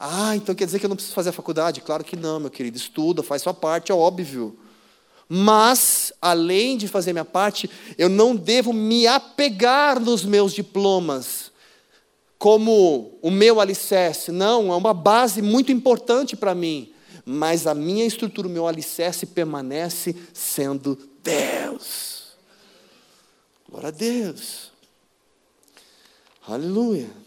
Ah, 0.04 0.36
então 0.36 0.56
quer 0.56 0.66
dizer 0.66 0.80
que 0.80 0.86
eu 0.86 0.90
não 0.90 0.96
preciso 0.96 1.14
fazer 1.14 1.30
a 1.30 1.34
faculdade? 1.34 1.80
Claro 1.80 2.04
que 2.04 2.16
não, 2.16 2.40
meu 2.40 2.50
querido. 2.50 2.76
Estuda, 2.76 3.22
faz 3.22 3.44
sua 3.44 3.54
parte, 3.54 3.92
é 3.92 3.96
óbvio. 3.96 4.58
Mas, 5.30 6.12
além 6.20 6.76
de 6.76 6.88
fazer 6.88 7.14
minha 7.14 7.24
parte, 7.24 7.70
eu 8.00 8.10
não 8.10 8.36
devo 8.36 8.74
me 8.74 9.06
apegar 9.06 10.00
nos 10.00 10.26
meus 10.26 10.54
diplomas 10.54 11.52
como 12.40 13.20
o 13.22 13.30
meu 13.30 13.62
alicerce. 13.62 14.32
Não, 14.32 14.74
é 14.74 14.76
uma 14.76 14.94
base 14.94 15.40
muito 15.40 15.72
importante 15.72 16.36
para 16.36 16.56
mim. 16.56 16.92
Mas 17.24 17.68
a 17.68 17.76
minha 17.76 18.04
estrutura, 18.04 18.48
o 18.48 18.52
meu 18.52 18.68
alicerce 18.68 19.28
permanece 19.28 20.16
sendo 20.34 20.98
Deus. 21.24 22.36
Glória 23.70 23.90
a 23.90 23.92
Deus. 23.92 24.72
Aleluia. 26.48 27.21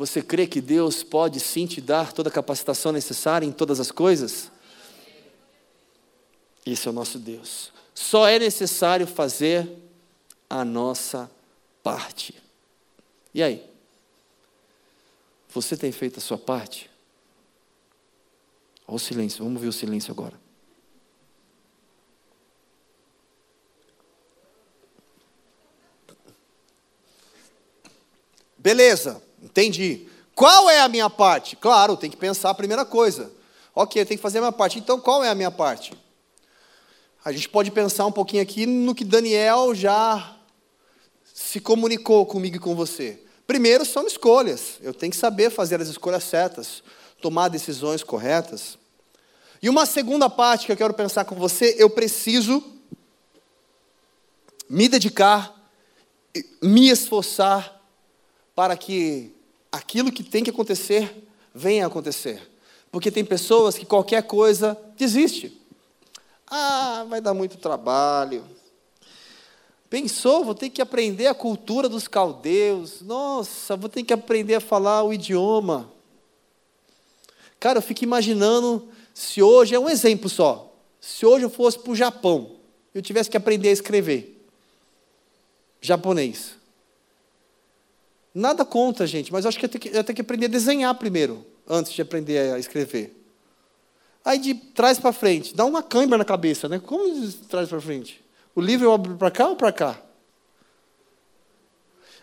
Você 0.00 0.22
crê 0.22 0.46
que 0.46 0.62
Deus 0.62 1.02
pode 1.02 1.38
sim 1.40 1.66
te 1.66 1.78
dar 1.78 2.10
toda 2.10 2.30
a 2.30 2.32
capacitação 2.32 2.90
necessária 2.90 3.44
em 3.44 3.52
todas 3.52 3.78
as 3.78 3.90
coisas? 3.90 4.50
Esse 6.64 6.88
é 6.88 6.90
o 6.90 6.94
nosso 6.94 7.18
Deus. 7.18 7.70
Só 7.94 8.26
é 8.26 8.38
necessário 8.38 9.06
fazer 9.06 9.70
a 10.48 10.64
nossa 10.64 11.30
parte. 11.82 12.34
E 13.34 13.42
aí? 13.42 13.70
Você 15.50 15.76
tem 15.76 15.92
feito 15.92 16.16
a 16.16 16.22
sua 16.22 16.38
parte? 16.38 16.90
Olha 18.88 18.96
o 18.96 18.98
silêncio, 18.98 19.44
vamos 19.44 19.60
ver 19.60 19.68
o 19.68 19.72
silêncio 19.72 20.12
agora. 20.12 20.40
Beleza, 28.56 29.22
entendi. 29.50 30.06
Qual 30.34 30.70
é 30.70 30.80
a 30.80 30.88
minha 30.88 31.10
parte? 31.10 31.54
Claro, 31.56 31.96
tem 31.96 32.10
que 32.10 32.16
pensar 32.16 32.50
a 32.50 32.54
primeira 32.54 32.84
coisa. 32.84 33.30
Ok, 33.74 34.02
tem 34.04 34.16
que 34.16 34.22
fazer 34.22 34.38
a 34.38 34.40
minha 34.40 34.52
parte. 34.52 34.78
Então, 34.78 34.98
qual 34.98 35.22
é 35.22 35.28
a 35.28 35.34
minha 35.34 35.50
parte? 35.50 35.92
A 37.24 37.30
gente 37.30 37.48
pode 37.48 37.70
pensar 37.70 38.06
um 38.06 38.12
pouquinho 38.12 38.42
aqui 38.42 38.64
no 38.64 38.94
que 38.94 39.04
Daniel 39.04 39.74
já 39.74 40.36
se 41.34 41.60
comunicou 41.60 42.24
comigo 42.24 42.56
e 42.56 42.58
com 42.58 42.74
você. 42.74 43.20
Primeiro, 43.46 43.84
são 43.84 44.06
escolhas. 44.06 44.78
Eu 44.80 44.94
tenho 44.94 45.10
que 45.10 45.18
saber 45.18 45.50
fazer 45.50 45.80
as 45.80 45.88
escolhas 45.88 46.24
certas, 46.24 46.82
tomar 47.20 47.48
decisões 47.48 48.02
corretas. 48.02 48.78
E 49.62 49.68
uma 49.68 49.84
segunda 49.84 50.30
parte 50.30 50.64
que 50.64 50.72
eu 50.72 50.76
quero 50.76 50.94
pensar 50.94 51.24
com 51.26 51.34
você, 51.34 51.74
eu 51.78 51.90
preciso 51.90 52.64
me 54.68 54.88
dedicar, 54.88 55.54
me 56.62 56.88
esforçar 56.88 57.78
para 58.54 58.76
que 58.76 59.34
aquilo 59.70 60.12
que 60.12 60.22
tem 60.22 60.42
que 60.42 60.50
acontecer 60.50 61.28
venha 61.54 61.86
acontecer. 61.86 62.50
Porque 62.90 63.10
tem 63.10 63.24
pessoas 63.24 63.76
que 63.78 63.86
qualquer 63.86 64.22
coisa 64.24 64.76
desiste. 64.96 65.56
Ah, 66.46 67.04
vai 67.08 67.20
dar 67.20 67.34
muito 67.34 67.56
trabalho. 67.56 68.44
Pensou, 69.88 70.44
vou 70.44 70.54
ter 70.54 70.70
que 70.70 70.82
aprender 70.82 71.26
a 71.26 71.34
cultura 71.34 71.88
dos 71.88 72.08
caldeus. 72.08 73.00
Nossa, 73.00 73.76
vou 73.76 73.88
ter 73.88 74.02
que 74.02 74.12
aprender 74.12 74.54
a 74.54 74.60
falar 74.60 75.02
o 75.02 75.12
idioma. 75.12 75.90
Cara, 77.58 77.78
eu 77.78 77.82
fico 77.82 78.04
imaginando 78.04 78.88
se 79.12 79.42
hoje, 79.42 79.74
é 79.74 79.78
um 79.78 79.88
exemplo 79.88 80.28
só, 80.28 80.72
se 81.00 81.26
hoje 81.26 81.44
eu 81.44 81.50
fosse 81.50 81.78
para 81.78 81.92
o 81.92 81.96
Japão, 81.96 82.56
eu 82.94 83.02
tivesse 83.02 83.28
que 83.28 83.36
aprender 83.36 83.68
a 83.68 83.72
escrever 83.72 84.46
japonês. 85.80 86.59
Nada 88.34 88.64
contra, 88.64 89.06
gente, 89.06 89.32
mas 89.32 89.44
eu 89.44 89.48
acho 89.48 89.58
que 89.58 89.64
eu 89.64 89.68
tenho 89.68 89.80
que, 89.80 89.88
eu 89.88 90.04
tenho 90.04 90.14
que 90.14 90.22
aprender 90.22 90.46
a 90.46 90.48
desenhar 90.48 90.94
primeiro, 90.94 91.44
antes 91.68 91.92
de 91.92 92.00
aprender 92.00 92.52
a 92.54 92.58
escrever. 92.58 93.16
Aí 94.24 94.38
de 94.38 94.54
trás 94.54 94.98
para 94.98 95.12
frente, 95.12 95.54
dá 95.54 95.64
uma 95.64 95.82
câimbra 95.82 96.18
na 96.18 96.24
cabeça, 96.24 96.68
né? 96.68 96.78
Como 96.78 97.12
de 97.12 97.32
trás 97.48 97.68
para 97.68 97.80
frente? 97.80 98.22
O 98.54 98.60
livro 98.60 98.86
eu 98.86 98.92
abro 98.92 99.16
para 99.16 99.30
cá 99.30 99.48
ou 99.48 99.56
para 99.56 99.72
cá? 99.72 100.00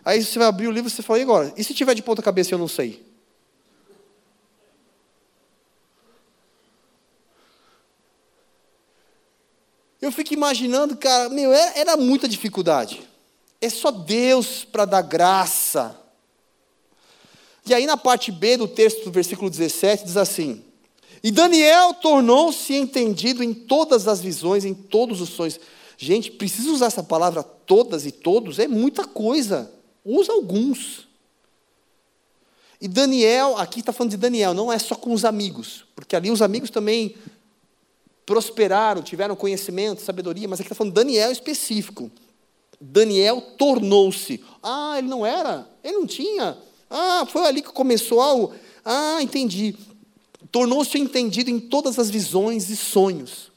Aí 0.04 0.24
você 0.24 0.38
vai 0.38 0.48
abrir 0.48 0.68
o 0.68 0.70
livro 0.70 0.88
e 0.88 0.90
você 0.90 1.02
fala, 1.02 1.18
e 1.18 1.22
agora? 1.22 1.52
E 1.56 1.64
se 1.64 1.74
tiver 1.74 1.94
de 1.94 2.02
ponta 2.02 2.22
cabeça 2.22 2.54
eu 2.54 2.58
não 2.58 2.68
sei? 2.68 3.06
Eu 10.00 10.12
fico 10.12 10.32
imaginando, 10.32 10.96
cara, 10.96 11.28
meu, 11.28 11.52
era 11.52 11.96
muita 11.96 12.28
dificuldade. 12.28 13.07
É 13.60 13.68
só 13.68 13.90
Deus 13.90 14.64
para 14.64 14.84
dar 14.84 15.02
graça. 15.02 15.98
E 17.66 17.74
aí, 17.74 17.86
na 17.86 17.96
parte 17.96 18.32
B 18.32 18.56
do 18.56 18.68
texto 18.68 19.04
do 19.04 19.10
versículo 19.10 19.50
17, 19.50 20.04
diz 20.04 20.16
assim: 20.16 20.64
E 21.22 21.30
Daniel 21.30 21.94
tornou-se 21.94 22.72
entendido 22.74 23.42
em 23.42 23.52
todas 23.52 24.08
as 24.08 24.20
visões, 24.20 24.64
em 24.64 24.74
todos 24.74 25.20
os 25.20 25.30
sonhos. 25.30 25.58
Gente, 25.96 26.30
precisa 26.30 26.70
usar 26.70 26.86
essa 26.86 27.02
palavra 27.02 27.42
todas 27.42 28.06
e 28.06 28.12
todos? 28.12 28.58
É 28.58 28.68
muita 28.68 29.04
coisa. 29.04 29.70
Usa 30.04 30.32
alguns. 30.32 31.08
E 32.80 32.86
Daniel, 32.86 33.56
aqui 33.58 33.80
está 33.80 33.92
falando 33.92 34.12
de 34.12 34.16
Daniel, 34.16 34.54
não 34.54 34.72
é 34.72 34.78
só 34.78 34.94
com 34.94 35.12
os 35.12 35.24
amigos, 35.24 35.84
porque 35.96 36.14
ali 36.14 36.30
os 36.30 36.40
amigos 36.40 36.70
também 36.70 37.16
prosperaram, 38.24 39.02
tiveram 39.02 39.34
conhecimento, 39.34 40.00
sabedoria, 40.00 40.46
mas 40.46 40.60
aqui 40.60 40.66
está 40.66 40.76
falando 40.76 40.94
Daniel 40.94 41.32
específico. 41.32 42.08
Daniel 42.80 43.40
tornou-se. 43.58 44.42
Ah, 44.62 44.94
ele 44.98 45.08
não 45.08 45.26
era? 45.26 45.68
Ele 45.82 45.98
não 45.98 46.06
tinha? 46.06 46.56
Ah, 46.88 47.26
foi 47.28 47.44
ali 47.44 47.62
que 47.62 47.70
começou 47.70 48.20
algo. 48.20 48.54
Ah, 48.84 49.18
entendi. 49.20 49.76
Tornou-se 50.50 50.98
entendido 50.98 51.50
em 51.50 51.58
todas 51.58 51.98
as 51.98 52.08
visões 52.08 52.70
e 52.70 52.76
sonhos. 52.76 53.50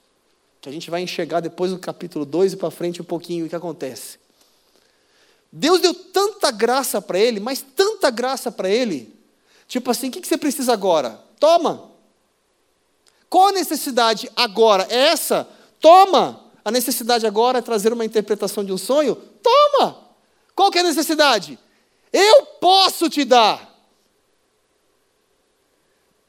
Que 0.59 0.69
a 0.69 0.72
gente 0.72 0.89
vai 0.89 1.01
enxergar 1.01 1.39
depois 1.39 1.72
no 1.72 1.80
capítulo 1.80 2.26
2 2.26 2.53
e 2.53 2.57
para 2.57 2.72
frente 2.72 3.01
um 3.01 3.05
pouquinho 3.05 3.45
o 3.45 3.49
que 3.49 3.55
acontece. 3.55 4.19
Deus 5.51 5.82
deu 5.82 5.93
tanta 5.93 6.49
graça 6.51 7.01
para 7.01 7.19
ele, 7.19 7.39
mas 7.39 7.61
tanta 7.61 8.09
graça 8.09 8.51
para 8.51 8.69
ele. 8.69 9.13
Tipo 9.67 9.91
assim, 9.91 10.09
o 10.09 10.11
que 10.11 10.26
você 10.26 10.38
precisa 10.38 10.74
agora? 10.74 11.19
Toma. 11.39 11.91
Qual 13.30 13.47
a 13.47 13.51
necessidade 13.53 14.30
agora? 14.36 14.86
É 14.89 15.07
essa? 15.07 15.47
Toma. 15.80 16.40
A 16.64 16.72
necessidade 16.72 17.26
agora 17.26 17.59
é 17.59 17.62
trazer 17.62 17.91
uma 17.91 18.05
interpretação 18.05 18.64
de 18.64 18.72
um 18.72 18.78
sonho? 18.78 19.16
Toma! 19.16 20.09
Qual 20.55 20.70
que 20.70 20.78
é 20.78 20.82
a 20.82 20.86
necessidade? 20.86 21.57
Eu 22.12 22.45
posso 22.59 23.09
te 23.09 23.24
dar. 23.26 23.72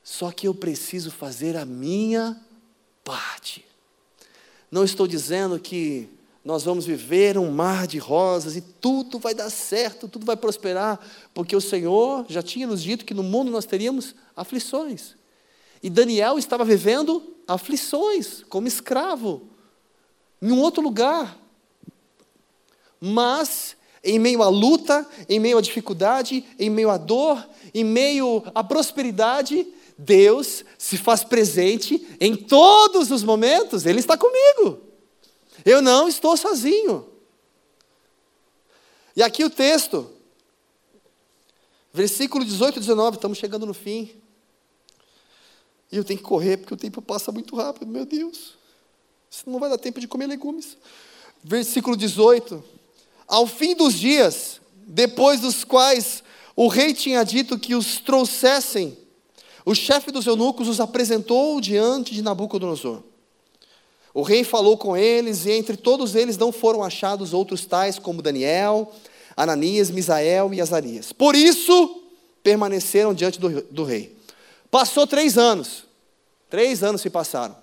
Só 0.03 0.31
que 0.31 0.49
eu 0.49 0.55
preciso 0.55 1.11
fazer 1.11 1.57
a 1.57 1.65
minha 1.65 2.41
parte. 3.05 3.65
Não 4.71 4.85
estou 4.85 5.07
dizendo 5.07 5.59
que 5.59 6.09
nós 6.45 6.65
vamos 6.65 6.87
viver 6.87 7.39
um 7.39 7.51
mar 7.51 7.87
de 7.87 7.99
rosas 7.99 8.57
e 8.57 8.61
tudo 8.61 9.19
vai 9.19 9.35
dar 9.35 9.51
certo, 9.51 10.09
tudo 10.09 10.27
vai 10.27 10.37
prosperar, 10.37 10.99
porque 11.33 11.55
o 11.55 11.61
Senhor 11.61 12.27
já 12.29 12.43
tinha 12.43 12.67
nos 12.67 12.83
dito 12.83 13.05
que 13.05 13.15
no 13.15 13.23
mundo 13.23 13.51
nós 13.51 13.65
teríamos 13.65 14.15
aflições. 14.35 15.15
E 15.83 15.89
Daniel 15.89 16.39
estava 16.39 16.65
vivendo 16.65 17.37
aflições 17.47 18.45
como 18.49 18.67
escravo 18.67 19.49
em 20.43 20.51
um 20.51 20.61
outro 20.61 20.83
lugar. 20.83 21.39
Mas, 23.01 23.77
em 24.03 24.19
meio 24.19 24.43
à 24.43 24.49
luta, 24.49 25.09
em 25.29 25.39
meio 25.39 25.57
à 25.57 25.61
dificuldade, 25.61 26.45
em 26.59 26.69
meio 26.69 26.91
à 26.91 26.97
dor, 26.97 27.49
em 27.73 27.85
meio 27.85 28.43
à 28.53 28.65
prosperidade, 28.65 29.67
Deus 29.97 30.65
se 30.77 30.99
faz 30.99 31.23
presente 31.23 32.05
em 32.21 32.35
todos 32.35 33.13
os 33.13 33.23
momentos, 33.23 33.87
Ele 33.87 34.01
está 34.01 34.19
comigo. 34.19 34.81
Eu 35.65 35.81
não 35.81 36.09
estou 36.09 36.37
sozinho. 36.37 37.09
E 39.15 39.23
aqui 39.23 39.45
o 39.45 39.51
texto, 39.51 40.11
versículo 41.93 42.45
18 42.45 42.77
e 42.77 42.81
19, 42.81 43.17
estamos 43.17 43.39
chegando 43.39 43.67
no 43.67 43.75
fim. 43.75 44.11
E 45.91 45.97
eu 45.97 46.05
tenho 46.05 46.19
que 46.19 46.25
correr 46.25 46.57
porque 46.57 46.75
o 46.75 46.77
tempo 46.77 47.03
passa 47.03 47.31
muito 47.31 47.55
rápido, 47.55 47.87
meu 47.87 48.07
Deus 48.07 48.62
não 49.47 49.59
vai 49.59 49.71
dar 49.71 49.79
tempo 49.79 50.01
de 50.01 50.07
comer 50.07 50.27
legumes. 50.27 50.77
Versículo 51.43 51.97
18. 51.97 52.63
Ao 53.27 53.47
fim 53.47 53.75
dos 53.75 53.95
dias, 53.95 54.61
depois 54.87 55.41
dos 55.41 55.65
quais 55.65 56.23
o 56.55 56.69
rei 56.69 56.93
tinha 56.93 57.25
dito 57.25 57.59
que 57.59 57.75
os 57.75 57.99
trouxessem, 57.99 58.97
o 59.65 59.75
chefe 59.75 60.11
dos 60.11 60.27
eunucos 60.27 60.69
os 60.69 60.81
apresentou 60.81 61.61
diante 61.61 62.13
de 62.13 62.23
Nabucodonosor. 62.23 63.03
O 64.13 64.23
rei 64.23 64.45
falou 64.45 64.77
com 64.77 64.95
eles, 64.95 65.47
e 65.47 65.53
entre 65.53 65.77
todos 65.77 66.15
eles 66.15 66.37
não 66.37 66.53
foram 66.53 66.85
achados 66.85 67.33
outros 67.33 67.65
tais 67.65 67.99
como 67.99 68.21
Daniel, 68.21 68.93
Ananias, 69.35 69.91
Misael 69.91 70.53
e 70.53 70.61
Azarias. 70.61 71.13
Por 71.13 71.35
isso, 71.35 72.03
permaneceram 72.43 73.15
diante 73.15 73.41
do, 73.41 73.63
do 73.63 73.85
rei. 73.85 74.15
Passou 74.71 75.07
três 75.07 75.39
anos. 75.39 75.85
Três 76.51 76.83
anos 76.83 77.01
se 77.01 77.09
passaram 77.09 77.62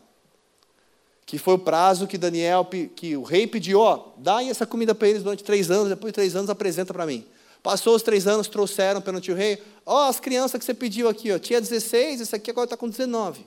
que 1.30 1.38
foi 1.38 1.54
o 1.54 1.60
prazo 1.60 2.08
que 2.08 2.18
Daniel, 2.18 2.68
que 2.96 3.16
o 3.16 3.22
rei 3.22 3.46
pediu, 3.46 3.82
ó, 3.82 4.08
dá 4.18 4.44
essa 4.44 4.66
comida 4.66 4.96
para 4.96 5.10
eles 5.10 5.22
durante 5.22 5.44
três 5.44 5.70
anos, 5.70 5.88
depois 5.88 6.10
de 6.12 6.16
três 6.16 6.36
anos 6.36 6.50
apresenta 6.50 6.92
para 6.92 7.06
mim. 7.06 7.24
Passou 7.62 7.96
os 7.96 8.02
três 8.02 8.26
anos, 8.26 8.48
trouxeram 8.48 9.00
perante 9.00 9.32
o 9.32 9.36
rei, 9.36 9.62
ó, 9.86 10.10
as 10.10 10.20
crianças 10.20 10.58
que 10.58 10.66
você 10.66 10.74
pediu 10.74 11.08
aqui, 11.08 11.32
ó, 11.32 11.38
tinha 11.38 11.62
16, 11.62 12.22
esse 12.22 12.36
aqui 12.36 12.50
agora 12.50 12.66
está 12.66 12.76
com 12.76 12.90
19. 12.90 13.46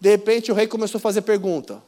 De 0.00 0.08
repente 0.08 0.52
o 0.52 0.54
rei 0.54 0.68
começou 0.68 0.98
a 0.98 1.00
fazer 1.00 1.22
pergunta. 1.22 1.82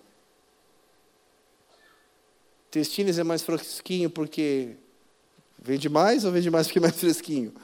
Testines 2.72 3.20
é 3.20 3.22
mais 3.22 3.42
fresquinho 3.42 4.10
porque 4.10 4.70
vende 5.60 5.88
mais 5.88 6.24
ou 6.24 6.32
vende 6.32 6.50
mais 6.50 6.66
porque 6.66 6.80
é 6.80 6.82
mais 6.82 6.96
fresquinho? 6.96 7.54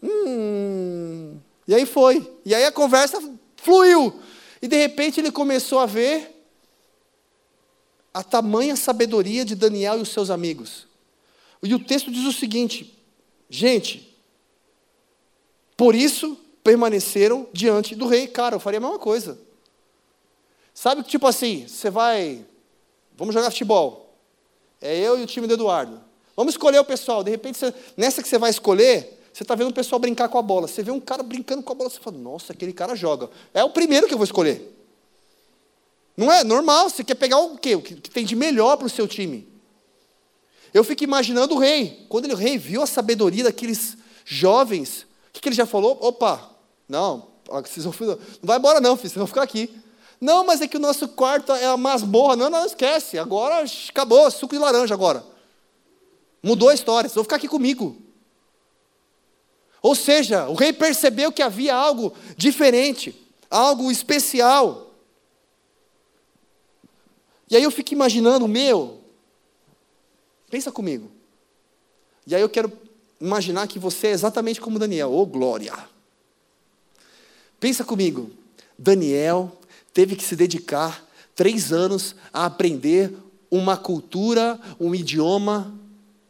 Hum. 0.00 1.36
E 1.66 1.74
aí 1.74 1.84
foi. 1.84 2.32
E 2.44 2.54
aí 2.54 2.64
a 2.64 2.70
conversa 2.70 3.20
fluiu. 3.56 4.20
E 4.64 4.66
de 4.66 4.76
repente 4.76 5.20
ele 5.20 5.30
começou 5.30 5.78
a 5.78 5.84
ver 5.84 6.42
a 8.14 8.22
tamanha 8.22 8.74
sabedoria 8.76 9.44
de 9.44 9.54
Daniel 9.54 9.98
e 9.98 10.00
os 10.00 10.08
seus 10.08 10.30
amigos. 10.30 10.86
E 11.62 11.74
o 11.74 11.84
texto 11.84 12.10
diz 12.10 12.24
o 12.24 12.32
seguinte: 12.32 12.98
gente, 13.50 14.16
por 15.76 15.94
isso 15.94 16.40
permaneceram 16.62 17.46
diante 17.52 17.94
do 17.94 18.06
rei. 18.06 18.26
Cara, 18.26 18.56
eu 18.56 18.60
faria 18.60 18.78
a 18.78 18.80
mesma 18.80 18.98
coisa. 18.98 19.38
Sabe 20.72 21.02
que, 21.02 21.10
tipo 21.10 21.26
assim, 21.26 21.68
você 21.68 21.90
vai. 21.90 22.42
Vamos 23.18 23.34
jogar 23.34 23.50
futebol. 23.50 24.16
É 24.80 24.98
eu 24.98 25.18
e 25.18 25.24
o 25.24 25.26
time 25.26 25.46
do 25.46 25.52
Eduardo. 25.52 26.00
Vamos 26.34 26.54
escolher 26.54 26.78
o 26.78 26.86
pessoal. 26.86 27.22
De 27.22 27.30
repente, 27.30 27.58
você, 27.58 27.74
nessa 27.98 28.22
que 28.22 28.28
você 28.30 28.38
vai 28.38 28.48
escolher, 28.48 29.22
Você 29.34 29.42
está 29.42 29.56
vendo 29.56 29.70
o 29.70 29.74
pessoal 29.74 29.98
brincar 29.98 30.28
com 30.28 30.38
a 30.38 30.42
bola. 30.42 30.68
Você 30.68 30.80
vê 30.80 30.92
um 30.92 31.00
cara 31.00 31.20
brincando 31.20 31.60
com 31.60 31.72
a 31.72 31.74
bola, 31.74 31.90
você 31.90 31.98
fala, 31.98 32.16
nossa, 32.16 32.52
aquele 32.52 32.72
cara 32.72 32.94
joga. 32.94 33.28
É 33.52 33.64
o 33.64 33.70
primeiro 33.70 34.06
que 34.06 34.14
eu 34.14 34.16
vou 34.16 34.24
escolher. 34.24 34.72
Não 36.16 36.30
é 36.30 36.44
normal, 36.44 36.88
você 36.88 37.02
quer 37.02 37.16
pegar 37.16 37.40
o 37.40 37.58
quê? 37.58 37.74
O 37.74 37.82
que 37.82 37.96
tem 37.96 38.24
de 38.24 38.36
melhor 38.36 38.76
para 38.76 38.86
o 38.86 38.90
seu 38.90 39.08
time. 39.08 39.48
Eu 40.72 40.84
fico 40.84 41.02
imaginando 41.02 41.56
o 41.56 41.58
rei. 41.58 42.06
Quando 42.08 42.26
ele, 42.26 42.34
o 42.34 42.36
rei 42.36 42.56
viu 42.56 42.80
a 42.80 42.86
sabedoria 42.86 43.42
daqueles 43.42 43.96
jovens, 44.24 45.02
o 45.02 45.32
que, 45.32 45.40
que 45.40 45.48
ele 45.48 45.56
já 45.56 45.66
falou? 45.66 45.98
Opa, 46.00 46.52
não, 46.88 47.26
vocês 47.48 47.84
vão, 47.84 47.92
não 48.06 48.18
vai 48.40 48.58
embora 48.58 48.80
não, 48.80 48.96
filho, 48.96 49.08
vocês 49.08 49.18
vão 49.18 49.26
ficar 49.26 49.42
aqui. 49.42 49.68
Não, 50.20 50.46
mas 50.46 50.60
é 50.60 50.68
que 50.68 50.76
o 50.76 50.80
nosso 50.80 51.08
quarto 51.08 51.50
é 51.50 51.66
a 51.66 51.76
masmorra. 51.76 52.36
Não, 52.36 52.48
não, 52.48 52.64
esquece. 52.64 53.18
Agora 53.18 53.64
acabou, 53.88 54.30
suco 54.30 54.54
de 54.54 54.60
laranja 54.60 54.94
agora. 54.94 55.26
Mudou 56.40 56.68
a 56.68 56.74
história, 56.74 57.08
vocês 57.08 57.16
vão 57.16 57.24
ficar 57.24 57.36
aqui 57.36 57.48
comigo. 57.48 58.03
Ou 59.84 59.94
seja, 59.94 60.48
o 60.48 60.54
rei 60.54 60.72
percebeu 60.72 61.30
que 61.30 61.42
havia 61.42 61.74
algo 61.74 62.14
diferente, 62.38 63.14
algo 63.50 63.90
especial. 63.90 64.94
E 67.50 67.54
aí 67.54 67.62
eu 67.62 67.70
fico 67.70 67.92
imaginando, 67.92 68.48
meu, 68.48 69.02
pensa 70.48 70.72
comigo. 70.72 71.12
E 72.26 72.34
aí 72.34 72.40
eu 72.40 72.48
quero 72.48 72.72
imaginar 73.20 73.68
que 73.68 73.78
você 73.78 74.06
é 74.06 74.12
exatamente 74.12 74.58
como 74.58 74.78
Daniel, 74.78 75.12
ô 75.12 75.20
oh, 75.20 75.26
glória. 75.26 75.74
Pensa 77.60 77.84
comigo, 77.84 78.30
Daniel 78.78 79.52
teve 79.92 80.16
que 80.16 80.24
se 80.24 80.34
dedicar 80.34 81.06
três 81.34 81.74
anos 81.74 82.16
a 82.32 82.46
aprender 82.46 83.14
uma 83.50 83.76
cultura, 83.76 84.58
um 84.80 84.94
idioma, 84.94 85.78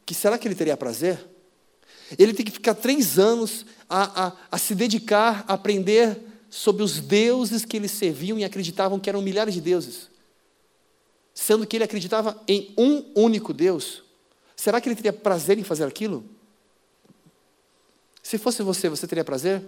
que 0.05 0.13
será 0.13 0.37
que 0.39 0.49
ele 0.49 0.57
teria 0.57 0.77
prazer? 0.77 1.34
Ele 2.19 2.35
tem 2.35 2.45
que 2.45 2.53
ficar 2.53 2.75
três 2.75 3.19
anos 3.19 3.67
a, 3.89 4.27
a, 4.27 4.33
a 4.51 4.59
se 4.59 4.75
dedicar 4.75 5.45
a 5.49 5.55
aprender 5.55 6.21
sobre 6.49 6.83
os 6.83 7.01
deuses 7.01 7.65
que 7.65 7.77
eles 7.77 7.91
serviam 7.91 8.39
e 8.39 8.45
acreditavam 8.45 9.01
que 9.01 9.09
eram 9.09 9.21
milhares 9.21 9.55
de 9.55 9.61
deuses. 9.61 10.09
Sendo 11.35 11.67
que 11.67 11.77
ele 11.77 11.85
acreditava 11.85 12.41
em 12.47 12.73
um 12.79 13.05
único 13.15 13.53
Deus. 13.53 14.03
Será 14.55 14.81
que 14.81 14.89
ele 14.89 14.95
teria 14.95 15.13
prazer 15.13 15.59
em 15.59 15.65
fazer 15.65 15.85
aquilo? 15.85 16.25
Se 18.23 18.39
fosse 18.39 18.63
você, 18.63 18.89
você 18.89 19.07
teria 19.07 19.25
prazer? 19.25 19.63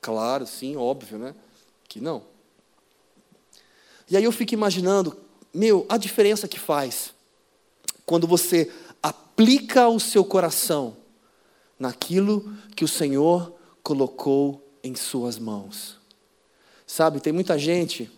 Claro, 0.00 0.46
sim, 0.46 0.76
óbvio, 0.76 1.18
né? 1.18 1.34
Que 1.88 2.00
não. 2.00 2.22
E 4.08 4.16
aí 4.16 4.22
eu 4.22 4.30
fico 4.30 4.54
imaginando, 4.54 5.16
meu, 5.52 5.84
a 5.88 5.96
diferença 5.96 6.46
que 6.46 6.60
faz 6.60 7.12
quando 8.04 8.26
você 8.26 8.72
aplica 9.02 9.88
o 9.88 9.98
seu 9.98 10.24
coração 10.24 10.96
naquilo 11.78 12.52
que 12.74 12.84
o 12.84 12.88
Senhor 12.88 13.54
colocou 13.82 14.66
em 14.82 14.94
suas 14.94 15.38
mãos. 15.38 15.98
Sabe, 16.86 17.20
tem 17.20 17.32
muita 17.32 17.58
gente. 17.58 18.10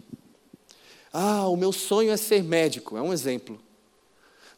Ah, 1.12 1.48
o 1.48 1.56
meu 1.56 1.72
sonho 1.72 2.10
é 2.10 2.16
ser 2.16 2.42
médico, 2.42 2.96
é 2.96 3.02
um 3.02 3.12
exemplo. 3.12 3.58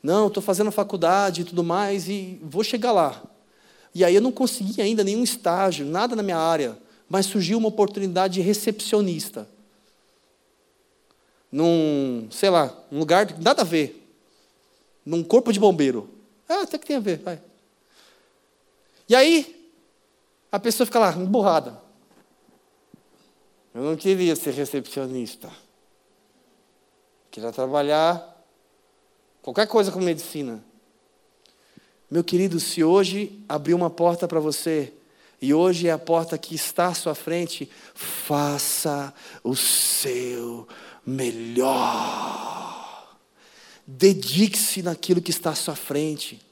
Não, 0.03 0.29
estou 0.29 0.43
fazendo 0.43 0.73
faculdade 0.73 1.43
e 1.43 1.45
tudo 1.45 1.63
mais 1.63 2.09
e 2.09 2.41
vou 2.43 2.65
chegar 2.65 2.93
lá. 2.93 3.23
E 3.95 4.05
aí 4.05 4.15
eu 4.15 4.23
não 4.23 4.33
consegui 4.33 4.81
ainda 4.81 5.05
nenhum 5.05 5.23
estágio, 5.23 5.85
nada 5.85 6.17
na 6.17 6.23
minha 6.23 6.39
área, 6.39 6.79
mas 7.09 7.27
surgiu 7.27 7.59
uma 7.59 7.69
oportunidade 7.69 8.35
de 8.35 8.41
recepcionista. 8.41 9.49
Num, 11.51 12.29
sei 12.31 12.51
lá, 12.51 12.73
um 12.91 13.01
lugar 13.01 13.37
nada 13.41 13.63
a 13.63 13.65
ver. 13.65 13.97
Num 15.05 15.25
corpo 15.25 15.53
de 15.53 15.59
bombeiro. 15.59 16.09
Ah, 16.49 16.63
até 16.63 16.79
que 16.79 16.87
tem 16.87 16.97
a 16.97 17.01
ver, 17.01 17.19
vai. 17.19 17.41
E 19.11 19.15
aí, 19.17 19.73
a 20.53 20.61
pessoa 20.61 20.87
fica 20.87 21.01
lá, 21.01 21.13
emburrada. 21.13 21.83
Eu 23.75 23.83
não 23.83 23.97
queria 23.97 24.37
ser 24.37 24.55
recepcionista. 24.55 25.51
Queria 27.29 27.51
trabalhar 27.51 28.47
qualquer 29.43 29.67
coisa 29.67 29.91
com 29.91 29.99
medicina. 29.99 30.63
Meu 32.09 32.23
querido, 32.23 32.61
se 32.61 32.85
hoje 32.85 33.45
abrir 33.49 33.75
uma 33.75 33.91
porta 33.91 34.29
para 34.29 34.39
você, 34.39 34.93
e 35.43 35.53
hoje 35.53 35.89
é 35.89 35.91
a 35.91 35.99
porta 35.99 36.39
que 36.39 36.55
está 36.55 36.87
à 36.87 36.95
sua 36.95 37.17
frente, 37.17 37.69
faça 37.93 39.13
o 39.43 39.57
seu 39.57 40.69
melhor. 41.05 42.39
Dedique-se 43.85 44.85
naquilo 44.85 45.21
que 45.21 45.33
está 45.33 45.51
à 45.51 45.57
sua 45.57 45.75
frente 45.75 46.49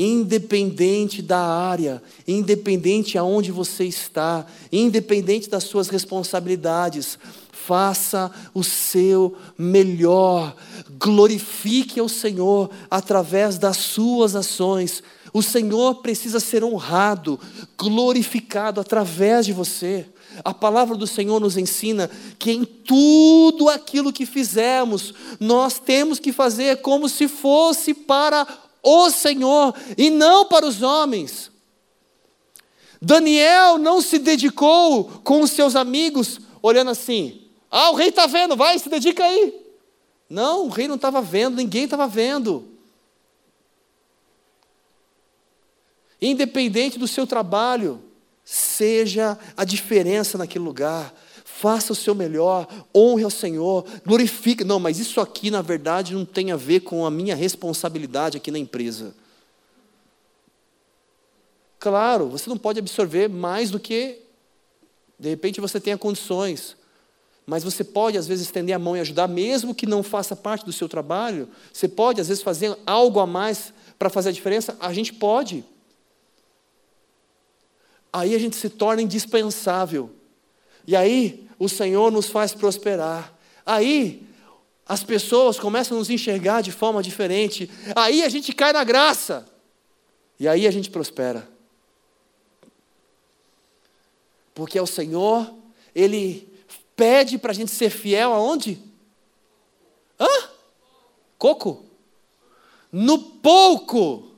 independente 0.00 1.20
da 1.20 1.40
área, 1.40 2.00
independente 2.26 3.18
aonde 3.18 3.50
você 3.50 3.84
está, 3.84 4.46
independente 4.70 5.50
das 5.50 5.64
suas 5.64 5.88
responsabilidades, 5.88 7.18
faça 7.50 8.30
o 8.54 8.62
seu 8.62 9.36
melhor, 9.58 10.54
glorifique 11.00 11.98
ao 11.98 12.08
Senhor 12.08 12.70
através 12.88 13.58
das 13.58 13.76
suas 13.78 14.36
ações. 14.36 15.02
O 15.32 15.42
Senhor 15.42 15.96
precisa 15.96 16.38
ser 16.38 16.62
honrado, 16.62 17.38
glorificado 17.76 18.80
através 18.80 19.46
de 19.46 19.52
você. 19.52 20.06
A 20.44 20.54
palavra 20.54 20.96
do 20.96 21.08
Senhor 21.08 21.40
nos 21.40 21.56
ensina 21.56 22.08
que 22.38 22.52
em 22.52 22.64
tudo 22.64 23.68
aquilo 23.68 24.12
que 24.12 24.24
fizermos, 24.24 25.12
nós 25.40 25.80
temos 25.80 26.20
que 26.20 26.32
fazer 26.32 26.80
como 26.82 27.08
se 27.08 27.26
fosse 27.26 27.92
para 27.92 28.46
o 28.88 29.10
Senhor 29.10 29.74
e 29.96 30.08
não 30.08 30.46
para 30.46 30.66
os 30.66 30.82
homens. 30.82 31.50
Daniel 33.00 33.76
não 33.76 34.00
se 34.00 34.18
dedicou 34.18 35.04
com 35.22 35.42
os 35.42 35.50
seus 35.50 35.76
amigos, 35.76 36.40
olhando 36.62 36.90
assim: 36.90 37.42
ah, 37.70 37.90
o 37.90 37.94
rei 37.94 38.08
está 38.08 38.26
vendo, 38.26 38.56
vai, 38.56 38.78
se 38.78 38.88
dedica 38.88 39.24
aí. 39.24 39.54
Não, 40.28 40.66
o 40.66 40.68
rei 40.68 40.88
não 40.88 40.96
estava 40.96 41.20
vendo, 41.20 41.56
ninguém 41.56 41.84
estava 41.84 42.06
vendo. 42.06 42.66
Independente 46.20 46.98
do 46.98 47.06
seu 47.06 47.26
trabalho, 47.26 48.02
seja 48.44 49.38
a 49.56 49.64
diferença 49.64 50.36
naquele 50.36 50.64
lugar 50.64 51.14
faça 51.60 51.92
o 51.92 51.96
seu 51.96 52.14
melhor, 52.14 52.68
honre 52.94 53.24
ao 53.24 53.30
Senhor, 53.30 53.84
glorifique. 54.06 54.62
Não, 54.62 54.78
mas 54.78 55.00
isso 55.00 55.20
aqui, 55.20 55.50
na 55.50 55.60
verdade, 55.60 56.14
não 56.14 56.24
tem 56.24 56.52
a 56.52 56.56
ver 56.56 56.80
com 56.80 57.04
a 57.04 57.10
minha 57.10 57.34
responsabilidade 57.34 58.36
aqui 58.36 58.52
na 58.52 58.58
empresa. 58.58 59.12
Claro, 61.80 62.28
você 62.28 62.48
não 62.48 62.56
pode 62.56 62.78
absorver 62.78 63.28
mais 63.28 63.70
do 63.70 63.80
que, 63.80 64.20
de 65.18 65.28
repente, 65.30 65.60
você 65.60 65.80
tenha 65.80 65.98
condições. 65.98 66.76
Mas 67.44 67.64
você 67.64 67.82
pode, 67.82 68.16
às 68.16 68.28
vezes, 68.28 68.46
estender 68.46 68.76
a 68.76 68.78
mão 68.78 68.96
e 68.96 69.00
ajudar, 69.00 69.26
mesmo 69.26 69.74
que 69.74 69.86
não 69.86 70.02
faça 70.02 70.36
parte 70.36 70.64
do 70.64 70.72
seu 70.72 70.88
trabalho. 70.88 71.48
Você 71.72 71.88
pode, 71.88 72.20
às 72.20 72.28
vezes, 72.28 72.42
fazer 72.42 72.76
algo 72.86 73.18
a 73.18 73.26
mais 73.26 73.72
para 73.98 74.10
fazer 74.10 74.28
a 74.28 74.32
diferença. 74.32 74.76
A 74.78 74.92
gente 74.92 75.12
pode. 75.12 75.64
Aí 78.12 78.34
a 78.34 78.38
gente 78.38 78.54
se 78.54 78.68
torna 78.68 79.02
indispensável. 79.02 80.10
E 80.86 80.94
aí, 80.96 81.47
o 81.58 81.68
Senhor 81.68 82.10
nos 82.12 82.26
faz 82.26 82.54
prosperar. 82.54 83.34
Aí, 83.64 84.26
as 84.86 85.04
pessoas 85.04 85.58
começam 85.58 85.96
a 85.96 85.98
nos 85.98 86.08
enxergar 86.08 86.62
de 86.62 86.72
forma 86.72 87.02
diferente. 87.02 87.70
Aí 87.94 88.22
a 88.22 88.28
gente 88.28 88.52
cai 88.54 88.72
na 88.72 88.84
graça. 88.84 89.46
E 90.40 90.48
aí 90.48 90.66
a 90.66 90.70
gente 90.70 90.88
prospera. 90.88 91.48
Porque 94.54 94.78
é 94.78 94.82
o 94.82 94.86
Senhor, 94.86 95.52
Ele 95.94 96.48
pede 96.96 97.38
para 97.38 97.52
a 97.52 97.54
gente 97.54 97.70
ser 97.70 97.90
fiel 97.90 98.32
aonde? 98.32 98.82
Hã? 100.18 100.48
Coco? 101.38 101.84
No 102.90 103.18
pouco. 103.18 104.32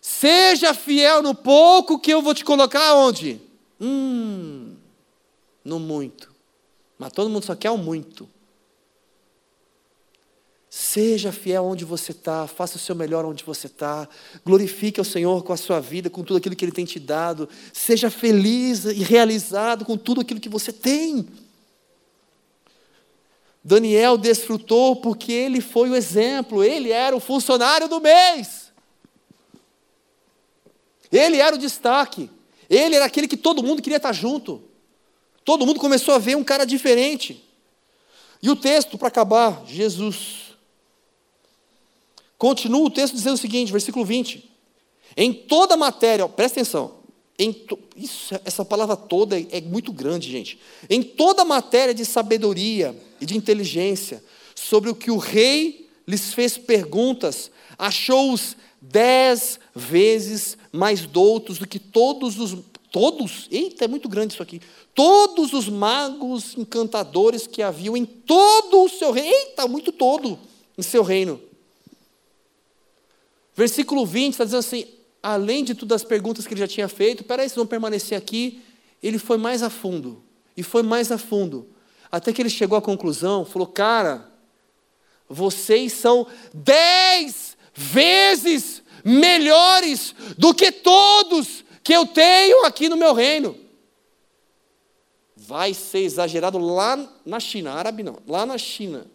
Seja 0.00 0.72
fiel 0.72 1.22
no 1.22 1.34
pouco 1.34 1.98
que 1.98 2.10
eu 2.10 2.22
vou 2.22 2.34
te 2.34 2.44
colocar 2.44 2.88
aonde? 2.88 3.40
Hum, 3.80 4.74
no 5.64 5.78
muito. 5.78 6.27
Mas 6.98 7.12
todo 7.12 7.30
mundo 7.30 7.44
só 7.44 7.54
quer 7.54 7.70
o 7.70 7.78
muito. 7.78 8.28
Seja 10.68 11.32
fiel 11.32 11.64
onde 11.64 11.84
você 11.84 12.12
está, 12.12 12.46
faça 12.46 12.76
o 12.76 12.78
seu 12.78 12.94
melhor 12.94 13.24
onde 13.24 13.42
você 13.42 13.66
está, 13.66 14.06
glorifique 14.44 15.00
ao 15.00 15.04
Senhor 15.04 15.42
com 15.42 15.52
a 15.52 15.56
sua 15.56 15.80
vida, 15.80 16.10
com 16.10 16.22
tudo 16.22 16.36
aquilo 16.36 16.54
que 16.54 16.64
Ele 16.64 16.72
tem 16.72 16.84
te 16.84 17.00
dado, 17.00 17.48
seja 17.72 18.10
feliz 18.10 18.84
e 18.84 19.02
realizado 19.02 19.84
com 19.84 19.96
tudo 19.96 20.20
aquilo 20.20 20.40
que 20.40 20.48
você 20.48 20.72
tem. 20.72 21.26
Daniel 23.64 24.16
desfrutou 24.16 24.96
porque 24.96 25.32
ele 25.32 25.60
foi 25.60 25.90
o 25.90 25.96
exemplo, 25.96 26.62
ele 26.64 26.90
era 26.90 27.14
o 27.14 27.20
funcionário 27.20 27.88
do 27.88 28.00
mês, 28.00 28.72
ele 31.10 31.38
era 31.38 31.54
o 31.54 31.58
destaque, 31.58 32.30
ele 32.68 32.96
era 32.96 33.04
aquele 33.04 33.28
que 33.28 33.36
todo 33.36 33.62
mundo 33.62 33.82
queria 33.82 33.96
estar 33.96 34.12
junto. 34.12 34.67
Todo 35.48 35.64
mundo 35.64 35.80
começou 35.80 36.14
a 36.14 36.18
ver 36.18 36.36
um 36.36 36.44
cara 36.44 36.66
diferente. 36.66 37.42
E 38.42 38.50
o 38.50 38.54
texto, 38.54 38.98
para 38.98 39.08
acabar, 39.08 39.64
Jesus. 39.66 40.54
Continua 42.36 42.84
o 42.84 42.90
texto 42.90 43.14
dizendo 43.14 43.32
o 43.32 43.38
seguinte, 43.38 43.72
versículo 43.72 44.04
20. 44.04 44.46
Em 45.16 45.32
toda 45.32 45.74
matéria, 45.74 46.26
ó, 46.26 46.28
presta 46.28 46.60
atenção. 46.60 46.98
To, 47.66 47.78
isso, 47.96 48.38
essa 48.44 48.62
palavra 48.62 48.94
toda 48.94 49.40
é, 49.40 49.46
é 49.52 49.60
muito 49.62 49.90
grande, 49.90 50.30
gente. 50.30 50.60
Em 50.90 51.02
toda 51.02 51.46
matéria 51.46 51.94
de 51.94 52.04
sabedoria 52.04 52.94
e 53.18 53.24
de 53.24 53.34
inteligência, 53.34 54.22
sobre 54.54 54.90
o 54.90 54.94
que 54.94 55.10
o 55.10 55.16
rei 55.16 55.88
lhes 56.06 56.34
fez 56.34 56.58
perguntas, 56.58 57.50
achou-os 57.78 58.54
dez 58.82 59.58
vezes 59.74 60.58
mais 60.70 61.06
doutos 61.06 61.58
do 61.58 61.66
que 61.66 61.78
todos 61.78 62.38
os. 62.38 62.54
Todos? 62.90 63.46
Eita, 63.50 63.84
é 63.84 63.88
muito 63.88 64.08
grande 64.08 64.34
isso 64.34 64.42
aqui. 64.42 64.60
Todos 64.94 65.52
os 65.52 65.68
magos 65.68 66.56
encantadores 66.56 67.46
que 67.46 67.62
haviam 67.62 67.96
em 67.96 68.04
todo 68.04 68.82
o 68.84 68.88
seu 68.88 69.10
reino. 69.12 69.30
Eita, 69.30 69.68
muito 69.68 69.92
todo 69.92 70.38
em 70.76 70.82
seu 70.82 71.02
reino. 71.02 71.40
Versículo 73.54 74.06
20 74.06 74.32
está 74.32 74.44
dizendo 74.44 74.60
assim: 74.60 74.86
além 75.22 75.64
de 75.64 75.74
todas 75.74 76.02
as 76.02 76.08
perguntas 76.08 76.46
que 76.46 76.54
ele 76.54 76.60
já 76.60 76.68
tinha 76.68 76.88
feito, 76.88 77.24
peraí, 77.24 77.48
vocês 77.48 77.56
vão 77.56 77.66
permanecer 77.66 78.16
aqui. 78.16 78.62
Ele 79.02 79.18
foi 79.18 79.36
mais 79.36 79.62
a 79.62 79.70
fundo, 79.70 80.22
e 80.56 80.62
foi 80.62 80.82
mais 80.82 81.12
a 81.12 81.18
fundo, 81.18 81.68
até 82.10 82.32
que 82.32 82.42
ele 82.42 82.50
chegou 82.50 82.76
à 82.76 82.82
conclusão, 82.82 83.44
falou, 83.44 83.68
cara, 83.68 84.28
vocês 85.28 85.92
são 85.92 86.26
dez 86.52 87.56
vezes 87.74 88.82
melhores 89.04 90.14
do 90.36 90.52
que 90.52 90.72
todos 90.72 91.64
que 91.88 91.94
eu 91.94 92.04
tenho 92.04 92.66
aqui 92.66 92.86
no 92.86 92.98
meu 92.98 93.14
reino. 93.14 93.56
Vai 95.34 95.72
ser 95.72 96.00
exagerado 96.00 96.58
lá 96.58 97.02
na 97.24 97.40
China, 97.40 97.72
árabe 97.72 98.02
não, 98.02 98.18
lá 98.26 98.44
na 98.44 98.58
China. 98.58 99.06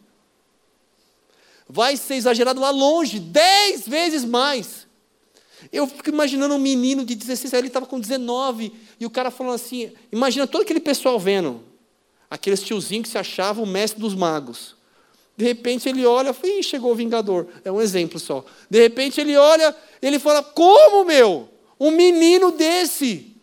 Vai 1.69 1.95
ser 1.97 2.15
exagerado 2.15 2.59
lá 2.59 2.71
longe, 2.71 3.19
dez 3.19 3.87
vezes 3.87 4.25
mais. 4.25 4.87
Eu 5.71 5.85
fico 5.85 6.09
imaginando 6.09 6.55
um 6.55 6.57
menino 6.57 7.05
de 7.05 7.13
16 7.13 7.53
anos, 7.53 7.59
ele 7.59 7.67
estava 7.67 7.85
com 7.85 7.99
19, 7.99 8.73
e 8.99 9.05
o 9.05 9.09
cara 9.11 9.29
falando 9.29 9.53
assim: 9.53 9.93
imagina 10.11 10.47
todo 10.47 10.63
aquele 10.63 10.79
pessoal 10.79 11.19
vendo, 11.19 11.63
aqueles 12.27 12.63
tiozinhos 12.63 13.03
que 13.03 13.11
se 13.11 13.19
achavam 13.19 13.65
o 13.65 13.67
mestre 13.67 14.01
dos 14.01 14.15
magos. 14.15 14.75
De 15.37 15.45
repente 15.45 15.87
ele 15.87 16.07
olha 16.07 16.35
e 16.43 16.63
chegou 16.63 16.91
o 16.91 16.95
Vingador. 16.95 17.45
É 17.63 17.71
um 17.71 17.79
exemplo 17.79 18.17
só. 18.19 18.43
De 18.67 18.81
repente 18.81 19.21
ele 19.21 19.37
olha, 19.37 19.75
ele 20.01 20.17
fala: 20.17 20.41
Como, 20.41 21.05
meu? 21.05 21.52
Um 21.83 21.91
menino 21.91 22.49
desse. 22.49 23.35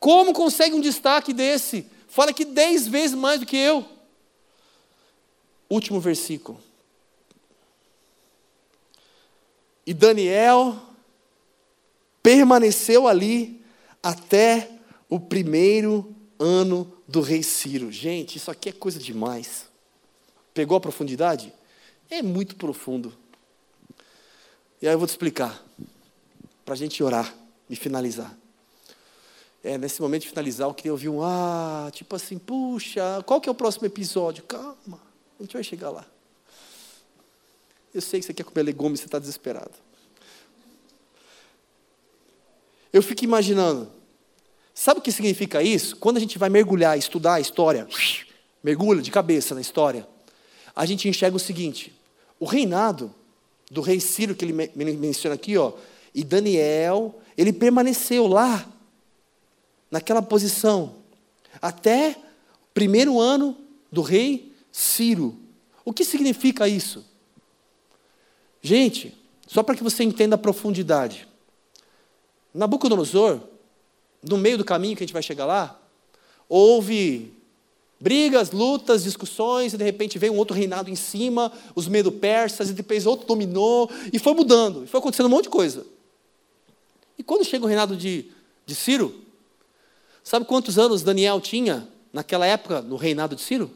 Como 0.00 0.32
consegue 0.32 0.74
um 0.74 0.80
destaque 0.80 1.34
desse? 1.34 1.84
Fala 2.08 2.32
que 2.32 2.46
dez 2.46 2.88
vezes 2.88 3.14
mais 3.14 3.38
do 3.40 3.44
que 3.44 3.54
eu. 3.54 3.86
Último 5.68 6.00
versículo. 6.00 6.58
E 9.86 9.92
Daniel 9.92 10.80
permaneceu 12.22 13.06
ali 13.06 13.62
até 14.02 14.70
o 15.06 15.20
primeiro 15.20 16.16
ano 16.38 16.90
do 17.06 17.20
rei 17.20 17.42
Ciro. 17.42 17.92
Gente, 17.92 18.36
isso 18.36 18.50
aqui 18.50 18.70
é 18.70 18.72
coisa 18.72 18.98
demais. 18.98 19.66
Pegou 20.54 20.78
a 20.78 20.80
profundidade? 20.80 21.52
É 22.08 22.22
muito 22.22 22.56
profundo. 22.56 23.20
E 24.82 24.88
aí 24.88 24.94
eu 24.94 24.98
vou 24.98 25.06
te 25.06 25.10
explicar, 25.10 25.64
para 26.64 26.74
a 26.74 26.76
gente 26.76 27.00
orar 27.04 27.32
e 27.70 27.76
finalizar. 27.76 28.36
É, 29.62 29.78
nesse 29.78 30.02
momento 30.02 30.22
de 30.22 30.30
finalizar, 30.30 30.68
eu 30.68 30.74
queria 30.74 30.90
ouvir 30.90 31.08
um 31.08 31.22
ah, 31.22 31.88
tipo 31.92 32.16
assim, 32.16 32.36
puxa, 32.36 33.22
qual 33.24 33.40
que 33.40 33.48
é 33.48 33.52
o 33.52 33.54
próximo 33.54 33.86
episódio? 33.86 34.42
Calma, 34.42 35.00
a 35.38 35.42
gente 35.44 35.52
vai 35.52 35.62
chegar 35.62 35.88
lá. 35.90 36.04
Eu 37.94 38.02
sei 38.02 38.18
que 38.18 38.26
você 38.26 38.34
quer 38.34 38.42
comer 38.42 38.64
legumes, 38.64 38.98
você 38.98 39.06
está 39.06 39.20
desesperado. 39.20 39.70
Eu 42.92 43.04
fico 43.04 43.22
imaginando, 43.22 43.88
sabe 44.74 44.98
o 44.98 45.02
que 45.02 45.12
significa 45.12 45.62
isso? 45.62 45.94
Quando 45.94 46.16
a 46.16 46.20
gente 46.20 46.40
vai 46.40 46.50
mergulhar, 46.50 46.98
estudar 46.98 47.34
a 47.34 47.40
história, 47.40 47.86
mergulha 48.64 49.00
de 49.00 49.12
cabeça 49.12 49.54
na 49.54 49.60
história, 49.60 50.08
a 50.74 50.84
gente 50.84 51.08
enxerga 51.08 51.36
o 51.36 51.40
seguinte: 51.40 51.96
o 52.40 52.46
reinado 52.46 53.14
do 53.72 53.80
rei 53.80 53.98
Ciro, 54.00 54.34
que 54.34 54.44
ele 54.44 54.52
menciona 54.52 55.34
aqui, 55.34 55.56
ó, 55.56 55.72
e 56.14 56.22
Daniel, 56.22 57.18
ele 57.38 57.54
permaneceu 57.54 58.26
lá, 58.26 58.70
naquela 59.90 60.20
posição, 60.20 60.96
até 61.60 62.10
o 62.10 62.74
primeiro 62.74 63.18
ano 63.18 63.56
do 63.90 64.02
rei 64.02 64.52
Ciro. 64.70 65.38
O 65.86 65.92
que 65.92 66.04
significa 66.04 66.68
isso? 66.68 67.02
Gente, 68.60 69.16
só 69.46 69.62
para 69.62 69.74
que 69.74 69.82
você 69.82 70.04
entenda 70.04 70.34
a 70.34 70.38
profundidade. 70.38 71.26
Nabucodonosor, 72.52 73.40
no 74.22 74.36
meio 74.36 74.58
do 74.58 74.66
caminho 74.66 74.94
que 74.96 75.02
a 75.02 75.06
gente 75.06 75.14
vai 75.14 75.22
chegar 75.22 75.46
lá, 75.46 75.80
houve 76.46 77.32
brigas, 78.02 78.50
lutas, 78.50 79.04
discussões, 79.04 79.72
e 79.72 79.76
de 79.76 79.84
repente 79.84 80.18
veio 80.18 80.32
um 80.32 80.36
outro 80.36 80.56
reinado 80.56 80.90
em 80.90 80.96
cima, 80.96 81.52
os 81.74 81.86
medo-persas, 81.86 82.68
e 82.68 82.72
depois 82.72 83.06
outro 83.06 83.26
dominou, 83.26 83.88
e 84.12 84.18
foi 84.18 84.34
mudando, 84.34 84.82
e 84.82 84.86
foi 84.88 84.98
acontecendo 84.98 85.26
um 85.26 85.30
monte 85.30 85.44
de 85.44 85.50
coisa. 85.50 85.86
E 87.16 87.22
quando 87.22 87.44
chega 87.44 87.64
o 87.64 87.68
reinado 87.68 87.96
de, 87.96 88.26
de 88.66 88.74
Ciro, 88.74 89.14
sabe 90.24 90.44
quantos 90.44 90.78
anos 90.78 91.02
Daniel 91.02 91.40
tinha 91.40 91.88
naquela 92.12 92.44
época 92.44 92.82
no 92.82 92.96
reinado 92.96 93.36
de 93.36 93.42
Ciro? 93.42 93.70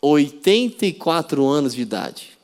84 0.00 1.44
anos 1.44 1.74
de 1.74 1.82
idade. 1.82 2.36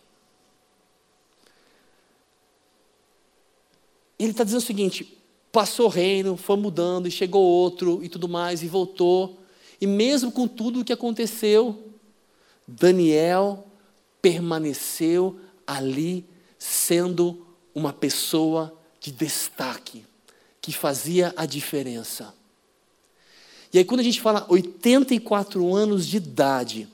ele 4.24 4.30
está 4.32 4.44
dizendo 4.44 4.60
o 4.60 4.64
seguinte: 4.64 5.18
passou 5.50 5.86
o 5.86 5.88
reino, 5.88 6.36
foi 6.36 6.56
mudando, 6.56 7.06
e 7.08 7.10
chegou 7.10 7.42
outro 7.42 8.02
e 8.02 8.08
tudo 8.08 8.28
mais, 8.28 8.62
e 8.62 8.68
voltou. 8.68 9.38
E 9.82 9.86
mesmo 9.86 10.30
com 10.30 10.46
tudo 10.46 10.78
o 10.78 10.84
que 10.84 10.92
aconteceu, 10.92 11.92
Daniel 12.68 13.66
permaneceu 14.22 15.40
ali, 15.66 16.24
sendo 16.56 17.44
uma 17.74 17.92
pessoa 17.92 18.72
de 19.00 19.10
destaque, 19.10 20.04
que 20.60 20.72
fazia 20.72 21.34
a 21.36 21.44
diferença. 21.46 22.32
E 23.72 23.78
aí, 23.78 23.84
quando 23.84 23.98
a 23.98 24.04
gente 24.04 24.20
fala 24.20 24.46
84 24.48 25.74
anos 25.74 26.06
de 26.06 26.18
idade, 26.18 26.86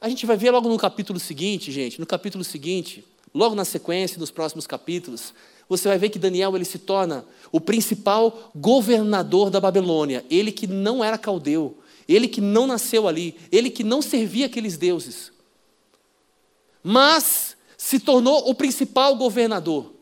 a 0.00 0.08
gente 0.08 0.26
vai 0.26 0.36
ver 0.36 0.50
logo 0.50 0.68
no 0.68 0.78
capítulo 0.78 1.20
seguinte, 1.20 1.70
gente, 1.70 2.00
no 2.00 2.06
capítulo 2.06 2.42
seguinte, 2.42 3.04
logo 3.32 3.54
na 3.54 3.64
sequência, 3.64 4.18
nos 4.18 4.32
próximos 4.32 4.66
capítulos, 4.66 5.32
você 5.68 5.86
vai 5.86 5.96
ver 5.96 6.08
que 6.08 6.18
Daniel 6.18 6.56
ele 6.56 6.64
se 6.64 6.80
torna 6.80 7.24
o 7.52 7.60
principal 7.60 8.50
governador 8.56 9.48
da 9.48 9.60
Babilônia. 9.60 10.24
Ele 10.28 10.50
que 10.50 10.66
não 10.66 11.04
era 11.04 11.16
caldeu, 11.16 11.79
ele 12.14 12.28
que 12.28 12.40
não 12.40 12.66
nasceu 12.66 13.06
ali, 13.06 13.36
ele 13.52 13.70
que 13.70 13.84
não 13.84 14.02
servia 14.02 14.46
aqueles 14.46 14.76
deuses. 14.76 15.32
Mas 16.82 17.56
se 17.76 18.00
tornou 18.00 18.48
o 18.48 18.54
principal 18.54 19.16
governador. 19.16 19.94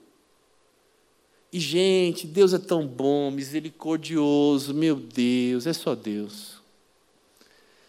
E, 1.53 1.59
gente, 1.59 2.27
Deus 2.27 2.53
é 2.53 2.59
tão 2.59 2.87
bom, 2.87 3.31
misericordioso, 3.31 4.75
meu 4.75 4.97
Deus, 4.97 5.67
é 5.67 5.73
só 5.73 5.95
Deus. 5.95 6.59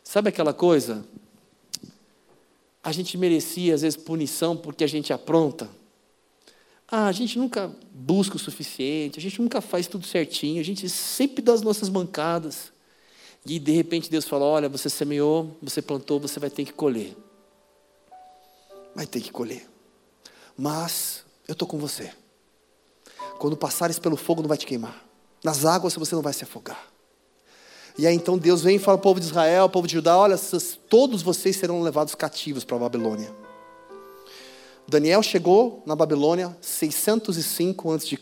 Sabe 0.03 0.30
aquela 0.30 0.53
coisa? 0.53 1.05
A 2.82 2.91
gente 2.91 3.17
merecia, 3.17 3.76
às 3.76 3.82
vezes, 3.82 3.97
punição 3.97 4.55
porque 4.55 4.84
a 4.84 4.88
gente 4.88 5.11
apronta. 5.11 5.70
Ah, 6.88 7.07
a 7.07 7.11
gente 7.11 7.38
nunca 7.38 7.72
busca 7.93 8.36
o 8.36 8.39
suficiente, 8.39 9.20
a 9.20 9.22
gente 9.22 9.41
nunca 9.41 9.61
faz 9.61 9.86
tudo 9.86 10.07
certinho, 10.07 10.59
a 10.59 10.63
gente 10.63 10.89
sempre 10.89 11.41
dá 11.41 11.53
as 11.53 11.61
nossas 11.61 11.89
bancadas. 11.89 12.72
E 13.46 13.60
de 13.60 13.72
repente 13.72 14.10
Deus 14.10 14.26
fala: 14.26 14.46
Olha, 14.46 14.70
você 14.70 14.90
semeou, 14.90 15.58
você 15.62 15.82
plantou, 15.82 16.20
você 16.20 16.40
vai 16.40 16.50
ter 16.50 16.66
que 16.66 16.74
colher. 16.74 17.16
Vai 18.96 19.06
ter 19.06 19.22
que 19.22 19.32
colher. 19.32 19.68
Mas 20.58 21.24
eu 21.48 21.54
estou 21.54 21.68
com 21.68 21.78
você. 21.78 22.12
Quando 23.38 23.56
passares 23.56 23.98
pelo 23.98 24.18
fogo, 24.18 24.42
não 24.42 24.50
vai 24.50 24.58
te 24.58 24.66
queimar. 24.66 25.06
Nas 25.44 25.66
águas 25.66 25.96
você 25.96 26.14
não 26.14 26.22
vai 26.22 26.34
se 26.34 26.44
afogar. 26.44 26.88
E 27.98 28.06
aí 28.06 28.16
então 28.16 28.38
Deus 28.38 28.62
vem 28.62 28.76
e 28.76 28.80
fala 28.80 28.98
ao 28.98 29.02
povo 29.02 29.20
de 29.20 29.26
Israel, 29.26 29.64
ao 29.64 29.70
povo 29.70 29.88
de 29.88 29.94
Judá: 29.94 30.18
Olha, 30.18 30.38
todos 30.90 31.22
vocês 31.22 31.56
serão 31.56 31.82
levados 31.82 32.16
cativos 32.16 32.64
para 32.64 32.76
a 32.76 32.80
Babilônia. 32.80 33.34
Daniel 34.88 35.22
chegou 35.22 35.84
na 35.86 35.96
Babilônia 35.96 36.58
605 36.62 37.94
a.C. 37.94 38.18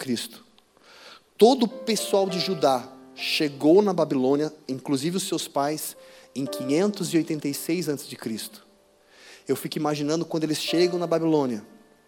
Todo 1.38 1.64
o 1.64 1.68
pessoal 1.68 2.28
de 2.28 2.40
Judá 2.40 2.92
chegou 3.18 3.82
na 3.82 3.92
Babilônia, 3.92 4.54
inclusive 4.68 5.18
os 5.18 5.24
seus 5.24 5.48
pais, 5.48 5.98
em 6.36 6.46
586 6.46 7.90
a.C. 7.90 8.18
Eu 9.48 9.56
fico 9.56 9.78
imaginando 9.78 10.24
quando 10.24 10.44
eles 10.44 10.62
chegam 10.62 11.00
na 11.00 11.08
Babilônia, 11.08 11.66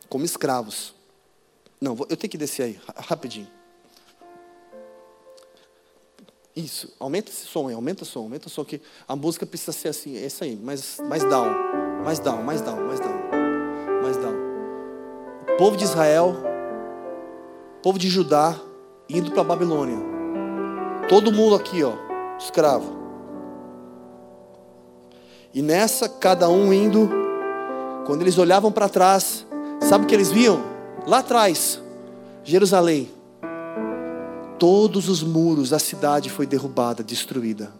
como 0.07 0.23
escravos. 0.23 0.93
Não, 1.81 1.97
eu 2.09 2.15
tenho 2.15 2.29
que 2.29 2.37
descer 2.37 2.63
aí, 2.63 2.79
rapidinho. 2.95 3.47
Isso, 6.55 6.93
aumenta 6.99 7.31
esse 7.31 7.45
som 7.45 7.67
aí, 7.69 7.73
aumenta 7.73 8.03
o 8.03 8.05
som, 8.05 8.19
aumenta 8.19 8.47
o 8.47 8.49
som, 8.49 8.63
que 8.65 8.81
a 9.07 9.15
música 9.15 9.45
precisa 9.45 9.71
ser 9.71 9.87
assim, 9.87 10.17
é 10.17 10.25
isso 10.25 10.43
aí, 10.43 10.55
mais, 10.57 10.97
mais 11.07 11.23
down, 11.23 11.47
mais 12.03 12.19
down, 12.19 12.43
mais 12.43 12.61
down, 12.61 12.85
mais 12.85 12.99
down, 12.99 13.19
mais 14.03 14.17
down. 14.17 14.35
povo 15.57 15.77
de 15.77 15.85
Israel, 15.85 16.35
povo 17.81 17.97
de 17.97 18.09
Judá, 18.09 18.59
indo 19.07 19.31
para 19.31 19.41
a 19.41 19.45
Babilônia. 19.45 20.08
Todo 21.09 21.31
mundo 21.31 21.55
aqui, 21.55 21.83
ó, 21.83 21.93
escravo. 22.37 22.95
E 25.51 25.59
nessa, 25.59 26.07
cada 26.07 26.47
um 26.47 26.71
indo, 26.71 27.09
quando 28.05 28.21
eles 28.21 28.37
olhavam 28.37 28.71
para 28.71 28.87
trás, 28.87 29.43
sabe 29.81 30.05
o 30.05 30.07
que 30.07 30.13
eles 30.13 30.31
viam? 30.31 30.61
Lá 31.07 31.17
atrás, 31.17 31.81
Jerusalém. 32.43 33.09
Todos 34.59 35.09
os 35.09 35.23
muros 35.23 35.71
da 35.71 35.79
cidade 35.79 36.29
foi 36.29 36.45
derrubada, 36.45 37.01
destruída. 37.01 37.73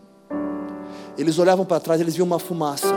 Eles 1.16 1.38
olhavam 1.38 1.68
para 1.68 1.80
trás, 1.80 2.02
eles 2.02 2.16
viam 2.16 2.26
uma 2.26 2.40
fumaça. 2.40 2.96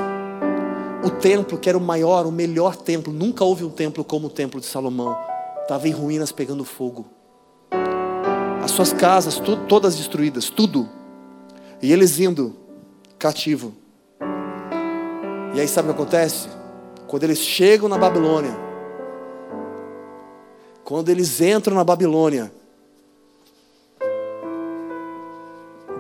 O 1.04 1.10
templo, 1.10 1.58
que 1.58 1.68
era 1.68 1.76
o 1.76 1.80
maior, 1.80 2.24
o 2.24 2.32
melhor 2.32 2.74
templo, 2.74 3.12
nunca 3.12 3.44
houve 3.44 3.64
um 3.64 3.70
templo 3.70 4.02
como 4.02 4.28
o 4.28 4.30
templo 4.30 4.58
de 4.60 4.66
Salomão. 4.66 5.14
Estava 5.60 5.86
em 5.86 5.90
ruínas 5.90 6.32
pegando 6.32 6.64
fogo. 6.64 7.04
As 8.62 8.70
suas 8.70 8.92
casas, 8.92 9.40
todas 9.68 9.96
destruídas, 9.96 10.48
tudo. 10.48 10.88
E 11.82 11.92
eles 11.92 12.20
indo 12.20 12.56
cativo. 13.18 13.74
E 15.54 15.60
aí 15.60 15.66
sabe 15.66 15.90
o 15.90 15.94
que 15.94 16.00
acontece? 16.00 16.48
Quando 17.08 17.24
eles 17.24 17.38
chegam 17.38 17.88
na 17.88 17.98
Babilônia, 17.98 18.56
quando 20.84 21.08
eles 21.08 21.40
entram 21.40 21.74
na 21.74 21.84
Babilônia, 21.84 22.52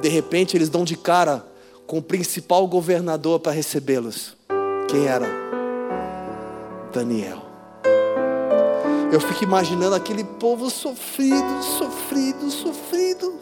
de 0.00 0.08
repente 0.08 0.56
eles 0.56 0.68
dão 0.68 0.84
de 0.84 0.96
cara 0.96 1.44
com 1.86 1.98
o 1.98 2.02
principal 2.02 2.66
governador 2.66 3.40
para 3.40 3.52
recebê-los. 3.52 4.36
Quem 4.88 5.06
era? 5.06 5.26
Daniel. 6.92 7.41
Eu 9.12 9.20
fico 9.20 9.44
imaginando 9.44 9.94
aquele 9.94 10.24
povo 10.24 10.70
sofrido, 10.70 11.62
sofrido, 11.62 12.50
sofrido, 12.50 13.38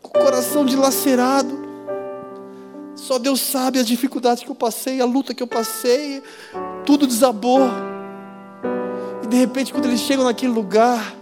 com 0.00 0.16
o 0.16 0.22
coração 0.22 0.64
dilacerado. 0.64 1.64
Só 2.94 3.18
Deus 3.18 3.40
sabe 3.40 3.80
as 3.80 3.88
dificuldades 3.88 4.44
que 4.44 4.50
eu 4.50 4.54
passei, 4.54 5.00
a 5.00 5.04
luta 5.04 5.34
que 5.34 5.42
eu 5.42 5.48
passei, 5.48 6.22
tudo 6.86 7.08
desabou. 7.08 7.68
E 9.24 9.26
de 9.26 9.36
repente, 9.36 9.72
quando 9.72 9.86
eles 9.86 9.98
chegam 9.98 10.24
naquele 10.24 10.52
lugar, 10.52 11.12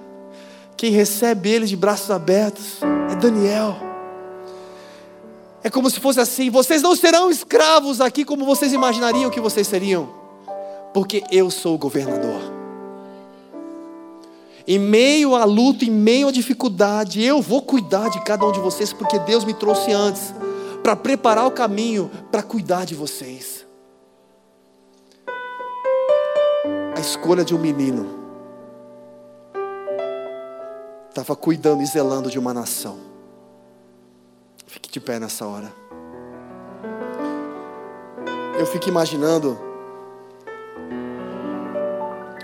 quem 0.77 0.91
recebe 0.91 1.49
eles 1.49 1.71
de 1.71 1.77
braços 1.79 2.11
abertos 2.11 2.81
é 3.11 3.15
Daniel. 3.15 3.75
É 5.65 5.71
como 5.71 5.89
se 5.89 5.99
fosse 5.99 6.21
assim: 6.21 6.51
vocês 6.51 6.83
não 6.83 6.95
serão 6.95 7.31
escravos 7.31 8.03
aqui 8.03 8.23
como 8.23 8.45
vocês 8.45 8.75
imaginariam 8.75 9.31
que 9.31 9.41
vocês 9.41 9.67
seriam, 9.67 10.22
porque 10.93 11.25
eu 11.31 11.51
sou 11.51 11.75
o 11.75 11.79
governador. 11.79 12.41
Em 14.67 14.79
meio 14.79 15.35
à 15.35 15.45
luta, 15.45 15.85
em 15.85 15.91
meio 15.91 16.29
à 16.29 16.33
dificuldade, 16.33 17.23
eu 17.23 17.43
vou 17.43 17.63
cuidar 17.63 18.09
de 18.11 18.23
cada 18.23 18.47
um 18.47 18.53
de 18.53 18.61
vocês, 18.61 18.93
porque 18.93 19.19
Deus 19.21 19.45
me 19.45 19.55
trouxe 19.55 19.93
antes 19.93 20.33
para 20.83 20.95
preparar 20.95 21.47
o 21.47 21.51
caminho 21.51 22.11
para 22.31 22.43
cuidar 22.43 22.85
de 22.85 22.95
vocês. 22.95 23.67
A 26.97 27.01
escolha 27.01 27.45
de 27.45 27.55
um 27.55 27.59
menino 27.59 28.21
estava 31.09 31.35
cuidando 31.35 31.83
e 31.83 31.87
zelando 31.87 32.31
de 32.31 32.39
uma 32.39 32.55
nação. 32.55 32.99
Fique 34.67 34.91
de 34.91 35.01
pé 35.01 35.19
nessa 35.19 35.47
hora. 35.47 35.73
Eu 38.59 38.67
fico 38.67 38.89
imaginando 38.89 39.59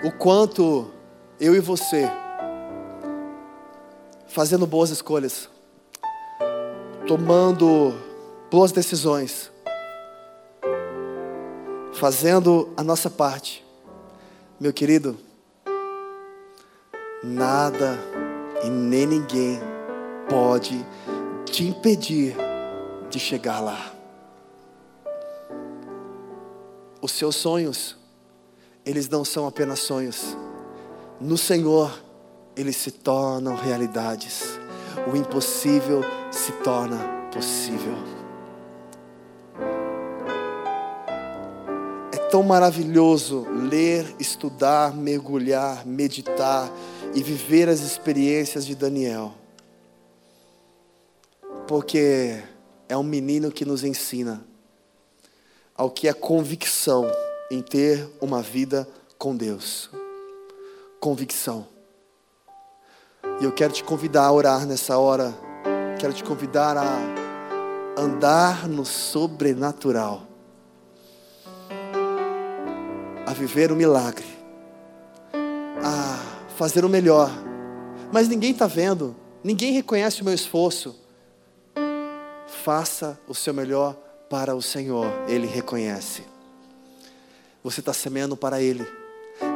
o 0.03 0.13
quanto 0.13 0.91
eu 1.41 1.55
e 1.57 1.61
você, 1.61 2.09
fazendo 4.29 4.67
boas 4.67 4.91
escolhas, 4.91 5.49
tomando 7.07 7.95
boas 8.51 8.71
decisões, 8.71 9.51
fazendo 11.95 12.73
a 12.77 12.85
nossa 12.85 13.11
parte, 13.11 13.65
meu 14.61 14.73
querido, 14.73 15.19
nada 17.23 17.99
e 18.63 18.71
nem 18.71 19.07
ninguém 19.07 19.61
pode 20.29 20.85
te 21.45 21.65
impedir 21.65 22.37
de 23.11 23.19
chegar 23.19 23.61
lá. 23.61 23.93
Os 27.01 27.13
seus 27.13 27.37
sonhos, 27.37 27.97
eles 28.89 29.07
não 29.07 29.23
são 29.23 29.47
apenas 29.47 29.81
sonhos. 29.81 30.35
No 31.21 31.37
Senhor, 31.37 32.03
eles 32.57 32.75
se 32.75 32.91
tornam 32.91 33.55
realidades. 33.55 34.59
O 35.13 35.15
impossível 35.15 36.03
se 36.31 36.53
torna 36.65 36.97
possível. 37.31 37.95
tão 42.31 42.43
maravilhoso 42.43 43.47
ler, 43.71 44.15
estudar, 44.21 44.95
mergulhar, 44.95 45.87
meditar 45.87 46.71
e 47.15 47.23
viver 47.23 47.71
as 47.71 47.81
experiências 47.81 48.67
de 48.67 48.75
Daniel. 48.75 49.33
Porque 51.67 52.43
é 52.87 52.95
um 52.95 53.03
menino 53.03 53.51
que 53.51 53.65
nos 53.65 53.83
ensina 53.83 54.45
ao 55.75 55.91
que 55.91 56.07
é 56.07 56.13
convicção 56.13 57.11
em 57.51 57.63
ter 57.63 58.09
uma 58.21 58.43
vida 58.43 58.89
com 59.19 59.37
Deus. 59.37 59.91
Convicção. 61.01 61.67
E 63.41 63.45
eu 63.45 63.53
quero 63.53 63.73
te 63.73 63.85
convidar 63.85 64.25
a 64.25 64.33
orar 64.33 64.67
nessa 64.67 64.99
hora. 64.99 65.35
Quero 65.99 66.13
te 66.13 66.25
convidar 66.25 66.77
a 66.77 66.99
andar 67.97 68.69
no 68.69 68.85
sobrenatural 68.85 70.29
a 73.29 73.33
viver 73.35 73.71
o 73.71 73.77
milagre, 73.77 74.25
a 75.85 76.49
fazer 76.57 76.83
o 76.83 76.89
melhor. 76.89 77.31
Mas 78.11 78.27
ninguém 78.27 78.53
está 78.53 78.67
vendo, 78.67 79.15
ninguém 79.45 79.71
reconhece 79.71 80.23
o 80.23 80.25
meu 80.25 80.33
esforço. 80.33 80.99
Faça 82.47 83.21
o 83.29 83.35
seu 83.35 83.53
melhor 83.53 83.95
para 84.31 84.57
o 84.57 84.63
Senhor, 84.63 85.07
Ele 85.29 85.47
reconhece. 85.47 86.25
Você 87.63 87.81
está 87.81 87.93
semeando 87.93 88.37
para 88.37 88.63
Ele. 88.63 88.87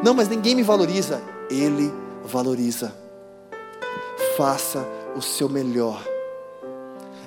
Não, 0.02 0.14
mas 0.14 0.28
ninguém 0.28 0.54
me 0.54 0.62
valoriza. 0.62 1.20
Ele 1.50 1.92
valoriza. 2.24 2.94
Faça 4.36 4.86
o 5.16 5.20
seu 5.20 5.48
melhor. 5.48 6.02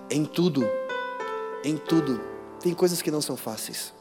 Em 0.09 0.25
tudo. 0.25 0.67
Em 1.63 1.77
tudo. 1.77 2.21
Tem 2.59 2.73
coisas 2.73 3.01
que 3.01 3.11
não 3.11 3.21
são 3.21 3.37
fáceis. 3.37 3.93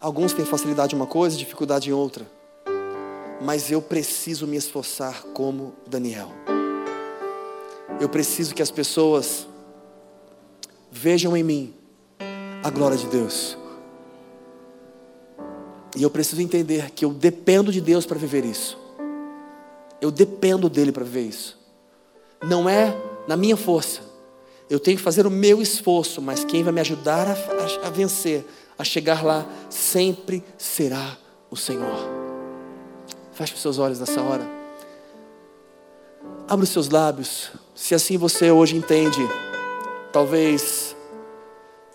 Alguns 0.00 0.32
têm 0.32 0.46
facilidade 0.46 0.94
em 0.94 0.98
uma 0.98 1.06
coisa, 1.06 1.36
dificuldade 1.36 1.90
em 1.90 1.92
outra. 1.92 2.26
Mas 3.42 3.70
eu 3.70 3.82
preciso 3.82 4.46
me 4.46 4.56
esforçar 4.56 5.22
como 5.34 5.74
Daniel. 5.86 6.30
Eu 8.00 8.08
preciso 8.08 8.54
que 8.54 8.62
as 8.62 8.70
pessoas 8.70 9.46
vejam 10.90 11.36
em 11.36 11.42
mim 11.42 11.74
a 12.62 12.70
glória 12.70 12.96
de 12.96 13.06
Deus. 13.08 13.59
E 15.96 16.02
eu 16.02 16.10
preciso 16.10 16.40
entender 16.40 16.90
que 16.90 17.04
eu 17.04 17.12
dependo 17.12 17.72
de 17.72 17.80
Deus 17.80 18.06
para 18.06 18.18
viver 18.18 18.44
isso. 18.44 18.78
Eu 20.00 20.10
dependo 20.10 20.68
dele 20.68 20.92
para 20.92 21.04
viver 21.04 21.22
isso. 21.22 21.58
Não 22.42 22.68
é 22.68 22.96
na 23.26 23.36
minha 23.36 23.56
força. 23.56 24.00
Eu 24.68 24.78
tenho 24.78 24.96
que 24.96 25.02
fazer 25.02 25.26
o 25.26 25.30
meu 25.30 25.60
esforço, 25.60 26.22
mas 26.22 26.44
quem 26.44 26.62
vai 26.62 26.72
me 26.72 26.80
ajudar 26.80 27.26
a, 27.26 27.32
a, 27.32 27.88
a 27.88 27.90
vencer 27.90 28.44
a 28.78 28.84
chegar 28.84 29.24
lá 29.24 29.46
sempre 29.68 30.42
será 30.56 31.18
o 31.50 31.56
Senhor. 31.56 32.08
Feche 33.32 33.54
os 33.54 33.60
seus 33.60 33.78
olhos 33.78 33.98
nessa 34.00 34.22
hora. 34.22 34.48
Abra 36.48 36.64
os 36.64 36.70
seus 36.70 36.88
lábios. 36.88 37.50
Se 37.74 37.94
assim 37.94 38.16
você 38.16 38.50
hoje 38.50 38.76
entende, 38.76 39.20
talvez 40.12 40.96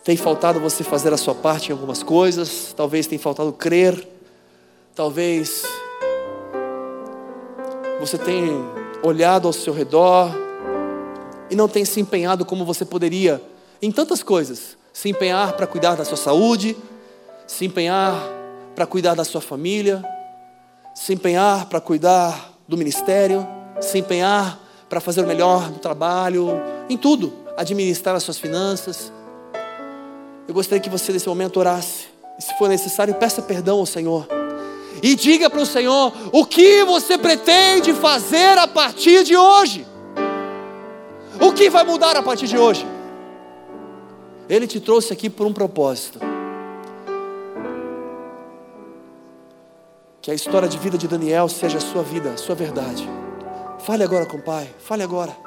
tenha 0.05 0.19
faltado 0.19 0.59
você 0.59 0.83
fazer 0.83 1.11
a 1.11 1.17
sua 1.17 1.33
parte 1.33 1.69
em 1.69 1.71
algumas 1.71 2.03
coisas, 2.03 2.71
talvez 2.77 3.07
tenha 3.07 3.19
faltado 3.19 3.51
crer, 3.51 4.07
talvez 4.93 5.63
você 7.99 8.15
tenha 8.15 8.53
olhado 9.01 9.47
ao 9.47 9.53
seu 9.53 9.73
redor 9.73 10.29
e 11.49 11.55
não 11.55 11.67
tenha 11.67 11.87
se 11.87 11.99
empenhado 11.99 12.45
como 12.45 12.63
você 12.63 12.85
poderia 12.85 13.41
em 13.81 13.91
tantas 13.91 14.21
coisas 14.21 14.77
se 14.93 15.09
empenhar 15.09 15.53
para 15.53 15.65
cuidar 15.65 15.95
da 15.95 16.05
sua 16.05 16.17
saúde, 16.17 16.77
se 17.47 17.65
empenhar 17.65 18.13
para 18.75 18.85
cuidar 18.85 19.15
da 19.15 19.23
sua 19.23 19.41
família, 19.41 20.05
se 20.93 21.13
empenhar 21.13 21.65
para 21.65 21.81
cuidar 21.81 22.53
do 22.67 22.77
ministério, 22.77 23.45
se 23.81 23.97
empenhar 23.97 24.59
para 24.87 25.01
fazer 25.01 25.21
o 25.21 25.27
melhor 25.27 25.71
no 25.71 25.79
trabalho, 25.79 26.61
em 26.87 26.95
tudo, 26.95 27.33
administrar 27.57 28.15
as 28.15 28.21
suas 28.21 28.37
finanças. 28.37 29.11
Eu 30.47 30.53
gostaria 30.53 30.81
que 30.81 30.89
você 30.89 31.11
nesse 31.11 31.27
momento 31.27 31.57
orasse 31.57 32.05
E 32.37 32.41
se 32.41 32.57
for 32.57 32.69
necessário, 32.69 33.15
peça 33.15 33.41
perdão 33.41 33.79
ao 33.79 33.85
Senhor. 33.85 34.27
E 35.01 35.15
diga 35.15 35.49
para 35.49 35.61
o 35.61 35.65
Senhor 35.65 36.13
o 36.31 36.45
que 36.45 36.83
você 36.83 37.17
pretende 37.17 37.93
fazer 37.93 38.57
a 38.57 38.67
partir 38.67 39.23
de 39.23 39.35
hoje. 39.35 39.85
O 41.39 41.51
que 41.51 41.69
vai 41.69 41.83
mudar 41.83 42.15
a 42.15 42.23
partir 42.23 42.47
de 42.47 42.57
hoje? 42.57 42.85
Ele 44.47 44.67
te 44.67 44.79
trouxe 44.79 45.11
aqui 45.11 45.29
por 45.29 45.45
um 45.45 45.53
propósito. 45.53 46.19
Que 50.21 50.31
a 50.31 50.33
história 50.33 50.67
de 50.67 50.77
vida 50.77 50.97
de 50.97 51.07
Daniel 51.07 51.47
seja 51.49 51.77
a 51.77 51.81
sua 51.81 52.03
vida, 52.03 52.31
a 52.31 52.37
sua 52.37 52.55
verdade. 52.55 53.07
Fale 53.79 54.03
agora 54.03 54.25
com 54.25 54.37
o 54.37 54.41
Pai, 54.41 54.73
fale 54.79 55.03
agora. 55.03 55.44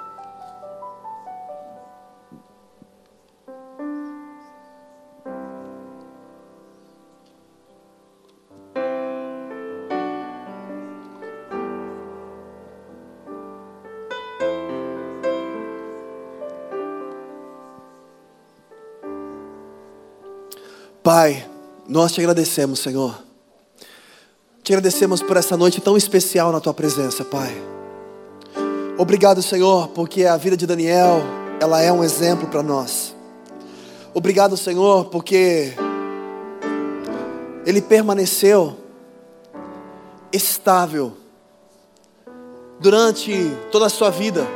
Pai, 21.08 21.42
nós 21.88 22.12
te 22.12 22.20
agradecemos, 22.20 22.80
Senhor. 22.80 23.18
Te 24.62 24.74
agradecemos 24.74 25.22
por 25.22 25.38
essa 25.38 25.56
noite 25.56 25.80
tão 25.80 25.96
especial 25.96 26.52
na 26.52 26.60
tua 26.60 26.74
presença, 26.74 27.24
Pai. 27.24 27.50
Obrigado, 28.98 29.40
Senhor, 29.40 29.88
porque 29.88 30.26
a 30.26 30.36
vida 30.36 30.54
de 30.54 30.66
Daniel, 30.66 31.22
ela 31.60 31.80
é 31.80 31.90
um 31.90 32.04
exemplo 32.04 32.46
para 32.48 32.62
nós. 32.62 33.16
Obrigado, 34.12 34.54
Senhor, 34.54 35.06
porque 35.06 35.72
ele 37.64 37.80
permaneceu 37.80 38.76
estável 40.30 41.14
durante 42.78 43.50
toda 43.72 43.86
a 43.86 43.88
sua 43.88 44.10
vida. 44.10 44.46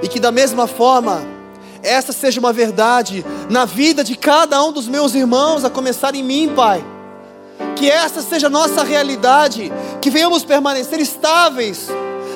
E 0.00 0.06
que 0.06 0.20
da 0.20 0.30
mesma 0.30 0.68
forma, 0.68 1.20
essa 1.82 2.12
seja 2.12 2.40
uma 2.40 2.52
verdade 2.52 3.24
na 3.48 3.64
vida 3.64 4.04
de 4.04 4.16
cada 4.16 4.62
um 4.62 4.72
dos 4.72 4.86
meus 4.86 5.14
irmãos, 5.14 5.64
a 5.64 5.70
começar 5.70 6.14
em 6.14 6.22
mim, 6.22 6.52
Pai. 6.54 6.84
Que 7.76 7.90
essa 7.90 8.20
seja 8.22 8.48
a 8.48 8.50
nossa 8.50 8.82
realidade, 8.82 9.72
que 10.00 10.10
venhamos 10.10 10.44
permanecer 10.44 11.00
estáveis, 11.00 11.88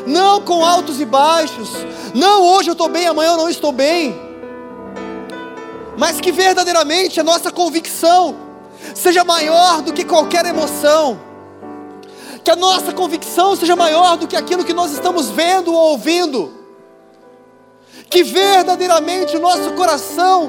não 0.07 0.40
com 0.40 0.64
altos 0.64 1.01
e 1.01 1.05
baixos, 1.05 1.70
não 2.14 2.42
hoje 2.42 2.70
eu 2.70 2.72
estou 2.72 2.88
bem, 2.88 3.07
amanhã 3.07 3.32
eu 3.32 3.36
não 3.36 3.49
estou 3.49 3.72
bem, 3.72 4.14
mas 5.97 6.20
que 6.20 6.32
verdadeiramente 6.32 7.20
a 7.20 7.24
nossa 7.24 7.51
convicção 7.51 8.36
seja 8.95 9.24
maior 9.24 9.82
do 9.82 9.92
que 9.92 10.05
qualquer 10.05 10.45
emoção, 10.47 11.20
que 12.42 12.51
a 12.51 12.57
nossa 12.57 12.92
convicção 12.92 13.57
seja 13.57 13.76
maior 13.76 14.16
do 14.16 14.26
que 14.26 14.36
aquilo 14.36 14.64
que 14.64 14.74
nós 14.74 14.92
estamos 14.92 15.30
vendo 15.30 15.72
ou 15.72 15.92
ouvindo 15.92 16.64
que 18.15 18.23
verdadeiramente 18.23 19.37
o 19.37 19.41
nosso 19.41 19.73
coração 19.73 20.49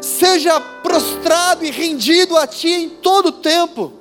seja 0.00 0.60
prostrado 0.60 1.64
e 1.64 1.70
rendido 1.72 2.36
a 2.36 2.46
Ti 2.46 2.68
em 2.68 2.88
todo 2.88 3.26
o 3.26 3.32
tempo, 3.32 3.92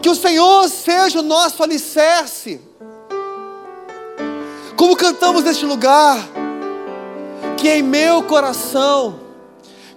que 0.00 0.08
o 0.08 0.14
Senhor 0.14 0.66
seja 0.70 1.18
o 1.18 1.22
nosso 1.22 1.62
alicerce, 1.62 2.58
como 4.78 4.96
cantamos 4.96 5.44
neste 5.44 5.66
lugar, 5.66 6.26
que 7.58 7.68
em 7.68 7.82
meu 7.82 8.22
coração 8.22 9.20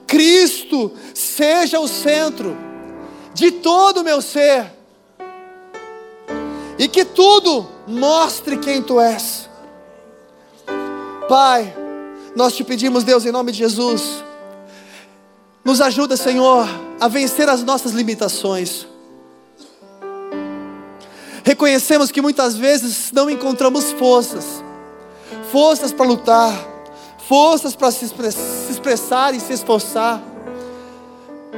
Cristo 0.06 0.91
seja 1.14 1.80
o 1.80 1.88
centro 1.88 2.58
de 3.34 3.49
todo 3.49 4.01
o 4.01 4.03
meu 4.03 4.22
ser, 4.22 4.74
e 6.78 6.89
que 6.89 7.06
tudo 7.06 7.66
mostre 7.88 8.58
quem 8.58 8.82
Tu 8.82 8.99
és. 8.99 9.45
Pai, 11.28 11.76
nós 12.36 12.55
te 12.55 12.63
pedimos, 12.63 13.03
Deus, 13.03 13.26
em 13.26 13.32
nome 13.32 13.51
de 13.51 13.57
Jesus, 13.57 14.23
nos 15.63 15.82
ajuda, 15.82 16.15
Senhor, 16.15 16.67
a 16.99 17.07
vencer 17.07 17.49
as 17.49 17.63
nossas 17.63 17.93
limitações. 17.93 18.86
Reconhecemos 21.43 22.11
que 22.11 22.21
muitas 22.21 22.55
vezes 22.55 23.11
não 23.11 23.28
encontramos 23.30 23.91
forças, 23.93 24.45
forças 25.51 25.91
para 25.91 26.05
lutar, 26.05 26.53
forças 27.28 27.76
para 27.76 27.89
se 27.91 28.05
expressar 28.69 29.34
e 29.34 29.39
se 29.39 29.53
esforçar. 29.53 30.21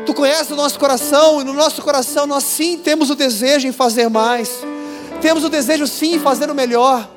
Tu 0.05 0.13
conheces 0.13 0.51
o 0.51 0.55
nosso 0.55 0.79
coração, 0.79 1.41
e 1.41 1.43
no 1.43 1.51
nosso 1.53 1.81
coração 1.81 2.25
nós 2.25 2.45
sim 2.45 2.77
temos 2.77 3.09
o 3.09 3.15
desejo 3.15 3.67
em 3.67 3.73
fazer 3.73 4.09
mais, 4.09 4.61
temos 5.21 5.43
o 5.43 5.49
desejo 5.49 5.87
sim 5.87 6.15
em 6.15 6.19
fazer 6.19 6.49
o 6.49 6.55
melhor. 6.55 7.16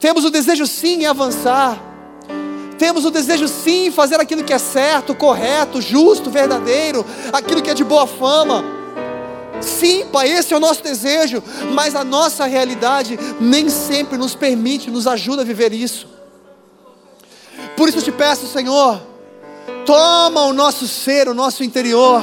Temos 0.00 0.24
o 0.24 0.30
desejo 0.30 0.66
sim 0.66 1.02
em 1.02 1.06
avançar. 1.06 1.78
Temos 2.78 3.04
o 3.04 3.10
desejo 3.10 3.46
sim 3.48 3.86
em 3.86 3.90
fazer 3.90 4.20
aquilo 4.20 4.44
que 4.44 4.52
é 4.52 4.58
certo, 4.58 5.14
correto, 5.14 5.80
justo, 5.80 6.30
verdadeiro, 6.30 7.04
aquilo 7.32 7.62
que 7.62 7.70
é 7.70 7.74
de 7.74 7.84
boa 7.84 8.06
fama. 8.06 8.64
Sim, 9.60 10.06
Pai, 10.12 10.28
esse 10.28 10.52
é 10.52 10.56
o 10.56 10.60
nosso 10.60 10.82
desejo, 10.82 11.42
mas 11.72 11.94
a 11.94 12.04
nossa 12.04 12.44
realidade 12.44 13.18
nem 13.40 13.68
sempre 13.68 14.18
nos 14.18 14.34
permite, 14.34 14.90
nos 14.90 15.06
ajuda 15.06 15.42
a 15.42 15.44
viver 15.44 15.72
isso. 15.72 16.08
Por 17.76 17.88
isso 17.88 17.98
eu 17.98 18.02
te 18.02 18.12
peço, 18.12 18.46
Senhor, 18.46 19.00
toma 19.86 20.42
o 20.42 20.52
nosso 20.52 20.86
ser, 20.86 21.28
o 21.28 21.34
nosso 21.34 21.64
interior, 21.64 22.22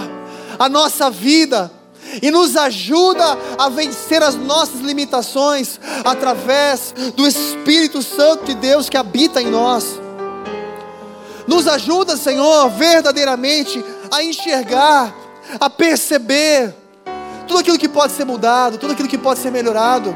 a 0.59 0.69
nossa 0.69 1.09
vida, 1.09 1.71
e 2.21 2.31
nos 2.31 2.55
ajuda 2.55 3.37
a 3.57 3.69
vencer 3.69 4.23
as 4.23 4.35
nossas 4.35 4.81
limitações 4.81 5.79
através 6.03 6.93
do 7.15 7.27
Espírito 7.27 8.01
Santo 8.01 8.45
de 8.45 8.55
Deus 8.55 8.89
que 8.89 8.97
habita 8.97 9.41
em 9.41 9.47
nós. 9.47 9.99
Nos 11.47 11.67
ajuda, 11.67 12.17
Senhor, 12.17 12.69
verdadeiramente 12.69 13.83
a 14.09 14.23
enxergar, 14.23 15.13
a 15.59 15.69
perceber 15.69 16.73
tudo 17.47 17.59
aquilo 17.59 17.77
que 17.77 17.89
pode 17.89 18.13
ser 18.13 18.25
mudado, 18.25 18.77
tudo 18.77 18.93
aquilo 18.93 19.07
que 19.07 19.17
pode 19.17 19.39
ser 19.39 19.51
melhorado. 19.51 20.15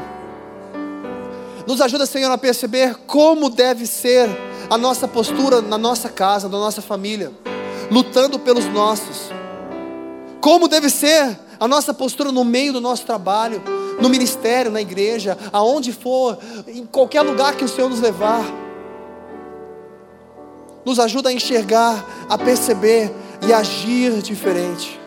Nos 1.66 1.80
ajuda, 1.80 2.06
Senhor, 2.06 2.30
a 2.30 2.38
perceber 2.38 2.94
como 3.06 3.50
deve 3.50 3.86
ser 3.86 4.28
a 4.70 4.78
nossa 4.78 5.06
postura 5.06 5.60
na 5.60 5.76
nossa 5.76 6.08
casa, 6.08 6.48
na 6.48 6.58
nossa 6.58 6.80
família, 6.80 7.32
lutando 7.90 8.38
pelos 8.38 8.64
nossos. 8.66 9.30
Como 10.40 10.68
deve 10.68 10.88
ser 10.88 11.36
a 11.58 11.66
nossa 11.66 11.94
postura 11.94 12.30
no 12.30 12.44
meio 12.44 12.72
do 12.72 12.80
nosso 12.80 13.04
trabalho, 13.04 13.62
no 14.00 14.08
ministério, 14.08 14.70
na 14.70 14.80
igreja, 14.80 15.36
aonde 15.52 15.92
for, 15.92 16.38
em 16.66 16.84
qualquer 16.84 17.22
lugar 17.22 17.56
que 17.56 17.64
o 17.64 17.68
Senhor 17.68 17.88
nos 17.88 18.00
levar. 18.00 18.44
Nos 20.84 20.98
ajuda 20.98 21.30
a 21.30 21.32
enxergar, 21.32 22.04
a 22.28 22.38
perceber 22.38 23.12
e 23.46 23.52
agir 23.52 24.22
diferente. 24.22 25.00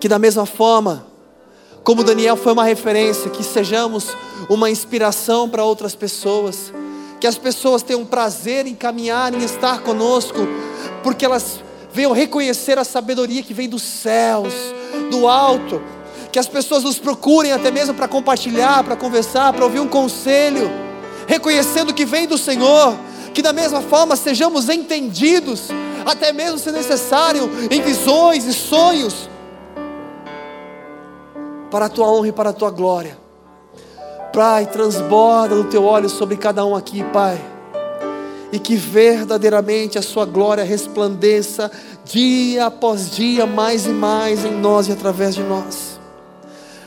Que 0.00 0.08
da 0.08 0.18
mesma 0.18 0.46
forma, 0.46 1.06
como 1.84 2.02
Daniel 2.02 2.36
foi 2.36 2.52
uma 2.52 2.64
referência, 2.64 3.30
que 3.30 3.44
sejamos 3.44 4.08
uma 4.48 4.70
inspiração 4.70 5.48
para 5.48 5.64
outras 5.64 5.94
pessoas, 5.94 6.72
que 7.20 7.26
as 7.26 7.38
pessoas 7.38 7.82
tenham 7.82 8.04
prazer 8.04 8.66
em 8.66 8.74
caminhar, 8.74 9.32
em 9.32 9.44
estar 9.44 9.82
conosco, 9.82 10.38
porque 11.02 11.24
elas 11.24 11.60
venham 11.96 12.12
reconhecer 12.12 12.78
a 12.78 12.84
sabedoria 12.84 13.42
que 13.42 13.54
vem 13.54 13.70
dos 13.70 13.80
céus, 13.80 14.52
do 15.10 15.26
alto, 15.26 15.82
que 16.30 16.38
as 16.38 16.46
pessoas 16.46 16.84
nos 16.84 16.98
procurem 16.98 17.52
até 17.52 17.70
mesmo 17.70 17.94
para 17.94 18.06
compartilhar, 18.06 18.84
para 18.84 18.94
conversar, 18.94 19.54
para 19.54 19.64
ouvir 19.64 19.80
um 19.80 19.88
conselho, 19.88 20.70
reconhecendo 21.26 21.94
que 21.94 22.04
vem 22.04 22.26
do 22.26 22.36
Senhor, 22.36 22.94
que 23.32 23.40
da 23.40 23.50
mesma 23.50 23.80
forma 23.80 24.14
sejamos 24.14 24.68
entendidos, 24.68 25.68
até 26.04 26.34
mesmo 26.34 26.58
se 26.58 26.70
necessário, 26.70 27.48
em 27.70 27.80
visões 27.80 28.44
e 28.44 28.52
sonhos, 28.52 29.30
para 31.70 31.86
a 31.86 31.88
tua 31.88 32.12
honra 32.12 32.28
e 32.28 32.32
para 32.32 32.50
a 32.50 32.52
tua 32.52 32.70
glória. 32.70 33.16
Pai, 34.34 34.66
transborda 34.66 35.54
o 35.54 35.64
teu 35.64 35.82
óleo 35.82 36.10
sobre 36.10 36.36
cada 36.36 36.62
um 36.66 36.76
aqui, 36.76 37.02
Pai 37.04 37.55
e 38.52 38.58
que 38.58 38.76
verdadeiramente 38.76 39.98
a 39.98 40.02
Sua 40.02 40.24
glória 40.24 40.64
resplandeça 40.64 41.70
dia 42.04 42.66
após 42.66 43.10
dia, 43.10 43.46
mais 43.46 43.86
e 43.86 43.90
mais 43.90 44.44
em 44.44 44.52
nós 44.52 44.88
e 44.88 44.92
através 44.92 45.34
de 45.34 45.42
nós. 45.42 45.98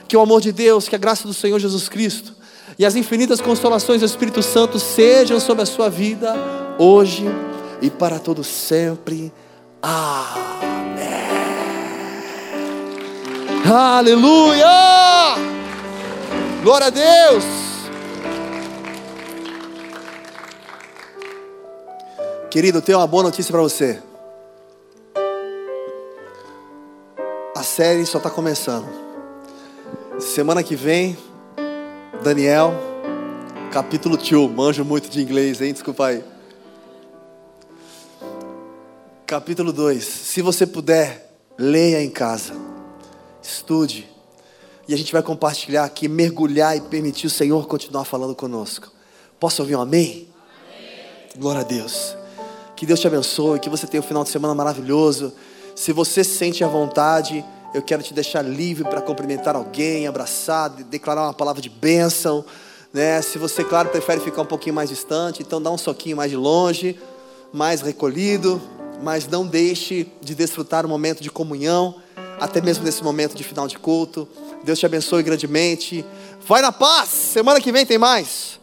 Que 0.08 0.18
o 0.18 0.22
amor 0.22 0.42
de 0.42 0.52
Deus, 0.52 0.88
que 0.88 0.96
a 0.96 1.00
graça 1.00 1.28
do 1.28 1.34
Senhor 1.34 1.60
Jesus 1.60 1.90
Cristo 1.90 2.34
e 2.78 2.86
as 2.86 2.96
infinitas 2.96 3.42
consolações 3.42 4.00
do 4.00 4.06
Espírito 4.06 4.42
Santo 4.42 4.80
sejam 4.80 5.40
sobre 5.40 5.64
a 5.64 5.66
sua 5.66 5.90
vida, 5.90 6.34
hoje 6.78 7.26
e 7.82 7.90
para 7.90 8.20
todo 8.20 8.44
sempre. 8.44 9.32
Amém. 9.82 11.10
Aleluia! 13.72 14.66
Glória 16.64 16.88
a 16.88 16.90
Deus! 16.90 17.69
Querido, 22.50 22.80
eu 22.80 22.82
tenho 22.82 22.98
uma 22.98 23.08
boa 23.08 23.24
notícia 23.24 23.52
para 23.52 23.62
você. 23.62 24.02
série 27.80 28.06
só 28.06 28.18
está 28.18 28.30
começando. 28.30 28.90
Semana 30.20 30.62
que 30.62 30.76
vem, 30.76 31.18
Daniel, 32.22 32.74
capítulo 33.72 34.18
2. 34.18 34.52
Manjo 34.52 34.84
muito 34.84 35.08
de 35.08 35.22
inglês, 35.22 35.62
hein? 35.62 35.72
Desculpa 35.72 36.08
aí. 36.08 36.24
Capítulo 39.26 39.72
2. 39.72 40.04
Se 40.04 40.42
você 40.42 40.68
puder, 40.68 41.32
leia 41.58 42.04
em 42.04 42.10
casa. 42.10 42.54
Estude. 43.42 44.10
E 44.86 44.94
a 44.94 44.98
gente 44.98 45.14
vai 45.14 45.22
compartilhar 45.24 45.86
aqui, 45.86 46.10
mergulhar 46.10 46.76
e 46.76 46.82
permitir 46.82 47.28
o 47.28 47.30
Senhor 47.30 47.66
continuar 47.66 48.04
falando 48.04 48.36
conosco. 48.36 48.92
Posso 49.40 49.62
ouvir 49.62 49.78
um 49.78 49.82
amém? 49.82 50.28
amém? 50.68 51.32
Glória 51.38 51.62
a 51.62 51.64
Deus. 51.64 52.19
Que 52.80 52.86
Deus 52.86 53.02
te 53.02 53.08
abençoe, 53.08 53.60
que 53.60 53.70
você 53.70 53.86
tenha 53.86 54.00
um 54.00 54.08
final 54.08 54.24
de 54.24 54.30
semana 54.30 54.56
maravilhoso. 54.56 55.34
Se 55.76 55.92
você 55.92 56.24
sente 56.24 56.64
a 56.64 56.68
vontade, 56.70 57.44
eu 57.74 57.82
quero 57.82 58.02
te 58.02 58.14
deixar 58.14 58.42
livre 58.42 58.86
para 58.86 59.02
cumprimentar 59.02 59.54
alguém, 59.54 60.08
abraçar, 60.08 60.70
declarar 60.70 61.24
uma 61.24 61.34
palavra 61.34 61.62
de 61.62 61.68
bênção. 61.68 62.46
Né? 62.94 63.22
Se 63.22 63.38
você, 63.38 63.66
claro, 63.66 63.90
prefere 63.90 64.22
ficar 64.22 64.44
um 64.44 64.46
pouquinho 64.46 64.74
mais 64.74 64.88
distante, 64.88 65.42
então 65.42 65.62
dá 65.62 65.70
um 65.70 65.78
soquinho 65.78 66.16
mais 66.16 66.32
de 66.32 66.38
longe, 66.38 66.98
mais 67.52 67.82
recolhido, 67.82 68.62
mas 69.04 69.28
não 69.28 69.46
deixe 69.46 70.10
de 70.22 70.34
desfrutar 70.34 70.86
o 70.86 70.90
momento 70.90 71.22
de 71.22 71.30
comunhão, 71.30 71.96
até 72.40 72.62
mesmo 72.62 72.86
nesse 72.86 73.04
momento 73.04 73.36
de 73.36 73.44
final 73.44 73.68
de 73.68 73.78
culto. 73.78 74.26
Deus 74.64 74.80
te 74.80 74.86
abençoe 74.86 75.22
grandemente. 75.22 76.06
Vai 76.48 76.62
na 76.62 76.72
paz. 76.72 77.10
Semana 77.10 77.60
que 77.60 77.74
vem 77.74 77.86
tem 77.86 77.98
mais. 77.98 78.59